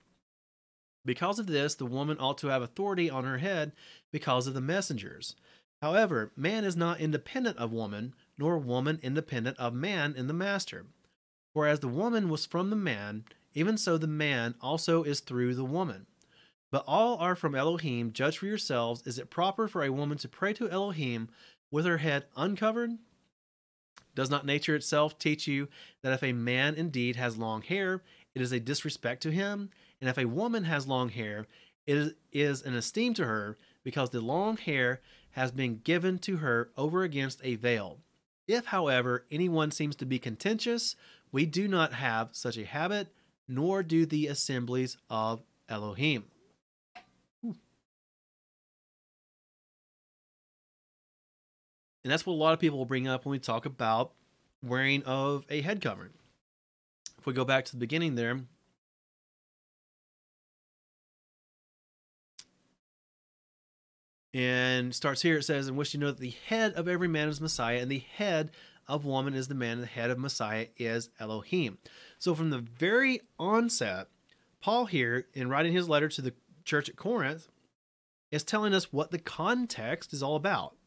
Because 1.05 1.37
of 1.37 1.45
this, 1.45 1.75
the 1.75 1.85
woman 1.85 2.17
ought 2.19 2.39
to 2.39 2.47
have 2.47 2.63
authority 2.63 3.11
on 3.11 3.25
her 3.25 3.37
head 3.37 3.73
because 4.11 4.47
of 4.47 4.55
the 4.55 4.59
messengers. 4.59 5.35
However, 5.83 6.31
man 6.35 6.65
is 6.65 6.75
not 6.75 6.99
independent 6.99 7.59
of 7.59 7.71
woman, 7.71 8.15
nor 8.39 8.57
woman 8.57 8.99
independent 9.03 9.55
of 9.59 9.75
man 9.75 10.15
in 10.17 10.25
the 10.25 10.33
master. 10.33 10.87
For 11.53 11.67
as 11.67 11.79
the 11.79 11.87
woman 11.87 12.27
was 12.27 12.47
from 12.47 12.71
the 12.71 12.75
man, 12.75 13.25
even 13.53 13.77
so 13.77 13.99
the 13.99 14.07
man 14.07 14.55
also 14.59 15.03
is 15.03 15.19
through 15.19 15.53
the 15.53 15.63
woman. 15.63 16.07
But 16.71 16.85
all 16.87 17.17
are 17.19 17.35
from 17.35 17.53
Elohim. 17.53 18.13
Judge 18.13 18.39
for 18.39 18.47
yourselves. 18.47 19.05
Is 19.05 19.19
it 19.19 19.29
proper 19.29 19.67
for 19.67 19.83
a 19.83 19.93
woman 19.93 20.17
to 20.17 20.27
pray 20.27 20.53
to 20.53 20.69
Elohim 20.71 21.29
with 21.69 21.85
her 21.85 21.99
head 21.99 22.25
uncovered? 22.35 22.97
Does 24.15 24.29
not 24.29 24.45
nature 24.45 24.75
itself 24.75 25.19
teach 25.19 25.47
you 25.47 25.67
that 26.01 26.13
if 26.13 26.23
a 26.23 26.33
man 26.33 26.75
indeed 26.75 27.17
has 27.17 27.37
long 27.37 27.61
hair, 27.61 28.01
it 28.33 28.41
is 28.41 28.51
a 28.51 28.59
disrespect 28.59 29.21
to 29.23 29.31
him? 29.31 29.69
And 30.01 30.09
if 30.09 30.17
a 30.17 30.25
woman 30.25 30.63
has 30.63 30.87
long 30.87 31.09
hair, 31.09 31.45
it 31.85 32.15
is 32.31 32.61
an 32.61 32.75
esteem 32.75 33.13
to 33.15 33.25
her, 33.25 33.57
because 33.83 34.09
the 34.09 34.21
long 34.21 34.57
hair 34.57 35.01
has 35.31 35.51
been 35.51 35.81
given 35.83 36.17
to 36.19 36.37
her 36.37 36.69
over 36.77 37.03
against 37.03 37.41
a 37.43 37.55
veil. 37.55 37.99
If, 38.47 38.67
however, 38.67 39.25
anyone 39.29 39.71
seems 39.71 39.95
to 39.97 40.05
be 40.05 40.17
contentious, 40.17 40.95
we 41.31 41.45
do 41.45 41.67
not 41.67 41.93
have 41.93 42.29
such 42.31 42.57
a 42.57 42.65
habit, 42.65 43.09
nor 43.47 43.83
do 43.83 44.05
the 44.05 44.27
assemblies 44.27 44.97
of 45.09 45.43
Elohim. 45.67 46.25
And 52.05 52.11
that's 52.11 52.23
what 52.23 52.33
a 52.33 52.35
lot 52.35 52.53
of 52.53 52.59
people 52.59 52.77
will 52.77 52.85
bring 52.85 53.07
up 53.07 53.25
when 53.25 53.31
we 53.31 53.39
talk 53.39 53.65
about 53.65 54.13
wearing 54.61 55.01
of 55.05 55.43
a 55.49 55.61
head 55.61 55.81
covering. 55.81 56.11
If 57.17 57.25
we 57.25 57.33
go 57.33 57.43
back 57.43 57.65
to 57.65 57.71
the 57.71 57.79
beginning 57.79 58.13
there, 58.13 58.41
and 64.35 64.93
starts 64.93 65.23
here. 65.23 65.37
It 65.37 65.43
says, 65.45 65.67
"And 65.67 65.77
wish 65.77 65.95
you 65.95 65.99
know 65.99 66.11
that 66.11 66.19
the 66.19 66.29
head 66.29 66.73
of 66.73 66.87
every 66.87 67.07
man 67.07 67.27
is 67.27 67.41
Messiah, 67.41 67.79
and 67.79 67.89
the 67.89 67.97
head 67.97 68.51
of 68.87 69.03
woman 69.03 69.33
is 69.33 69.47
the 69.47 69.55
man, 69.55 69.77
and 69.77 69.83
the 69.83 69.87
head 69.87 70.11
of 70.11 70.19
Messiah 70.19 70.67
is 70.77 71.09
Elohim." 71.19 71.79
So 72.19 72.35
from 72.35 72.51
the 72.51 72.59
very 72.59 73.21
onset, 73.39 74.09
Paul 74.61 74.85
here, 74.85 75.27
in 75.33 75.49
writing 75.49 75.73
his 75.73 75.89
letter 75.89 76.09
to 76.09 76.21
the 76.21 76.35
church 76.65 76.87
at 76.87 76.97
Corinth 76.97 77.49
is 78.29 78.43
telling 78.43 78.75
us 78.75 78.93
what 78.93 79.09
the 79.09 79.17
context 79.17 80.13
is 80.13 80.21
all 80.21 80.35
about. 80.35 80.77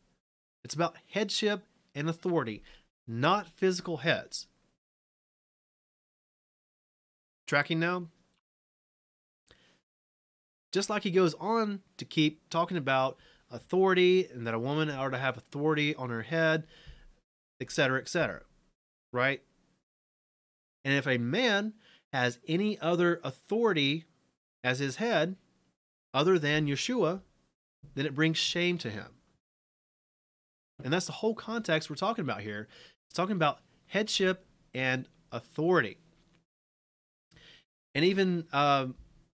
It's 0.64 0.74
about 0.74 0.96
headship 1.10 1.64
and 1.94 2.08
authority, 2.08 2.62
not 3.06 3.48
physical 3.48 3.98
heads. 3.98 4.46
Tracking 7.46 7.80
now? 7.80 8.08
Just 10.72 10.90
like 10.90 11.02
he 11.02 11.10
goes 11.10 11.34
on 11.34 11.80
to 11.96 12.04
keep 12.04 12.48
talking 12.50 12.76
about 12.76 13.16
authority 13.50 14.28
and 14.32 14.46
that 14.46 14.54
a 14.54 14.58
woman 14.58 14.90
ought 14.90 15.10
to 15.10 15.18
have 15.18 15.38
authority 15.38 15.94
on 15.94 16.10
her 16.10 16.22
head, 16.22 16.66
etc., 17.60 18.00
etc. 18.00 18.42
Right? 19.12 19.42
And 20.84 20.94
if 20.94 21.06
a 21.06 21.18
man 21.18 21.74
has 22.12 22.38
any 22.46 22.78
other 22.80 23.20
authority 23.24 24.04
as 24.62 24.78
his 24.78 24.96
head 24.96 25.36
other 26.12 26.38
than 26.38 26.66
Yeshua, 26.66 27.20
then 27.94 28.06
it 28.06 28.14
brings 28.14 28.36
shame 28.36 28.78
to 28.78 28.90
him. 28.90 29.17
And 30.84 30.92
that's 30.92 31.06
the 31.06 31.12
whole 31.12 31.34
context 31.34 31.90
we're 31.90 31.96
talking 31.96 32.22
about 32.22 32.40
here. 32.40 32.68
It's 33.06 33.14
talking 33.14 33.36
about 33.36 33.58
headship 33.86 34.46
and 34.74 35.08
authority. 35.32 35.98
And 37.94 38.04
even 38.04 38.46
uh, 38.52 38.86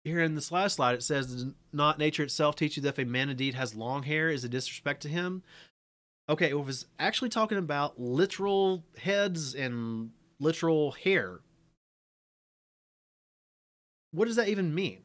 here 0.05 0.21
in 0.21 0.35
this 0.35 0.51
last 0.51 0.77
slide, 0.77 0.95
it 0.95 1.03
says, 1.03 1.27
Does 1.27 1.47
not 1.73 1.99
nature 1.99 2.23
itself 2.23 2.57
teach 2.57 2.77
you 2.77 2.83
that 2.83 2.91
if 2.91 2.99
a 2.99 3.05
man 3.05 3.29
indeed 3.29 3.55
has 3.55 3.75
long 3.75 4.03
hair, 4.03 4.31
is 4.31 4.43
a 4.45 4.49
disrespect 4.49 5.03
to 5.03 5.09
him? 5.09 5.43
Okay, 6.29 6.51
it 6.51 6.59
was 6.59 6.87
actually 6.99 7.31
talking 7.31 7.59
about 7.59 8.01
literal 8.01 8.85
heads 8.99 9.55
and 9.55 10.11
literal 10.41 10.93
hair. 10.93 11.41
What 14.11 14.27
does 14.27 14.37
that 14.37 14.49
even 14.49 14.75
mean? 14.75 15.03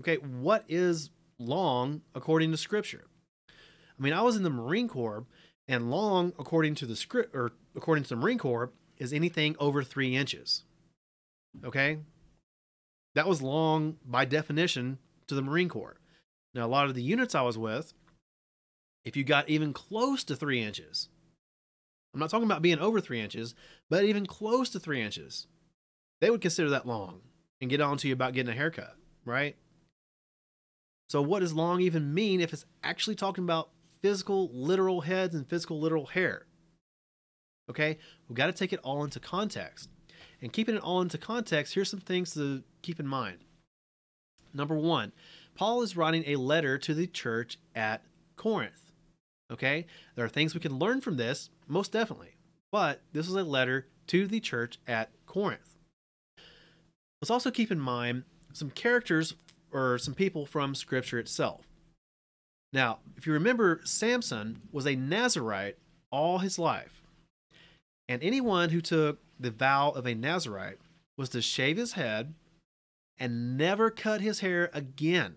Okay, 0.00 0.16
what 0.16 0.64
is 0.68 1.10
long 1.38 2.02
according 2.14 2.50
to 2.52 2.56
scripture? 2.56 3.04
I 3.48 4.02
mean, 4.02 4.12
I 4.12 4.22
was 4.22 4.36
in 4.36 4.42
the 4.42 4.50
Marine 4.50 4.88
Corps, 4.88 5.26
and 5.68 5.90
long, 5.90 6.32
according 6.38 6.74
to 6.76 6.86
the 6.86 6.96
script 6.96 7.34
or 7.34 7.52
according 7.76 8.04
to 8.04 8.10
the 8.10 8.16
Marine 8.16 8.38
Corps, 8.38 8.72
is 8.98 9.12
anything 9.12 9.56
over 9.58 9.82
three 9.82 10.14
inches. 10.14 10.64
Okay, 11.64 11.98
that 13.14 13.28
was 13.28 13.42
long 13.42 13.96
by 14.04 14.24
definition 14.24 14.98
to 15.26 15.34
the 15.34 15.42
Marine 15.42 15.68
Corps. 15.68 15.98
Now, 16.54 16.66
a 16.66 16.68
lot 16.68 16.86
of 16.86 16.94
the 16.94 17.02
units 17.02 17.34
I 17.34 17.42
was 17.42 17.58
with, 17.58 17.92
if 19.04 19.16
you 19.16 19.24
got 19.24 19.48
even 19.48 19.72
close 19.72 20.24
to 20.24 20.36
three 20.36 20.62
inches, 20.62 21.08
I'm 22.12 22.20
not 22.20 22.30
talking 22.30 22.46
about 22.46 22.62
being 22.62 22.78
over 22.78 23.00
three 23.00 23.20
inches, 23.20 23.54
but 23.88 24.04
even 24.04 24.26
close 24.26 24.68
to 24.70 24.80
three 24.80 25.00
inches, 25.00 25.46
they 26.20 26.30
would 26.30 26.40
consider 26.40 26.70
that 26.70 26.86
long 26.86 27.20
and 27.60 27.70
get 27.70 27.80
on 27.80 27.96
to 27.98 28.08
you 28.08 28.12
about 28.12 28.34
getting 28.34 28.52
a 28.52 28.56
haircut, 28.56 28.96
right? 29.24 29.56
So, 31.08 31.22
what 31.22 31.40
does 31.40 31.54
long 31.54 31.80
even 31.80 32.14
mean 32.14 32.40
if 32.40 32.52
it's 32.52 32.64
actually 32.82 33.16
talking 33.16 33.44
about 33.44 33.70
physical, 34.02 34.50
literal 34.52 35.02
heads 35.02 35.34
and 35.34 35.48
physical, 35.48 35.80
literal 35.80 36.06
hair? 36.06 36.46
Okay, 37.70 37.98
we've 38.28 38.36
got 38.36 38.46
to 38.46 38.52
take 38.52 38.72
it 38.72 38.80
all 38.82 39.04
into 39.04 39.20
context. 39.20 39.88
And 40.40 40.52
keeping 40.52 40.74
it 40.74 40.82
all 40.82 41.00
into 41.00 41.18
context, 41.18 41.74
here's 41.74 41.90
some 41.90 42.00
things 42.00 42.34
to 42.34 42.64
keep 42.82 42.98
in 42.98 43.06
mind. 43.06 43.38
Number 44.52 44.74
one, 44.74 45.12
Paul 45.54 45.82
is 45.82 45.96
writing 45.96 46.24
a 46.26 46.36
letter 46.36 46.78
to 46.78 46.94
the 46.94 47.06
church 47.06 47.58
at 47.74 48.02
Corinth. 48.36 48.92
Okay, 49.52 49.86
there 50.16 50.24
are 50.24 50.30
things 50.30 50.54
we 50.54 50.60
can 50.60 50.78
learn 50.78 51.00
from 51.00 51.16
this, 51.16 51.50
most 51.68 51.92
definitely, 51.92 52.36
but 52.70 53.02
this 53.12 53.28
is 53.28 53.34
a 53.34 53.44
letter 53.44 53.86
to 54.08 54.26
the 54.26 54.40
church 54.40 54.78
at 54.86 55.10
Corinth. 55.26 55.78
Let's 57.20 57.30
also 57.30 57.50
keep 57.50 57.70
in 57.70 57.78
mind 57.78 58.24
some 58.52 58.70
characters 58.70 59.34
or 59.70 59.98
some 59.98 60.14
people 60.14 60.46
from 60.46 60.74
Scripture 60.74 61.18
itself. 61.18 61.68
Now, 62.72 63.00
if 63.16 63.26
you 63.26 63.32
remember, 63.32 63.80
Samson 63.84 64.62
was 64.72 64.86
a 64.86 64.96
Nazarite 64.96 65.76
all 66.10 66.38
his 66.38 66.58
life. 66.58 67.02
And 68.08 68.22
anyone 68.22 68.70
who 68.70 68.80
took 68.80 69.20
the 69.38 69.50
vow 69.50 69.90
of 69.90 70.06
a 70.06 70.14
Nazarite 70.14 70.78
was 71.16 71.28
to 71.30 71.42
shave 71.42 71.76
his 71.76 71.92
head 71.92 72.34
and 73.18 73.56
never 73.56 73.90
cut 73.90 74.20
his 74.20 74.40
hair 74.40 74.70
again 74.72 75.36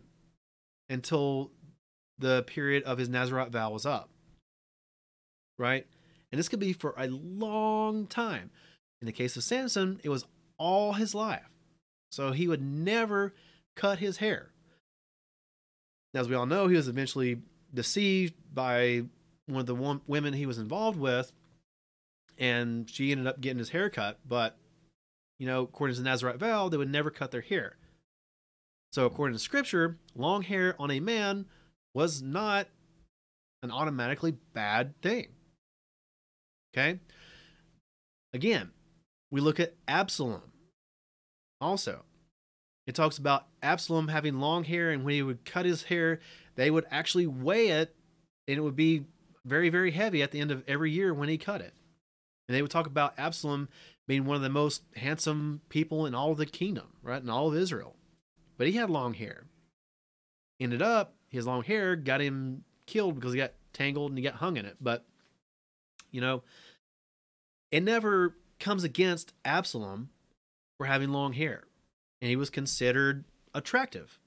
until 0.89 1.51
the 2.17 2.43
period 2.43 2.83
of 2.83 2.97
his 2.97 3.09
Nazarite 3.09 3.51
vow 3.51 3.71
was 3.71 3.85
up. 3.85 4.09
Right? 5.57 5.85
And 6.31 6.39
this 6.39 6.49
could 6.49 6.59
be 6.59 6.73
for 6.73 6.93
a 6.97 7.07
long 7.07 8.07
time. 8.07 8.51
In 9.01 9.05
the 9.05 9.11
case 9.11 9.35
of 9.35 9.43
Samson, 9.43 9.99
it 10.03 10.09
was 10.09 10.25
all 10.57 10.93
his 10.93 11.13
life. 11.13 11.49
So 12.11 12.31
he 12.31 12.47
would 12.47 12.61
never 12.61 13.33
cut 13.75 13.99
his 13.99 14.17
hair. 14.17 14.51
As 16.15 16.29
we 16.29 16.35
all 16.35 16.45
know, 16.45 16.67
he 16.67 16.75
was 16.75 16.87
eventually 16.87 17.41
deceived 17.73 18.33
by 18.53 19.03
one 19.47 19.59
of 19.59 19.65
the 19.65 19.99
women 20.07 20.33
he 20.33 20.45
was 20.45 20.57
involved 20.57 20.97
with, 20.97 21.33
and 22.37 22.89
she 22.89 23.11
ended 23.11 23.27
up 23.27 23.41
getting 23.41 23.59
his 23.59 23.69
hair 23.69 23.89
cut. 23.89 24.19
But, 24.25 24.57
you 25.37 25.45
know, 25.45 25.63
according 25.63 25.95
to 25.95 26.01
the 26.01 26.09
Nazarite 26.09 26.37
vow, 26.37 26.69
they 26.69 26.77
would 26.77 26.89
never 26.89 27.11
cut 27.11 27.31
their 27.31 27.41
hair. 27.41 27.75
So, 28.93 29.05
according 29.05 29.35
to 29.35 29.43
scripture, 29.43 29.97
long 30.15 30.41
hair 30.41 30.73
on 30.79 30.89
a 30.89 31.01
man 31.01 31.47
was 31.93 32.21
not 32.21 32.67
an 33.61 33.71
automatically 33.71 34.35
bad 34.53 34.99
thing. 35.01 35.27
Okay? 36.73 36.99
Again, 38.33 38.71
we 39.31 39.41
look 39.41 39.59
at 39.59 39.75
Absalom. 39.87 40.51
Also, 41.59 42.03
it 42.87 42.95
talks 42.95 43.17
about 43.17 43.47
Absalom 43.63 44.09
having 44.09 44.39
long 44.39 44.63
hair, 44.63 44.91
and 44.91 45.03
when 45.03 45.15
he 45.15 45.23
would 45.23 45.43
cut 45.43 45.65
his 45.65 45.83
hair, 45.83 46.19
they 46.55 46.69
would 46.69 46.85
actually 46.91 47.27
weigh 47.27 47.69
it, 47.69 47.95
and 48.47 48.57
it 48.57 48.61
would 48.61 48.75
be 48.75 49.05
very, 49.43 49.69
very 49.69 49.91
heavy 49.91 50.21
at 50.21 50.31
the 50.31 50.39
end 50.39 50.51
of 50.51 50.63
every 50.67 50.91
year 50.91 51.13
when 51.13 51.29
he 51.29 51.37
cut 51.37 51.61
it. 51.61 51.73
And 52.47 52.55
they 52.55 52.61
would 52.61 52.71
talk 52.71 52.85
about 52.85 53.17
Absalom 53.17 53.69
being 54.07 54.25
one 54.25 54.35
of 54.35 54.43
the 54.43 54.49
most 54.49 54.83
handsome 54.95 55.61
people 55.69 56.05
in 56.05 56.13
all 56.13 56.31
of 56.31 56.37
the 56.37 56.45
kingdom, 56.45 56.87
right? 57.01 57.21
In 57.21 57.29
all 57.29 57.47
of 57.47 57.55
Israel. 57.55 57.95
But 58.57 58.67
he 58.67 58.73
had 58.73 58.89
long 58.89 59.15
hair. 59.15 59.45
Ended 60.59 60.81
up, 60.81 61.15
his 61.29 61.47
long 61.47 61.63
hair 61.63 61.95
got 61.95 62.21
him 62.21 62.63
killed 62.85 63.15
because 63.15 63.33
he 63.33 63.39
got 63.39 63.53
tangled 63.73 64.11
and 64.11 64.17
he 64.17 64.23
got 64.23 64.35
hung 64.35 64.57
in 64.57 64.65
it. 64.65 64.77
But, 64.79 65.05
you 66.11 66.21
know, 66.21 66.43
it 67.71 67.81
never 67.81 68.35
comes 68.59 68.83
against 68.83 69.33
Absalom 69.43 70.09
for 70.77 70.85
having 70.85 71.09
long 71.09 71.33
hair 71.33 71.64
and 72.25 72.31
he 72.31 72.35
was 72.35 72.49
considered 72.49 73.23
attractive, 73.53 74.17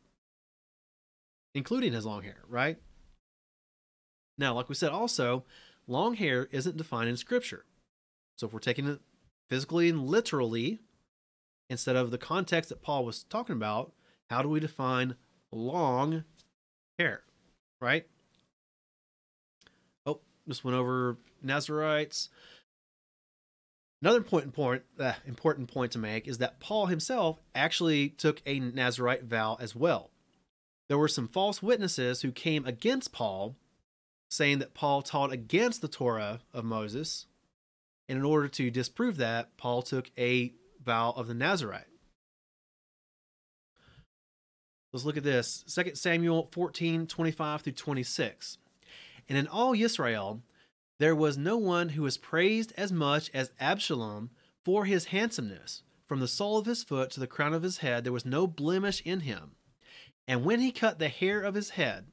including 1.52 1.92
his 1.92 2.06
long 2.06 2.22
hair, 2.22 2.44
right? 2.46 2.78
Now, 4.38 4.54
like 4.54 4.68
we 4.68 4.76
said, 4.76 4.92
also, 4.92 5.42
long 5.88 6.14
hair 6.14 6.48
isn't 6.52 6.76
defined 6.76 7.08
in 7.08 7.16
Scripture. 7.16 7.64
So 8.36 8.46
if 8.46 8.52
we're 8.52 8.60
taking 8.60 8.86
it 8.86 9.00
physically 9.50 9.88
and 9.88 10.06
literally, 10.06 10.78
instead 11.68 11.96
of 11.96 12.12
the 12.12 12.18
context 12.18 12.68
that 12.68 12.82
Paul 12.82 13.04
was 13.04 13.24
talking 13.24 13.56
about, 13.56 13.90
how 14.30 14.42
do 14.42 14.48
we 14.48 14.60
define 14.60 15.16
long 15.50 16.22
hair, 17.00 17.22
right? 17.80 18.06
Oh, 20.06 20.20
just 20.46 20.62
went 20.62 20.76
over 20.76 21.16
Nazarites. 21.42 22.28
Another 24.00 24.18
important 24.18 24.54
point, 24.54 24.82
uh, 25.00 25.14
important 25.26 25.68
point 25.68 25.92
to 25.92 25.98
make 25.98 26.28
is 26.28 26.38
that 26.38 26.60
Paul 26.60 26.86
himself 26.86 27.40
actually 27.54 28.10
took 28.10 28.40
a 28.46 28.60
Nazarite 28.60 29.24
vow 29.24 29.56
as 29.60 29.74
well. 29.74 30.10
There 30.88 30.98
were 30.98 31.08
some 31.08 31.28
false 31.28 31.62
witnesses 31.62 32.22
who 32.22 32.30
came 32.30 32.64
against 32.64 33.12
Paul, 33.12 33.56
saying 34.30 34.60
that 34.60 34.74
Paul 34.74 35.02
taught 35.02 35.32
against 35.32 35.82
the 35.82 35.88
Torah 35.88 36.40
of 36.52 36.64
Moses. 36.64 37.26
And 38.08 38.18
in 38.18 38.24
order 38.24 38.48
to 38.48 38.70
disprove 38.70 39.16
that, 39.16 39.56
Paul 39.56 39.82
took 39.82 40.10
a 40.16 40.54
vow 40.82 41.12
of 41.16 41.26
the 41.26 41.34
Nazarite. 41.34 41.84
Let's 44.92 45.04
look 45.04 45.18
at 45.18 45.24
this 45.24 45.64
2 45.74 45.94
Samuel 45.94 46.48
14 46.52 47.06
25 47.06 47.62
through 47.62 47.72
26. 47.72 48.58
And 49.28 49.36
in 49.36 49.46
all 49.46 49.74
Israel, 49.74 50.40
there 50.98 51.14
was 51.14 51.38
no 51.38 51.56
one 51.56 51.90
who 51.90 52.02
was 52.02 52.18
praised 52.18 52.72
as 52.76 52.92
much 52.92 53.30
as 53.32 53.52
Absalom 53.60 54.30
for 54.64 54.84
his 54.84 55.06
handsomeness. 55.06 55.82
From 56.06 56.20
the 56.20 56.28
sole 56.28 56.58
of 56.58 56.66
his 56.66 56.82
foot 56.82 57.10
to 57.12 57.20
the 57.20 57.26
crown 57.26 57.54
of 57.54 57.62
his 57.62 57.78
head, 57.78 58.04
there 58.04 58.12
was 58.12 58.24
no 58.24 58.46
blemish 58.46 59.02
in 59.04 59.20
him. 59.20 59.52
And 60.26 60.44
when 60.44 60.60
he 60.60 60.72
cut 60.72 60.98
the 60.98 61.08
hair 61.08 61.40
of 61.40 61.54
his 61.54 61.70
head, 61.70 62.06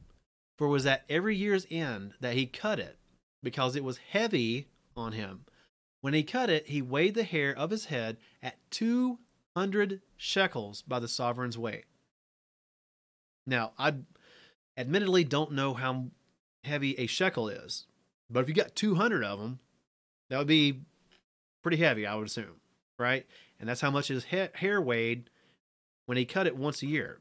for 0.58 0.68
it 0.68 0.72
was 0.72 0.86
at 0.86 1.06
every 1.10 1.36
year's 1.36 1.66
end 1.72 2.14
that 2.20 2.36
he 2.36 2.46
cut 2.46 2.80
it, 2.80 2.98
because 3.42 3.76
it 3.76 3.84
was 3.84 3.98
heavy 3.98 4.68
on 4.96 5.14
him. 5.14 5.46
When 6.02 6.14
he 6.14 6.24
cut 6.24 6.50
it, 6.50 6.68
he 6.68 6.82
weighed 6.82 7.16
the 7.16 7.24
hair 7.24 7.56
of 7.58 7.72
his 7.72 7.86
head 7.86 8.18
at 8.44 8.60
200 8.72 10.02
shekels 10.18 10.82
by 10.82 11.00
the 11.00 11.08
sovereign's 11.08 11.58
weight. 11.58 11.86
Now, 13.48 13.74
I 13.78 13.96
admittedly 14.78 15.24
don't 15.24 15.54
know 15.54 15.74
how 15.74 16.08
heavy 16.64 16.98
a 17.00 17.08
shekel 17.08 17.50
is, 17.50 17.86
but 18.30 18.42
if 18.42 18.50
you 18.50 18.56
got 18.56 18.76
200 18.76 19.24
of 19.24 19.40
them, 19.40 19.60
that 20.30 20.38
would 20.38 20.48
be 20.48 20.82
pretty 21.62 21.78
heavy, 21.78 22.06
I 22.06 22.16
would 22.16 22.28
assume, 22.28 22.62
right? 22.98 23.26
And 23.60 23.70
that's 23.70 23.82
how 23.82 23.92
much 23.92 24.08
his 24.08 24.26
hair 24.26 24.82
weighed 24.82 25.30
when 26.06 26.18
he 26.18 26.26
cut 26.26 26.48
it 26.48 26.58
once 26.58 26.82
a 26.82 26.88
year. 26.88 27.20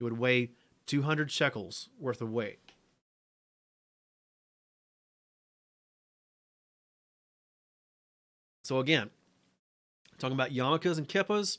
It 0.00 0.04
would 0.04 0.18
weigh 0.18 0.50
200 0.86 1.30
shekels 1.30 1.88
worth 1.98 2.20
of 2.20 2.30
weight. 2.30 2.58
So 8.64 8.78
again, 8.78 9.10
talking 10.18 10.34
about 10.34 10.50
yarmulkes 10.50 10.96
and 10.96 11.08
kippas, 11.08 11.58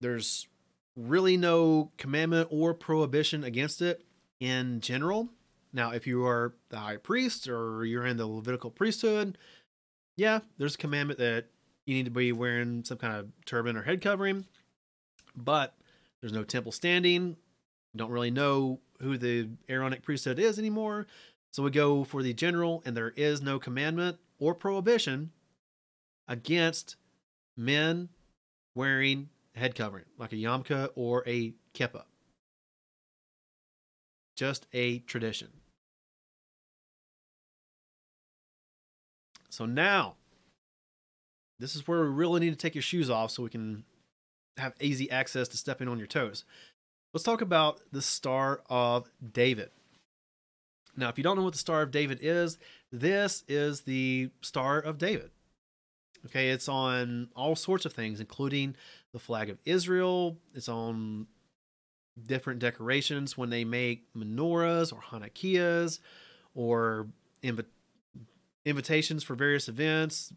there's 0.00 0.48
really 0.96 1.36
no 1.36 1.92
commandment 1.98 2.48
or 2.50 2.72
prohibition 2.72 3.44
against 3.44 3.82
it 3.82 4.04
in 4.40 4.80
general. 4.80 5.28
Now, 5.72 5.92
if 5.92 6.06
you 6.06 6.26
are 6.26 6.54
the 6.68 6.78
high 6.78 6.96
priest 6.96 7.48
or 7.48 7.84
you're 7.84 8.06
in 8.06 8.16
the 8.16 8.26
Levitical 8.26 8.70
priesthood, 8.70 9.38
yeah, 10.16 10.40
there's 10.58 10.74
a 10.74 10.78
commandment 10.78 11.18
that 11.20 11.46
you 11.86 11.94
need 11.94 12.04
to 12.04 12.10
be 12.10 12.32
wearing 12.32 12.84
some 12.84 12.98
kind 12.98 13.14
of 13.16 13.28
turban 13.46 13.76
or 13.76 13.82
head 13.82 14.00
covering, 14.00 14.46
but 15.36 15.74
there's 16.20 16.32
no 16.32 16.44
temple 16.44 16.72
standing. 16.72 17.36
Don't 17.96 18.10
really 18.10 18.30
know 18.30 18.80
who 19.00 19.16
the 19.16 19.48
Aaronic 19.68 20.02
priesthood 20.02 20.38
is 20.38 20.58
anymore. 20.58 21.06
So 21.52 21.62
we 21.62 21.70
go 21.70 22.04
for 22.04 22.22
the 22.22 22.32
general, 22.32 22.82
and 22.84 22.96
there 22.96 23.12
is 23.16 23.42
no 23.42 23.58
commandment 23.58 24.18
or 24.38 24.54
prohibition 24.54 25.32
against 26.28 26.96
men 27.56 28.08
wearing 28.74 29.28
head 29.54 29.74
covering, 29.74 30.04
like 30.16 30.32
a 30.32 30.36
yarmulke 30.36 30.90
or 30.94 31.24
a 31.26 31.54
kippah. 31.74 32.04
Just 34.36 34.66
a 34.72 35.00
tradition. 35.00 35.48
So 39.60 39.66
now, 39.66 40.14
this 41.58 41.76
is 41.76 41.86
where 41.86 42.00
we 42.00 42.08
really 42.08 42.40
need 42.40 42.48
to 42.48 42.56
take 42.56 42.74
your 42.74 42.80
shoes 42.80 43.10
off 43.10 43.30
so 43.30 43.42
we 43.42 43.50
can 43.50 43.84
have 44.56 44.72
easy 44.80 45.10
access 45.10 45.48
to 45.48 45.58
stepping 45.58 45.86
on 45.86 45.98
your 45.98 46.06
toes. 46.06 46.46
Let's 47.12 47.24
talk 47.24 47.42
about 47.42 47.82
the 47.92 48.00
Star 48.00 48.62
of 48.70 49.10
David. 49.34 49.68
Now, 50.96 51.10
if 51.10 51.18
you 51.18 51.24
don't 51.24 51.36
know 51.36 51.42
what 51.42 51.52
the 51.52 51.58
Star 51.58 51.82
of 51.82 51.90
David 51.90 52.20
is, 52.22 52.56
this 52.90 53.44
is 53.48 53.82
the 53.82 54.30
Star 54.40 54.78
of 54.78 54.96
David. 54.96 55.30
Okay, 56.24 56.48
it's 56.48 56.66
on 56.66 57.28
all 57.36 57.54
sorts 57.54 57.84
of 57.84 57.92
things, 57.92 58.18
including 58.18 58.76
the 59.12 59.18
flag 59.18 59.50
of 59.50 59.58
Israel. 59.66 60.38
It's 60.54 60.70
on 60.70 61.26
different 62.26 62.60
decorations 62.60 63.36
when 63.36 63.50
they 63.50 63.64
make 63.64 64.10
menorahs 64.14 64.90
or 64.90 65.02
Hanukkahs 65.02 66.00
or 66.54 67.08
inv- 67.42 67.66
invitations 68.64 69.22
for 69.22 69.34
various 69.34 69.68
events. 69.68 70.32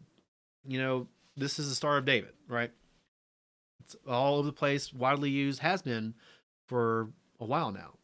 You 0.66 0.78
know, 0.80 1.08
this 1.36 1.58
is 1.58 1.68
the 1.68 1.74
Star 1.74 1.98
of 1.98 2.04
David, 2.04 2.32
right? 2.48 2.70
It's 3.80 3.96
all 4.08 4.38
over 4.38 4.46
the 4.46 4.52
place, 4.52 4.92
widely 4.92 5.30
used, 5.30 5.60
has 5.60 5.82
been 5.82 6.14
for 6.66 7.10
a 7.38 7.44
while 7.44 7.70
now. 7.70 7.94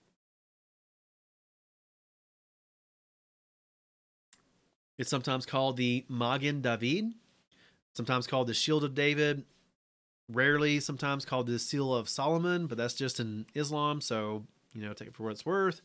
It's 4.98 5.08
sometimes 5.08 5.46
called 5.46 5.78
the 5.78 6.04
Magen 6.10 6.60
David, 6.60 7.14
sometimes 7.94 8.26
called 8.26 8.48
the 8.48 8.54
Shield 8.54 8.84
of 8.84 8.94
David, 8.94 9.44
rarely 10.28 10.78
sometimes 10.78 11.24
called 11.24 11.46
the 11.46 11.58
Seal 11.58 11.94
of 11.94 12.08
Solomon, 12.08 12.66
but 12.66 12.76
that's 12.76 12.92
just 12.92 13.18
in 13.18 13.46
Islam, 13.54 14.02
so 14.02 14.44
you 14.74 14.82
know, 14.82 14.92
take 14.92 15.08
it 15.08 15.14
for 15.14 15.22
what 15.22 15.32
it's 15.32 15.46
worth. 15.46 15.80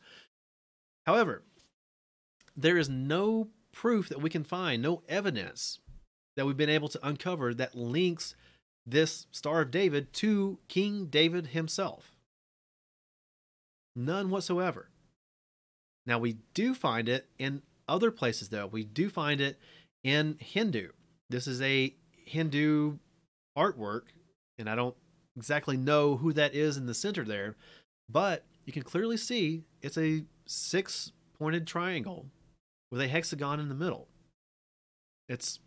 However, 1.06 1.44
there 2.58 2.78
is 2.78 2.90
no 2.90 3.48
proof 3.76 4.10
that 4.10 4.22
we 4.22 4.30
can 4.30 4.44
find, 4.44 4.82
no 4.82 5.04
evidence 5.08 5.80
that 6.36 6.46
we've 6.46 6.58
been 6.58 6.70
able 6.70 6.88
to 6.88 7.08
uncover 7.08 7.54
that 7.54 7.76
links 7.76 8.36
this 8.88 9.28
Star 9.32 9.62
of 9.62 9.72
David 9.72 10.14
to 10.14 10.58
King 10.68 11.06
David 11.06 11.48
himself. 11.48 12.12
None 13.96 14.30
whatsoever. 14.30 14.90
Now, 16.06 16.20
we 16.20 16.38
do 16.54 16.74
find 16.74 17.10
it 17.10 17.28
in 17.38 17.62
other 17.88 18.12
places, 18.12 18.50
though. 18.50 18.68
We 18.68 18.84
do 18.84 19.10
find 19.10 19.42
it 19.42 19.60
in 20.04 20.38
Hindu. 20.40 20.90
This 21.30 21.48
is 21.48 21.62
a 21.62 21.94
Hindu 22.26 22.98
artwork, 23.58 24.04
and 24.58 24.70
I 24.70 24.76
don't 24.76 24.96
exactly 25.36 25.78
know 25.78 26.18
who 26.18 26.32
that 26.34 26.54
is 26.54 26.78
in 26.78 26.86
the 26.86 26.94
center 26.94 27.24
there, 27.24 27.56
but 28.10 28.46
you 28.66 28.74
can 28.74 28.84
clearly 28.84 29.18
see 29.18 29.64
it's 29.82 29.98
a 29.98 30.24
six 30.46 31.12
pointed 31.38 31.66
triangle 31.68 32.28
with 32.96 33.04
a 33.04 33.10
hexagon 33.10 33.60
in 33.60 33.68
the 33.68 33.76
middle. 33.76 34.08
It's 35.28 35.60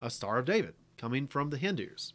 a 0.00 0.08
Star 0.08 0.38
of 0.38 0.46
David 0.46 0.72
coming 0.96 1.26
from 1.26 1.50
the 1.50 1.58
Hindus. 1.58 2.14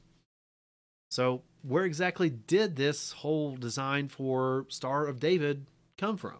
So, 1.11 1.43
where 1.61 1.83
exactly 1.83 2.31
did 2.31 2.75
this 2.75 3.11
whole 3.11 3.57
design 3.57 4.07
for 4.07 4.65
Star 4.69 5.05
of 5.05 5.19
David 5.19 5.67
come 5.99 6.17
from? 6.17 6.39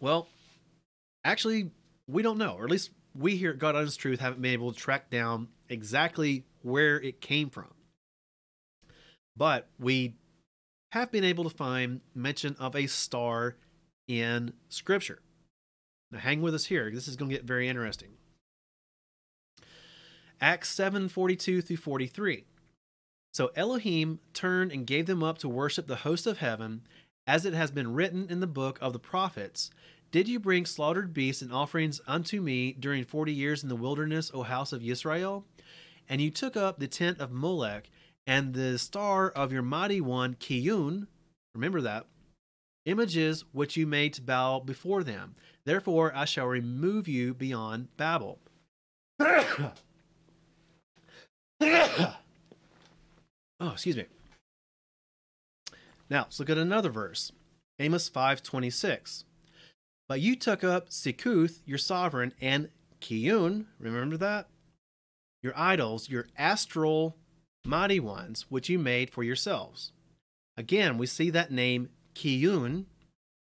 Well, 0.00 0.28
actually, 1.22 1.70
we 2.06 2.22
don't 2.22 2.38
know, 2.38 2.54
or 2.54 2.64
at 2.64 2.70
least 2.70 2.92
we 3.14 3.36
here 3.36 3.50
at 3.50 3.58
God 3.58 3.76
Honest 3.76 4.00
Truth 4.00 4.20
haven't 4.20 4.40
been 4.40 4.54
able 4.54 4.72
to 4.72 4.78
track 4.78 5.10
down 5.10 5.48
exactly 5.68 6.44
where 6.62 6.98
it 6.98 7.20
came 7.20 7.50
from. 7.50 7.74
But 9.36 9.68
we 9.78 10.14
have 10.92 11.12
been 11.12 11.24
able 11.24 11.44
to 11.44 11.50
find 11.50 12.00
mention 12.14 12.56
of 12.58 12.74
a 12.74 12.86
star 12.86 13.56
in 14.06 14.52
Scripture. 14.68 15.20
Now, 16.10 16.18
hang 16.18 16.40
with 16.40 16.54
us 16.54 16.66
here. 16.66 16.90
This 16.90 17.08
is 17.08 17.16
going 17.16 17.30
to 17.30 17.36
get 17.36 17.44
very 17.44 17.68
interesting. 17.68 18.10
Acts 20.40 20.70
7 20.70 21.08
42 21.08 21.62
through 21.62 21.76
43. 21.76 22.44
So 23.32 23.50
Elohim 23.54 24.20
turned 24.32 24.72
and 24.72 24.86
gave 24.86 25.06
them 25.06 25.22
up 25.22 25.38
to 25.38 25.48
worship 25.48 25.86
the 25.86 25.96
host 25.96 26.26
of 26.26 26.38
heaven, 26.38 26.82
as 27.26 27.44
it 27.44 27.54
has 27.54 27.70
been 27.70 27.92
written 27.92 28.26
in 28.30 28.40
the 28.40 28.46
book 28.46 28.78
of 28.80 28.92
the 28.92 28.98
prophets. 28.98 29.70
Did 30.10 30.26
you 30.26 30.40
bring 30.40 30.64
slaughtered 30.64 31.12
beasts 31.12 31.42
and 31.42 31.52
offerings 31.52 32.00
unto 32.06 32.40
me 32.40 32.72
during 32.72 33.04
forty 33.04 33.32
years 33.32 33.62
in 33.62 33.68
the 33.68 33.76
wilderness, 33.76 34.30
O 34.32 34.42
house 34.42 34.72
of 34.72 34.82
Israel? 34.82 35.44
And 36.08 36.22
you 36.22 36.30
took 36.30 36.56
up 36.56 36.78
the 36.78 36.88
tent 36.88 37.20
of 37.20 37.30
Molech 37.30 37.90
and 38.28 38.52
the 38.52 38.78
star 38.78 39.30
of 39.30 39.52
your 39.52 39.62
mighty 39.62 40.02
one, 40.02 40.34
Kiyun. 40.34 41.06
Remember 41.54 41.80
that. 41.80 42.04
Images 42.84 43.46
which 43.52 43.74
you 43.74 43.86
made 43.86 44.12
to 44.14 44.22
bow 44.22 44.60
before 44.60 45.02
them. 45.02 45.34
Therefore 45.64 46.12
I 46.14 46.26
shall 46.26 46.46
remove 46.46 47.08
you 47.08 47.32
beyond 47.32 47.88
Babel. 47.96 48.38
oh, 49.20 49.72
excuse 53.60 53.96
me. 53.96 54.04
Now, 56.10 56.24
let's 56.24 56.38
look 56.38 56.50
at 56.50 56.58
another 56.58 56.90
verse. 56.90 57.32
Amos 57.78 58.10
5:26. 58.10 59.24
But 60.06 60.20
you 60.20 60.36
took 60.36 60.62
up 60.62 60.90
Sikuth, 60.90 61.60
your 61.64 61.78
sovereign, 61.78 62.34
and 62.40 62.68
Kiyun, 63.00 63.66
remember 63.78 64.18
that? 64.18 64.48
Your 65.42 65.52
idols, 65.56 66.10
your 66.10 66.28
astral 66.36 67.16
mighty 67.68 68.00
ones, 68.00 68.46
which 68.48 68.68
you 68.68 68.78
made 68.78 69.10
for 69.10 69.22
yourselves. 69.22 69.92
Again, 70.56 70.98
we 70.98 71.06
see 71.06 71.30
that 71.30 71.52
name 71.52 71.90
Kiyun, 72.14 72.86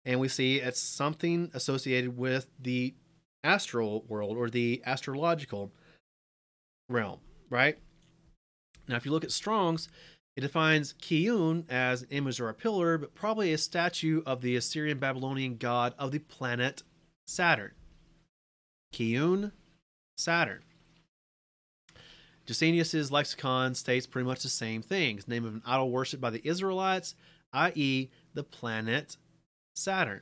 and 0.05 0.19
we 0.19 0.27
see 0.27 0.57
it's 0.57 0.79
something 0.79 1.49
associated 1.53 2.17
with 2.17 2.47
the 2.59 2.93
astral 3.43 4.05
world 4.07 4.37
or 4.37 4.49
the 4.49 4.81
astrological 4.85 5.71
realm, 6.89 7.19
right? 7.49 7.77
Now, 8.87 8.95
if 8.95 9.05
you 9.05 9.11
look 9.11 9.23
at 9.23 9.31
Strong's, 9.31 9.89
it 10.35 10.41
defines 10.41 10.93
Kiyun 10.93 11.69
as 11.69 12.03
an 12.03 12.09
image 12.11 12.39
or 12.39 12.49
a 12.49 12.53
pillar, 12.53 12.97
but 12.97 13.15
probably 13.15 13.51
a 13.51 13.57
statue 13.57 14.21
of 14.25 14.41
the 14.41 14.55
Assyrian 14.55 14.99
Babylonian 14.99 15.57
god 15.57 15.93
of 15.97 16.11
the 16.11 16.19
planet 16.19 16.83
Saturn. 17.27 17.71
Kiyun, 18.93 19.51
Saturn. 20.17 20.63
Gesenius's 22.45 23.11
lexicon 23.11 23.73
states 23.75 24.05
pretty 24.05 24.27
much 24.27 24.43
the 24.43 24.49
same 24.49 24.81
thing. 24.81 25.21
Name 25.27 25.45
of 25.45 25.53
an 25.53 25.61
idol 25.65 25.91
worshipped 25.91 26.21
by 26.21 26.29
the 26.29 26.45
Israelites, 26.47 27.15
i.e., 27.53 28.09
the 28.33 28.43
planet 28.43 29.17
Saturn. 29.75 30.21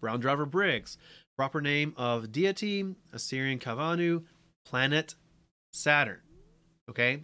Brown 0.00 0.20
Driver 0.20 0.46
Briggs, 0.46 0.96
proper 1.36 1.60
name 1.60 1.92
of 1.96 2.32
deity, 2.32 2.94
Assyrian 3.12 3.58
Kavanu, 3.58 4.24
planet 4.64 5.14
Saturn. 5.72 6.20
Okay. 6.88 7.22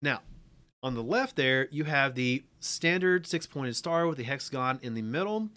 Now, 0.00 0.22
on 0.82 0.94
the 0.94 1.02
left 1.02 1.36
there, 1.36 1.68
you 1.70 1.84
have 1.84 2.14
the 2.14 2.44
standard 2.58 3.26
six 3.26 3.46
pointed 3.46 3.76
star 3.76 4.06
with 4.06 4.16
the 4.16 4.24
hexagon 4.24 4.78
in 4.82 4.94
the 4.94 5.02
middle. 5.02 5.50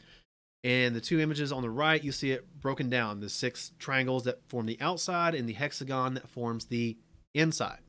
And 0.63 0.95
the 0.95 1.01
two 1.01 1.19
images 1.19 1.51
on 1.51 1.61
the 1.61 1.69
right, 1.69 2.01
you 2.01 2.13
see 2.13 2.31
it 2.31 2.61
broken 2.61 2.89
down 2.89 3.19
the 3.19 3.29
six 3.29 3.73
triangles 3.79 4.23
that 4.23 4.47
form 4.47 4.65
the 4.65 4.77
outside 4.79 5.35
and 5.35 5.47
the 5.47 5.53
hexagon 5.53 6.13
that 6.13 6.29
forms 6.29 6.65
the 6.65 6.97
inside. 7.33 7.79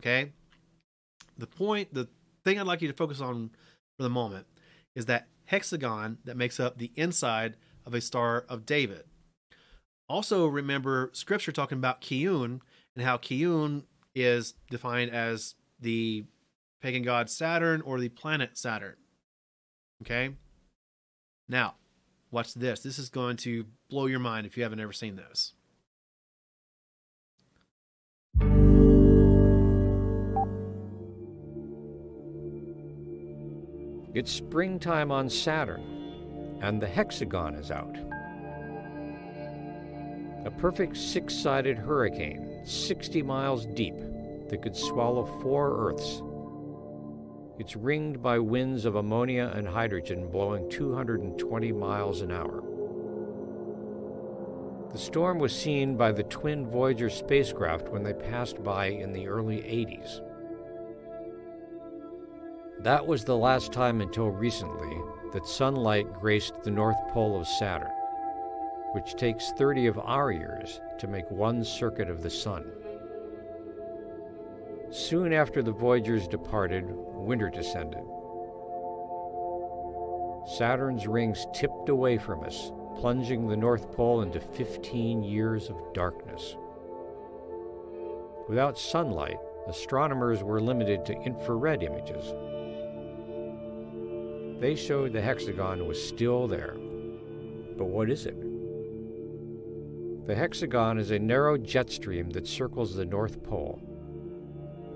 Okay. 0.00 0.32
The 1.36 1.46
point, 1.46 1.92
the 1.92 2.08
thing 2.44 2.58
I'd 2.58 2.66
like 2.66 2.80
you 2.80 2.88
to 2.88 2.94
focus 2.94 3.20
on 3.20 3.50
for 3.98 4.02
the 4.02 4.10
moment 4.10 4.46
is 4.96 5.06
that 5.06 5.28
hexagon 5.46 6.18
that 6.24 6.36
makes 6.36 6.58
up 6.58 6.78
the 6.78 6.90
inside 6.96 7.56
of 7.84 7.92
a 7.92 8.00
Star 8.00 8.44
of 8.48 8.64
David. 8.64 9.04
Also, 10.08 10.46
remember 10.46 11.10
scripture 11.12 11.52
talking 11.52 11.78
about 11.78 12.00
Kiyun 12.00 12.60
and 12.96 13.04
how 13.04 13.16
Kiyun 13.16 13.82
is 14.14 14.54
defined 14.70 15.10
as 15.10 15.54
the 15.80 16.24
pagan 16.80 17.02
god 17.02 17.28
Saturn 17.28 17.80
or 17.80 17.98
the 17.98 18.08
planet 18.08 18.56
Saturn. 18.56 18.96
Okay? 20.02 20.30
Now, 21.48 21.74
watch 22.30 22.54
this. 22.54 22.80
This 22.80 22.98
is 22.98 23.08
going 23.08 23.36
to 23.38 23.66
blow 23.88 24.06
your 24.06 24.18
mind 24.18 24.46
if 24.46 24.56
you 24.56 24.62
haven't 24.62 24.80
ever 24.80 24.92
seen 24.92 25.16
this. 25.16 25.52
It's 34.14 34.30
springtime 34.30 35.10
on 35.10 35.28
Saturn, 35.28 36.58
and 36.62 36.80
the 36.80 36.86
hexagon 36.86 37.56
is 37.56 37.72
out. 37.72 37.96
A 40.46 40.50
perfect 40.50 40.96
six 40.96 41.34
sided 41.34 41.76
hurricane, 41.76 42.62
60 42.64 43.22
miles 43.22 43.66
deep, 43.66 43.96
that 44.48 44.62
could 44.62 44.76
swallow 44.76 45.26
four 45.42 45.88
Earths. 45.88 46.22
It's 47.56 47.76
ringed 47.76 48.20
by 48.20 48.40
winds 48.40 48.84
of 48.84 48.96
ammonia 48.96 49.52
and 49.54 49.68
hydrogen 49.68 50.28
blowing 50.28 50.68
220 50.68 51.70
miles 51.72 52.20
an 52.20 52.32
hour. 52.32 52.64
The 54.90 54.98
storm 54.98 55.38
was 55.38 55.54
seen 55.54 55.96
by 55.96 56.10
the 56.10 56.24
twin 56.24 56.66
Voyager 56.66 57.08
spacecraft 57.08 57.88
when 57.88 58.02
they 58.02 58.12
passed 58.12 58.62
by 58.62 58.86
in 58.86 59.12
the 59.12 59.28
early 59.28 59.58
80s. 59.58 60.20
That 62.80 63.06
was 63.06 63.24
the 63.24 63.36
last 63.36 63.72
time 63.72 64.00
until 64.00 64.30
recently 64.30 64.96
that 65.32 65.46
sunlight 65.46 66.12
graced 66.12 66.62
the 66.64 66.70
North 66.72 66.98
Pole 67.12 67.40
of 67.40 67.46
Saturn, 67.46 67.90
which 68.92 69.14
takes 69.14 69.52
30 69.52 69.86
of 69.86 69.98
our 70.00 70.32
years 70.32 70.80
to 70.98 71.06
make 71.06 71.30
one 71.30 71.64
circuit 71.64 72.10
of 72.10 72.22
the 72.22 72.30
Sun. 72.30 72.64
Soon 74.90 75.32
after 75.32 75.62
the 75.62 75.72
Voyagers 75.72 76.28
departed, 76.28 76.84
winter 77.24 77.50
descended. 77.50 78.04
Saturn's 80.46 81.06
rings 81.06 81.46
tipped 81.54 81.88
away 81.88 82.18
from 82.18 82.44
us, 82.44 82.70
plunging 83.00 83.48
the 83.48 83.56
North 83.56 83.90
Pole 83.92 84.22
into 84.22 84.40
15 84.40 85.22
years 85.22 85.70
of 85.70 85.76
darkness. 85.94 86.56
Without 88.48 88.78
sunlight, 88.78 89.38
astronomers 89.66 90.42
were 90.42 90.60
limited 90.60 91.06
to 91.06 91.14
infrared 91.22 91.82
images. 91.82 92.34
They 94.60 94.74
showed 94.74 95.12
the 95.12 95.22
hexagon 95.22 95.86
was 95.86 96.02
still 96.02 96.46
there. 96.46 96.76
But 97.76 97.86
what 97.86 98.10
is 98.10 98.26
it? 98.26 98.36
The 100.26 100.34
hexagon 100.34 100.98
is 100.98 101.10
a 101.10 101.18
narrow 101.18 101.58
jet 101.58 101.90
stream 101.90 102.30
that 102.30 102.46
circles 102.46 102.94
the 102.94 103.04
North 103.04 103.42
Pole. 103.42 103.80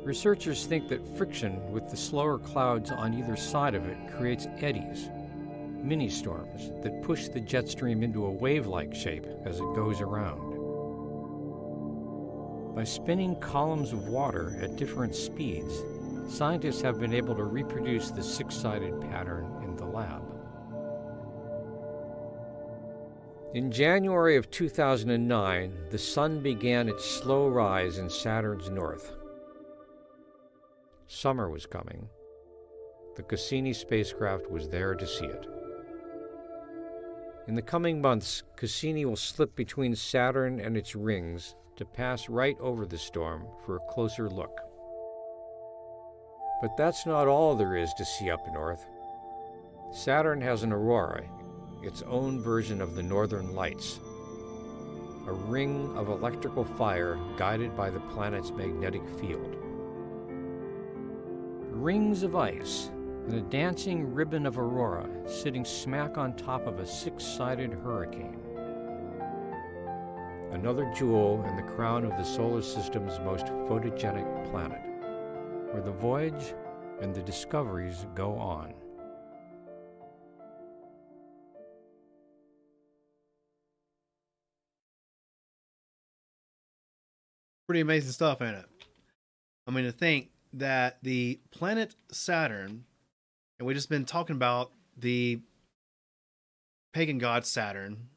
Researchers 0.08 0.64
think 0.64 0.88
that 0.88 1.06
friction 1.18 1.70
with 1.70 1.90
the 1.90 1.96
slower 1.98 2.38
clouds 2.38 2.90
on 2.90 3.12
either 3.12 3.36
side 3.36 3.74
of 3.74 3.84
it 3.84 3.98
creates 4.16 4.46
eddies, 4.60 5.10
mini 5.82 6.08
storms 6.08 6.70
that 6.82 7.02
push 7.02 7.28
the 7.28 7.40
jet 7.40 7.68
stream 7.68 8.02
into 8.02 8.24
a 8.24 8.30
wave 8.30 8.66
like 8.66 8.94
shape 8.94 9.26
as 9.44 9.56
it 9.60 9.74
goes 9.74 10.00
around. 10.00 10.54
By 12.74 12.84
spinning 12.84 13.38
columns 13.38 13.92
of 13.92 14.08
water 14.08 14.58
at 14.62 14.76
different 14.76 15.14
speeds, 15.14 15.82
scientists 16.30 16.80
have 16.80 16.98
been 16.98 17.12
able 17.12 17.34
to 17.34 17.44
reproduce 17.44 18.10
the 18.10 18.22
six 18.22 18.54
sided 18.54 18.98
pattern 19.10 19.60
in 19.62 19.76
the 19.76 19.84
lab. 19.84 20.22
In 23.52 23.70
January 23.70 24.36
of 24.36 24.50
2009, 24.50 25.74
the 25.90 25.98
Sun 25.98 26.40
began 26.40 26.88
its 26.88 27.04
slow 27.04 27.48
rise 27.48 27.98
in 27.98 28.08
Saturn's 28.08 28.70
north. 28.70 29.17
Summer 31.10 31.48
was 31.48 31.64
coming. 31.64 32.06
The 33.16 33.22
Cassini 33.22 33.72
spacecraft 33.72 34.50
was 34.50 34.68
there 34.68 34.94
to 34.94 35.06
see 35.06 35.24
it. 35.24 35.46
In 37.48 37.54
the 37.54 37.62
coming 37.62 38.02
months, 38.02 38.42
Cassini 38.56 39.06
will 39.06 39.16
slip 39.16 39.56
between 39.56 39.96
Saturn 39.96 40.60
and 40.60 40.76
its 40.76 40.94
rings 40.94 41.56
to 41.76 41.86
pass 41.86 42.28
right 42.28 42.58
over 42.60 42.84
the 42.84 42.98
storm 42.98 43.46
for 43.64 43.76
a 43.76 43.92
closer 43.92 44.28
look. 44.28 44.54
But 46.60 46.76
that's 46.76 47.06
not 47.06 47.26
all 47.26 47.56
there 47.56 47.74
is 47.74 47.94
to 47.94 48.04
see 48.04 48.30
up 48.30 48.46
north. 48.52 48.84
Saturn 49.90 50.42
has 50.42 50.62
an 50.62 50.74
aurora, 50.74 51.24
its 51.82 52.02
own 52.02 52.42
version 52.42 52.82
of 52.82 52.94
the 52.94 53.02
northern 53.02 53.54
lights, 53.54 53.98
a 55.26 55.32
ring 55.32 55.90
of 55.96 56.10
electrical 56.10 56.66
fire 56.66 57.18
guided 57.38 57.74
by 57.74 57.88
the 57.88 58.00
planet's 58.00 58.50
magnetic 58.50 59.08
field. 59.18 59.47
Rings 61.88 62.22
of 62.22 62.36
ice 62.36 62.90
and 63.26 63.32
a 63.32 63.40
dancing 63.40 64.12
ribbon 64.12 64.44
of 64.44 64.58
aurora 64.58 65.08
sitting 65.26 65.64
smack 65.64 66.18
on 66.18 66.36
top 66.36 66.66
of 66.66 66.80
a 66.80 66.86
six 66.86 67.24
sided 67.24 67.72
hurricane. 67.72 68.38
Another 70.52 70.92
jewel 70.94 71.42
in 71.48 71.56
the 71.56 71.62
crown 71.62 72.04
of 72.04 72.10
the 72.10 72.24
solar 72.24 72.60
system's 72.60 73.18
most 73.20 73.46
photogenic 73.46 74.50
planet, 74.50 74.82
where 75.72 75.80
the 75.80 75.90
voyage 75.90 76.52
and 77.00 77.14
the 77.14 77.22
discoveries 77.22 78.04
go 78.14 78.34
on. 78.34 78.74
Pretty 87.66 87.80
amazing 87.80 88.12
stuff, 88.12 88.42
ain't 88.42 88.56
it? 88.56 88.66
I 89.66 89.70
mean, 89.70 89.84
to 89.84 89.92
think 89.92 90.28
that 90.52 90.98
the 91.02 91.40
planet 91.50 91.94
Saturn, 92.10 92.84
and 93.58 93.66
we've 93.66 93.76
just 93.76 93.90
been 93.90 94.04
talking 94.04 94.36
about 94.36 94.72
the 94.96 95.40
pagan 96.92 97.18
god 97.18 97.46
Saturn 97.46 98.08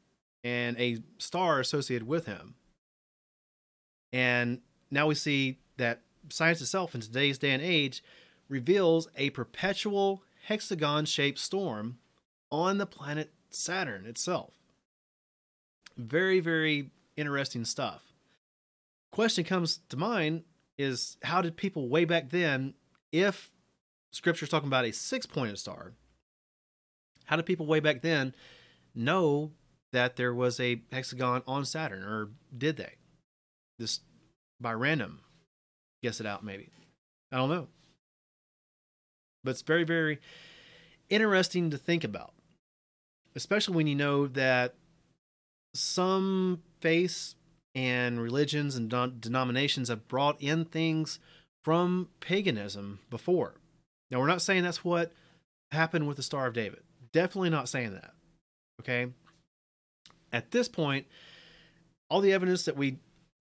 and 0.42 0.78
a 0.78 0.98
star 1.18 1.60
associated 1.60 2.06
with 2.06 2.26
him. 2.26 2.54
And 4.12 4.60
now 4.90 5.06
we 5.06 5.14
see 5.14 5.58
that 5.76 6.00
science 6.28 6.60
itself 6.60 6.94
in 6.94 7.00
today's 7.00 7.38
day 7.38 7.50
and 7.50 7.62
age 7.62 8.02
reveals 8.48 9.08
a 9.16 9.30
perpetual 9.30 10.22
hexagon 10.44 11.04
shaped 11.04 11.38
storm 11.38 11.98
on 12.50 12.78
the 12.78 12.86
planet 12.86 13.32
Saturn 13.50 14.06
itself. 14.06 14.54
Very, 15.96 16.40
very 16.40 16.90
interesting 17.16 17.64
stuff. 17.64 18.02
Question 19.10 19.44
comes 19.44 19.80
to 19.88 19.96
mind 19.96 20.42
is 20.78 21.16
how 21.22 21.42
did 21.42 21.56
people 21.56 21.88
way 21.88 22.04
back 22.04 22.30
then, 22.30 22.74
if 23.12 23.50
scripture's 24.12 24.48
talking 24.48 24.68
about 24.68 24.84
a 24.84 24.92
six 24.92 25.26
pointed 25.26 25.58
star, 25.58 25.92
how 27.26 27.36
did 27.36 27.46
people 27.46 27.66
way 27.66 27.80
back 27.80 28.02
then 28.02 28.34
know 28.94 29.52
that 29.92 30.16
there 30.16 30.34
was 30.34 30.58
a 30.58 30.82
hexagon 30.90 31.42
on 31.46 31.64
Saturn, 31.64 32.02
or 32.02 32.30
did 32.56 32.76
they? 32.76 32.94
Just 33.80 34.02
by 34.60 34.72
random, 34.72 35.20
guess 36.02 36.20
it 36.20 36.26
out, 36.26 36.44
maybe. 36.44 36.70
I 37.30 37.36
don't 37.36 37.50
know. 37.50 37.68
But 39.44 39.52
it's 39.52 39.62
very, 39.62 39.84
very 39.84 40.20
interesting 41.10 41.70
to 41.70 41.78
think 41.78 42.04
about, 42.04 42.32
especially 43.34 43.74
when 43.76 43.86
you 43.86 43.94
know 43.94 44.26
that 44.28 44.74
some 45.74 46.62
faiths 46.80 47.34
and 47.74 48.20
religions 48.20 48.76
and 48.76 49.20
denominations 49.20 49.88
have 49.88 50.08
brought 50.08 50.40
in 50.40 50.64
things 50.64 51.18
from 51.64 52.08
paganism 52.20 53.00
before. 53.08 53.54
Now, 54.10 54.20
we're 54.20 54.26
not 54.26 54.42
saying 54.42 54.62
that's 54.62 54.84
what 54.84 55.12
happened 55.70 56.06
with 56.06 56.16
the 56.16 56.22
Star 56.22 56.46
of 56.46 56.54
David. 56.54 56.80
Definitely 57.12 57.50
not 57.50 57.68
saying 57.68 57.94
that. 57.94 58.12
Okay. 58.80 59.08
At 60.32 60.50
this 60.50 60.68
point, 60.68 61.06
all 62.10 62.20
the 62.20 62.32
evidence 62.32 62.64
that 62.64 62.76
we 62.76 62.98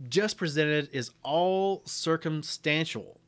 just 0.07 0.37
presented 0.37 0.89
is 0.91 1.11
all 1.23 1.81
circumstantial 1.85 3.19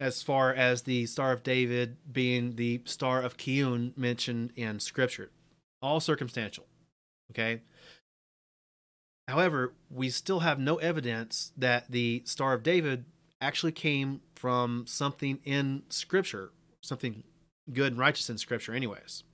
as 0.00 0.22
far 0.22 0.52
as 0.52 0.82
the 0.82 1.06
Star 1.06 1.32
of 1.32 1.42
David 1.42 1.96
being 2.10 2.56
the 2.56 2.82
Star 2.84 3.22
of 3.22 3.36
Kiyun 3.36 3.96
mentioned 3.96 4.52
in 4.54 4.80
Scripture. 4.80 5.30
All 5.82 6.00
circumstantial. 6.00 6.66
Okay. 7.32 7.62
However, 9.28 9.74
we 9.90 10.08
still 10.08 10.40
have 10.40 10.58
no 10.58 10.76
evidence 10.76 11.52
that 11.54 11.90
the 11.90 12.22
Star 12.24 12.54
of 12.54 12.62
David 12.62 13.04
actually 13.42 13.72
came 13.72 14.22
from 14.34 14.86
something 14.86 15.38
in 15.44 15.82
Scripture, 15.90 16.50
something 16.80 17.22
good 17.70 17.92
and 17.92 18.00
righteous 18.00 18.30
in 18.30 18.38
Scripture, 18.38 18.72
anyways. 18.72 19.24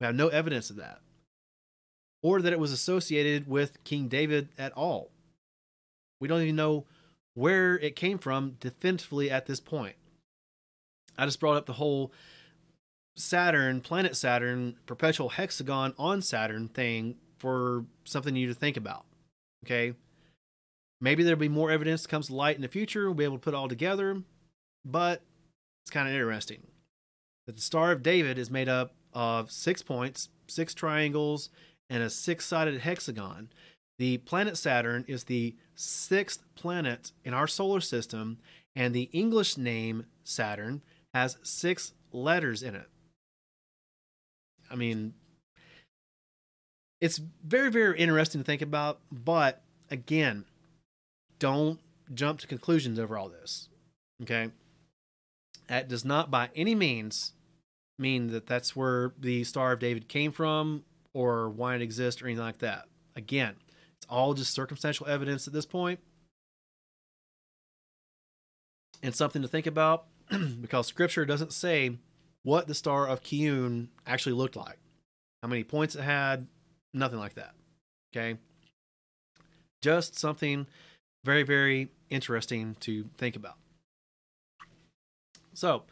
We 0.00 0.06
have 0.06 0.16
no 0.16 0.28
evidence 0.28 0.68
of 0.68 0.76
that. 0.76 1.00
Or 2.24 2.42
that 2.42 2.52
it 2.52 2.58
was 2.58 2.72
associated 2.72 3.46
with 3.46 3.82
King 3.84 4.08
David 4.08 4.48
at 4.58 4.72
all. 4.72 5.10
We 6.20 6.26
don't 6.26 6.42
even 6.42 6.56
know 6.56 6.84
where 7.34 7.78
it 7.78 7.94
came 7.94 8.18
from 8.18 8.56
definitively 8.58 9.30
at 9.30 9.46
this 9.46 9.60
point. 9.60 9.94
I 11.16 11.24
just 11.24 11.38
brought 11.38 11.56
up 11.56 11.66
the 11.66 11.74
whole 11.74 12.12
Saturn, 13.16 13.80
planet 13.80 14.16
Saturn, 14.16 14.74
perpetual 14.86 15.28
hexagon 15.30 15.94
on 15.98 16.20
Saturn 16.20 16.66
thing 16.66 17.16
for 17.38 17.84
something 18.04 18.36
you 18.36 18.48
to 18.48 18.54
think 18.54 18.76
about. 18.76 19.04
Okay. 19.64 19.94
Maybe 21.00 21.22
there'll 21.22 21.38
be 21.38 21.48
more 21.48 21.70
evidence 21.70 22.02
that 22.02 22.08
comes 22.08 22.28
to 22.28 22.34
light 22.34 22.56
in 22.56 22.62
the 22.62 22.68
future. 22.68 23.04
We'll 23.04 23.14
be 23.14 23.24
able 23.24 23.36
to 23.36 23.42
put 23.42 23.54
it 23.54 23.56
all 23.56 23.68
together, 23.68 24.22
but 24.84 25.22
it's 25.84 25.90
kind 25.90 26.08
of 26.08 26.14
interesting 26.14 26.66
that 27.46 27.56
the 27.56 27.62
Star 27.62 27.92
of 27.92 28.02
David 28.02 28.38
is 28.38 28.50
made 28.50 28.68
up 28.68 28.94
of 29.12 29.50
six 29.50 29.82
points, 29.82 30.28
six 30.46 30.72
triangles, 30.72 31.50
and 31.90 32.02
a 32.02 32.10
six 32.10 32.46
sided 32.46 32.80
hexagon. 32.80 33.50
The 33.98 34.18
planet 34.18 34.56
Saturn 34.56 35.04
is 35.06 35.24
the 35.24 35.56
sixth 35.74 36.42
planet 36.54 37.12
in 37.22 37.34
our 37.34 37.46
solar 37.46 37.80
system, 37.80 38.38
and 38.74 38.94
the 38.94 39.10
English 39.12 39.56
name 39.56 40.06
Saturn 40.24 40.82
has 41.12 41.36
six 41.42 41.92
letters 42.12 42.62
in 42.62 42.74
it. 42.74 42.88
I 44.70 44.74
mean, 44.74 45.14
it's 47.04 47.20
very, 47.44 47.70
very 47.70 47.98
interesting 47.98 48.40
to 48.40 48.46
think 48.46 48.62
about, 48.62 48.98
but 49.12 49.60
again, 49.90 50.46
don't 51.38 51.78
jump 52.14 52.40
to 52.40 52.46
conclusions 52.46 52.98
over 52.98 53.18
all 53.18 53.28
this. 53.28 53.68
Okay. 54.22 54.50
That 55.68 55.86
does 55.86 56.02
not 56.02 56.30
by 56.30 56.48
any 56.56 56.74
means 56.74 57.34
mean 57.98 58.28
that 58.28 58.46
that's 58.46 58.74
where 58.74 59.12
the 59.18 59.44
Star 59.44 59.72
of 59.72 59.80
David 59.80 60.08
came 60.08 60.32
from 60.32 60.84
or 61.12 61.50
why 61.50 61.74
it 61.74 61.82
exists 61.82 62.22
or 62.22 62.26
anything 62.26 62.42
like 62.42 62.60
that. 62.60 62.86
Again, 63.14 63.56
it's 63.98 64.06
all 64.08 64.32
just 64.32 64.54
circumstantial 64.54 65.06
evidence 65.06 65.46
at 65.46 65.52
this 65.52 65.66
point. 65.66 66.00
and 69.02 69.14
something 69.14 69.42
to 69.42 69.48
think 69.48 69.66
about 69.66 70.06
because 70.62 70.86
scripture 70.86 71.26
doesn't 71.26 71.52
say 71.52 71.98
what 72.44 72.66
the 72.66 72.74
Star 72.74 73.06
of 73.06 73.22
Kiyun 73.22 73.88
actually 74.06 74.32
looked 74.32 74.56
like, 74.56 74.78
how 75.42 75.48
many 75.48 75.64
points 75.64 75.94
it 75.94 76.00
had, 76.00 76.46
nothing 76.94 77.18
like 77.18 77.34
that. 77.34 77.54
Okay. 78.14 78.38
Just 79.82 80.18
something 80.18 80.66
very, 81.24 81.42
very 81.42 81.88
interesting 82.08 82.76
to 82.80 83.04
think 83.18 83.36
about. 83.36 83.56
So, 85.52 85.82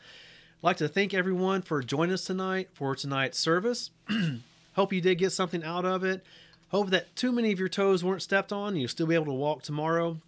I'd 0.59 0.63
like 0.63 0.77
to 0.79 0.89
thank 0.89 1.13
everyone 1.13 1.63
for 1.63 1.83
joining 1.83 2.15
us 2.15 2.25
tonight 2.25 2.69
for 2.73 2.95
tonight's 2.95 3.39
service. 3.39 3.91
Hope 4.75 4.93
you 4.93 5.01
did 5.01 5.19
get 5.19 5.31
something 5.31 5.63
out 5.63 5.85
of 5.85 6.05
it. 6.05 6.25
Hope 6.69 6.91
that 6.91 7.15
too 7.17 7.33
many 7.33 7.53
of 7.53 7.59
your 7.59 7.69
toes 7.69 8.03
weren't 8.03 8.23
stepped 8.23 8.53
on. 8.53 8.77
You'll 8.77 8.89
still 8.89 9.07
be 9.07 9.15
able 9.15 9.27
to 9.27 9.33
walk 9.33 9.63
tomorrow. 9.63 10.19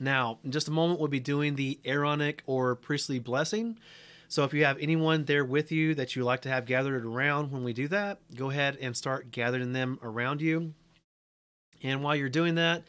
Now, 0.00 0.38
in 0.42 0.50
just 0.50 0.68
a 0.68 0.72
moment, 0.72 0.98
we'll 0.98 1.08
be 1.08 1.20
doing 1.20 1.54
the 1.54 1.78
Aaronic 1.84 2.42
or 2.46 2.74
priestly 2.74 3.18
blessing. 3.18 3.78
So 4.28 4.44
if 4.44 4.54
you 4.54 4.64
have 4.64 4.78
anyone 4.80 5.24
there 5.24 5.44
with 5.44 5.70
you 5.70 5.94
that 5.94 6.16
you 6.16 6.24
like 6.24 6.42
to 6.42 6.48
have 6.48 6.66
gathered 6.66 7.04
around 7.04 7.50
when 7.50 7.64
we 7.64 7.72
do 7.72 7.88
that, 7.88 8.18
go 8.34 8.50
ahead 8.50 8.78
and 8.80 8.96
start 8.96 9.30
gathering 9.30 9.72
them 9.72 9.98
around 10.02 10.40
you. 10.40 10.74
And 11.82 12.02
while 12.02 12.16
you're 12.16 12.28
doing 12.28 12.54
that, 12.54 12.84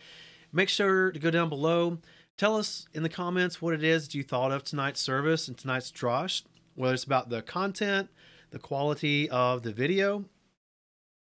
make 0.52 0.70
sure 0.70 1.12
to 1.12 1.20
go 1.20 1.30
down 1.30 1.50
below. 1.50 2.00
Tell 2.38 2.58
us 2.58 2.88
in 2.94 3.04
the 3.04 3.10
comments 3.10 3.62
what 3.62 3.74
it 3.74 3.84
is 3.84 4.16
you 4.16 4.24
thought 4.24 4.52
of 4.52 4.64
tonight's 4.64 5.02
service 5.02 5.48
and 5.48 5.58
tonight's 5.58 5.92
drosh, 5.92 6.44
whether 6.76 6.94
it's 6.94 7.04
about 7.04 7.30
the 7.30 7.42
content, 7.42 8.10
the 8.52 8.60
quality 8.60 9.30
of 9.30 9.64
the 9.64 9.72
video, 9.72 10.26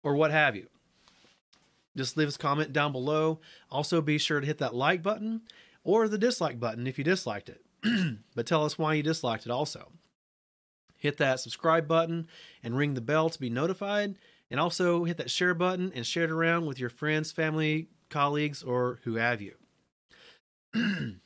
or 0.03 0.15
what 0.15 0.31
have 0.31 0.57
you. 0.57 0.69
Just 1.97 2.17
leave 2.17 2.29
us 2.29 2.37
a 2.37 2.39
comment 2.39 2.73
down 2.73 2.93
below. 2.93 3.41
Also, 3.71 4.01
be 4.01 4.19
sure 4.19 4.41
to 4.41 4.47
hit 4.47 4.59
that 4.59 4.75
like 4.75 5.03
button 5.03 5.43
or 5.85 6.09
the 6.09 6.19
dislike 6.19 6.59
button 6.59 6.87
if 6.87 6.99
you 6.99 7.05
disliked 7.05 7.49
it. 7.49 7.61
but 8.35 8.47
tell 8.47 8.65
us 8.65 8.79
why 8.79 8.95
you 8.95 9.03
disliked 9.03 9.47
it 9.47 9.53
also. 9.53 9.93
Hit 11.05 11.19
that 11.19 11.39
subscribe 11.39 11.87
button 11.87 12.29
and 12.63 12.79
ring 12.79 12.95
the 12.95 13.03
bell 13.03 13.29
to 13.29 13.39
be 13.39 13.51
notified. 13.51 14.17
And 14.51 14.59
also 14.59 15.05
hit 15.05 15.19
that 15.19 15.31
share 15.31 15.53
button 15.53 15.93
and 15.95 16.07
share 16.07 16.25
it 16.25 16.31
around 16.31 16.65
with 16.65 16.81
your 16.81 16.89
friends, 16.89 17.31
family, 17.31 17.89
colleagues, 18.09 18.63
or 18.63 19.01
who 19.05 19.17
have 19.17 19.43
you. 19.43 19.53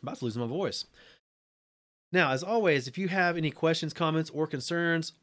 about 0.00 0.18
to 0.18 0.24
lose 0.24 0.38
my 0.38 0.46
voice. 0.46 0.84
Now, 2.12 2.30
as 2.30 2.44
always, 2.44 2.86
if 2.86 2.96
you 2.96 3.08
have 3.08 3.36
any 3.36 3.50
questions, 3.50 3.92
comments, 3.92 4.30
or 4.30 4.46
concerns, 4.46 5.14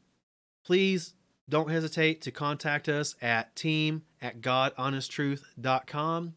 please 0.66 1.14
don't 1.48 1.70
hesitate 1.70 2.20
to 2.22 2.30
contact 2.30 2.86
us 2.86 3.16
at 3.22 3.56
team 3.56 4.02
at 4.20 4.42
godhonesttruth.com. 4.42 6.34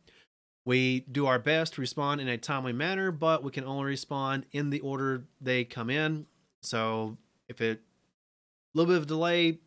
We 0.63 1.01
do 1.11 1.25
our 1.25 1.39
best 1.39 1.73
to 1.73 1.81
respond 1.81 2.21
in 2.21 2.29
a 2.29 2.37
timely 2.37 2.71
manner, 2.71 3.11
but 3.11 3.43
we 3.43 3.51
can 3.51 3.65
only 3.65 3.83
respond 3.83 4.45
in 4.53 4.69
the 4.69 4.79
order 4.79 5.25
they 5.41 5.65
come 5.65 5.89
in. 5.89 6.27
So 6.61 7.17
if 7.49 7.61
it 7.61 7.79
a 7.79 8.77
little 8.77 8.93
bit 8.93 9.01
of 9.01 9.07
delay, 9.07 9.57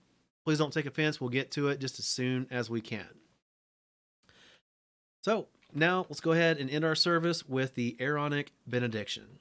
please 0.45 0.59
don't 0.59 0.73
take 0.73 0.87
offense. 0.87 1.21
We'll 1.21 1.31
get 1.31 1.51
to 1.53 1.69
it 1.69 1.81
just 1.81 1.99
as 1.99 2.07
soon 2.07 2.47
as 2.51 2.71
we 2.71 2.81
can. 2.81 3.09
So 5.23 5.49
now 5.75 6.07
let's 6.09 6.21
go 6.21 6.33
ahead 6.33 6.59
and 6.59 6.71
end 6.71 6.85
our 6.85 6.95
service 6.95 7.49
with 7.49 7.75
the 7.75 7.97
Aaronic 7.99 8.53
benediction. 8.67 9.41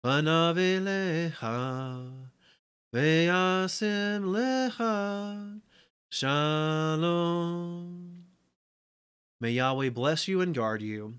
panav 0.01 0.55
elecha, 0.55 2.09
v'yasim 2.93 4.23
lecha, 4.23 5.59
shalom. 6.09 7.43
May 9.41 9.51
Yahweh 9.51 9.89
bless 9.89 10.29
you 10.29 10.39
and 10.39 10.55
guard 10.55 10.81
you. 10.81 11.15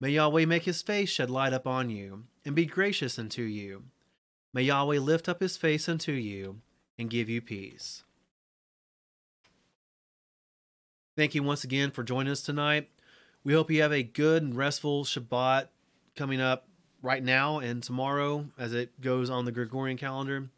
May 0.00 0.10
Yahweh 0.10 0.46
make 0.46 0.64
his 0.64 0.82
face 0.82 1.08
shed 1.08 1.30
light 1.30 1.52
upon 1.52 1.88
you, 1.88 2.24
and 2.44 2.56
be 2.56 2.66
gracious 2.66 3.16
unto 3.16 3.42
you. 3.42 3.84
May 4.52 4.62
Yahweh 4.62 4.98
lift 4.98 5.28
up 5.28 5.40
his 5.40 5.56
face 5.56 5.88
unto 5.88 6.10
you, 6.10 6.62
and 6.98 7.10
give 7.10 7.28
you 7.28 7.40
peace. 7.40 8.04
Thank 11.16 11.34
you 11.34 11.42
once 11.42 11.64
again 11.64 11.90
for 11.90 12.02
joining 12.02 12.32
us 12.32 12.42
tonight. 12.42 12.88
We 13.44 13.52
hope 13.52 13.70
you 13.70 13.82
have 13.82 13.92
a 13.92 14.02
good 14.02 14.42
and 14.42 14.56
restful 14.56 15.04
Shabbat 15.04 15.68
coming 16.16 16.40
up 16.40 16.68
right 17.02 17.22
now 17.22 17.58
and 17.58 17.82
tomorrow 17.82 18.46
as 18.58 18.72
it 18.72 19.00
goes 19.00 19.28
on 19.28 19.44
the 19.44 19.52
Gregorian 19.52 19.98
calendar. 19.98 20.48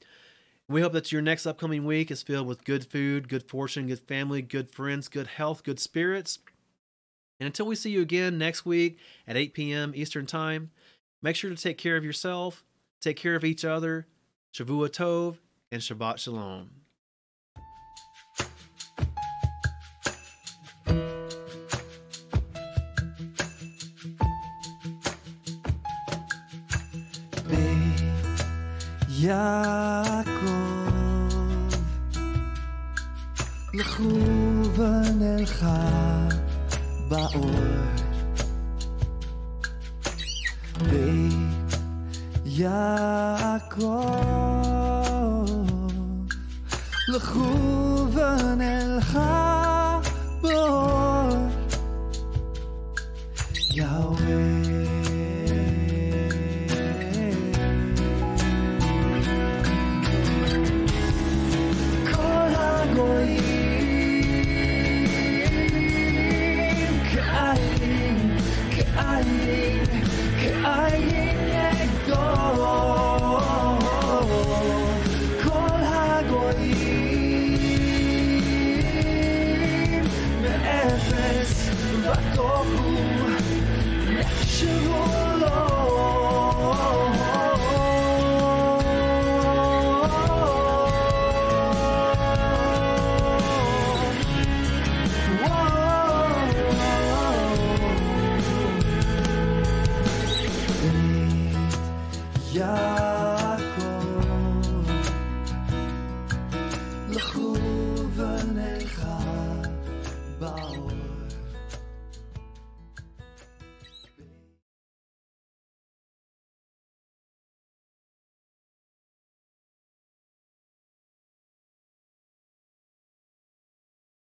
We 0.69 0.81
hope 0.81 0.93
that 0.93 1.13
your 1.13 1.23
next 1.23 1.47
upcoming 1.47 1.85
week 1.85 2.11
is 2.11 2.23
filled 2.23 2.47
with 2.47 2.65
good 2.65 2.87
food, 2.87 3.29
good 3.29 3.49
fortune, 3.49 3.87
good 3.87 4.01
family, 4.01 4.43
good 4.43 4.71
friends, 4.71 5.09
good 5.09 5.27
health, 5.27 5.65
good 5.65 5.81
spirits 5.81 6.39
and 7.41 7.47
until 7.47 7.67
we 7.67 7.77
see 7.77 7.91
you 7.91 8.01
again 8.01 8.39
next 8.39 8.65
week 8.65 8.99
at 9.27 9.37
8 9.37 9.55
p.m. 9.55 9.93
Eastern 9.95 10.27
Time, 10.27 10.71
make 11.23 11.37
sure 11.37 11.51
to 11.51 11.57
take 11.57 11.79
care 11.79 11.97
of 11.97 12.05
yourself, 12.05 12.65
take 13.01 13.17
care 13.17 13.35
of 13.35 13.45
each 13.45 13.65
other, 13.65 14.07
Shavua 14.55 14.89
Tov, 14.89 15.37
and 15.74 15.82
Shabbat 15.82 16.18
Shalom. 16.18 16.70
יעקב, 29.22 30.50
לכו 33.74 34.04
ונלכה 34.76 36.28
באור. 37.10 37.52
בית 40.90 41.74
יעקב, 42.46 43.90
לכו 47.14 48.08
ונלכה 48.14 49.63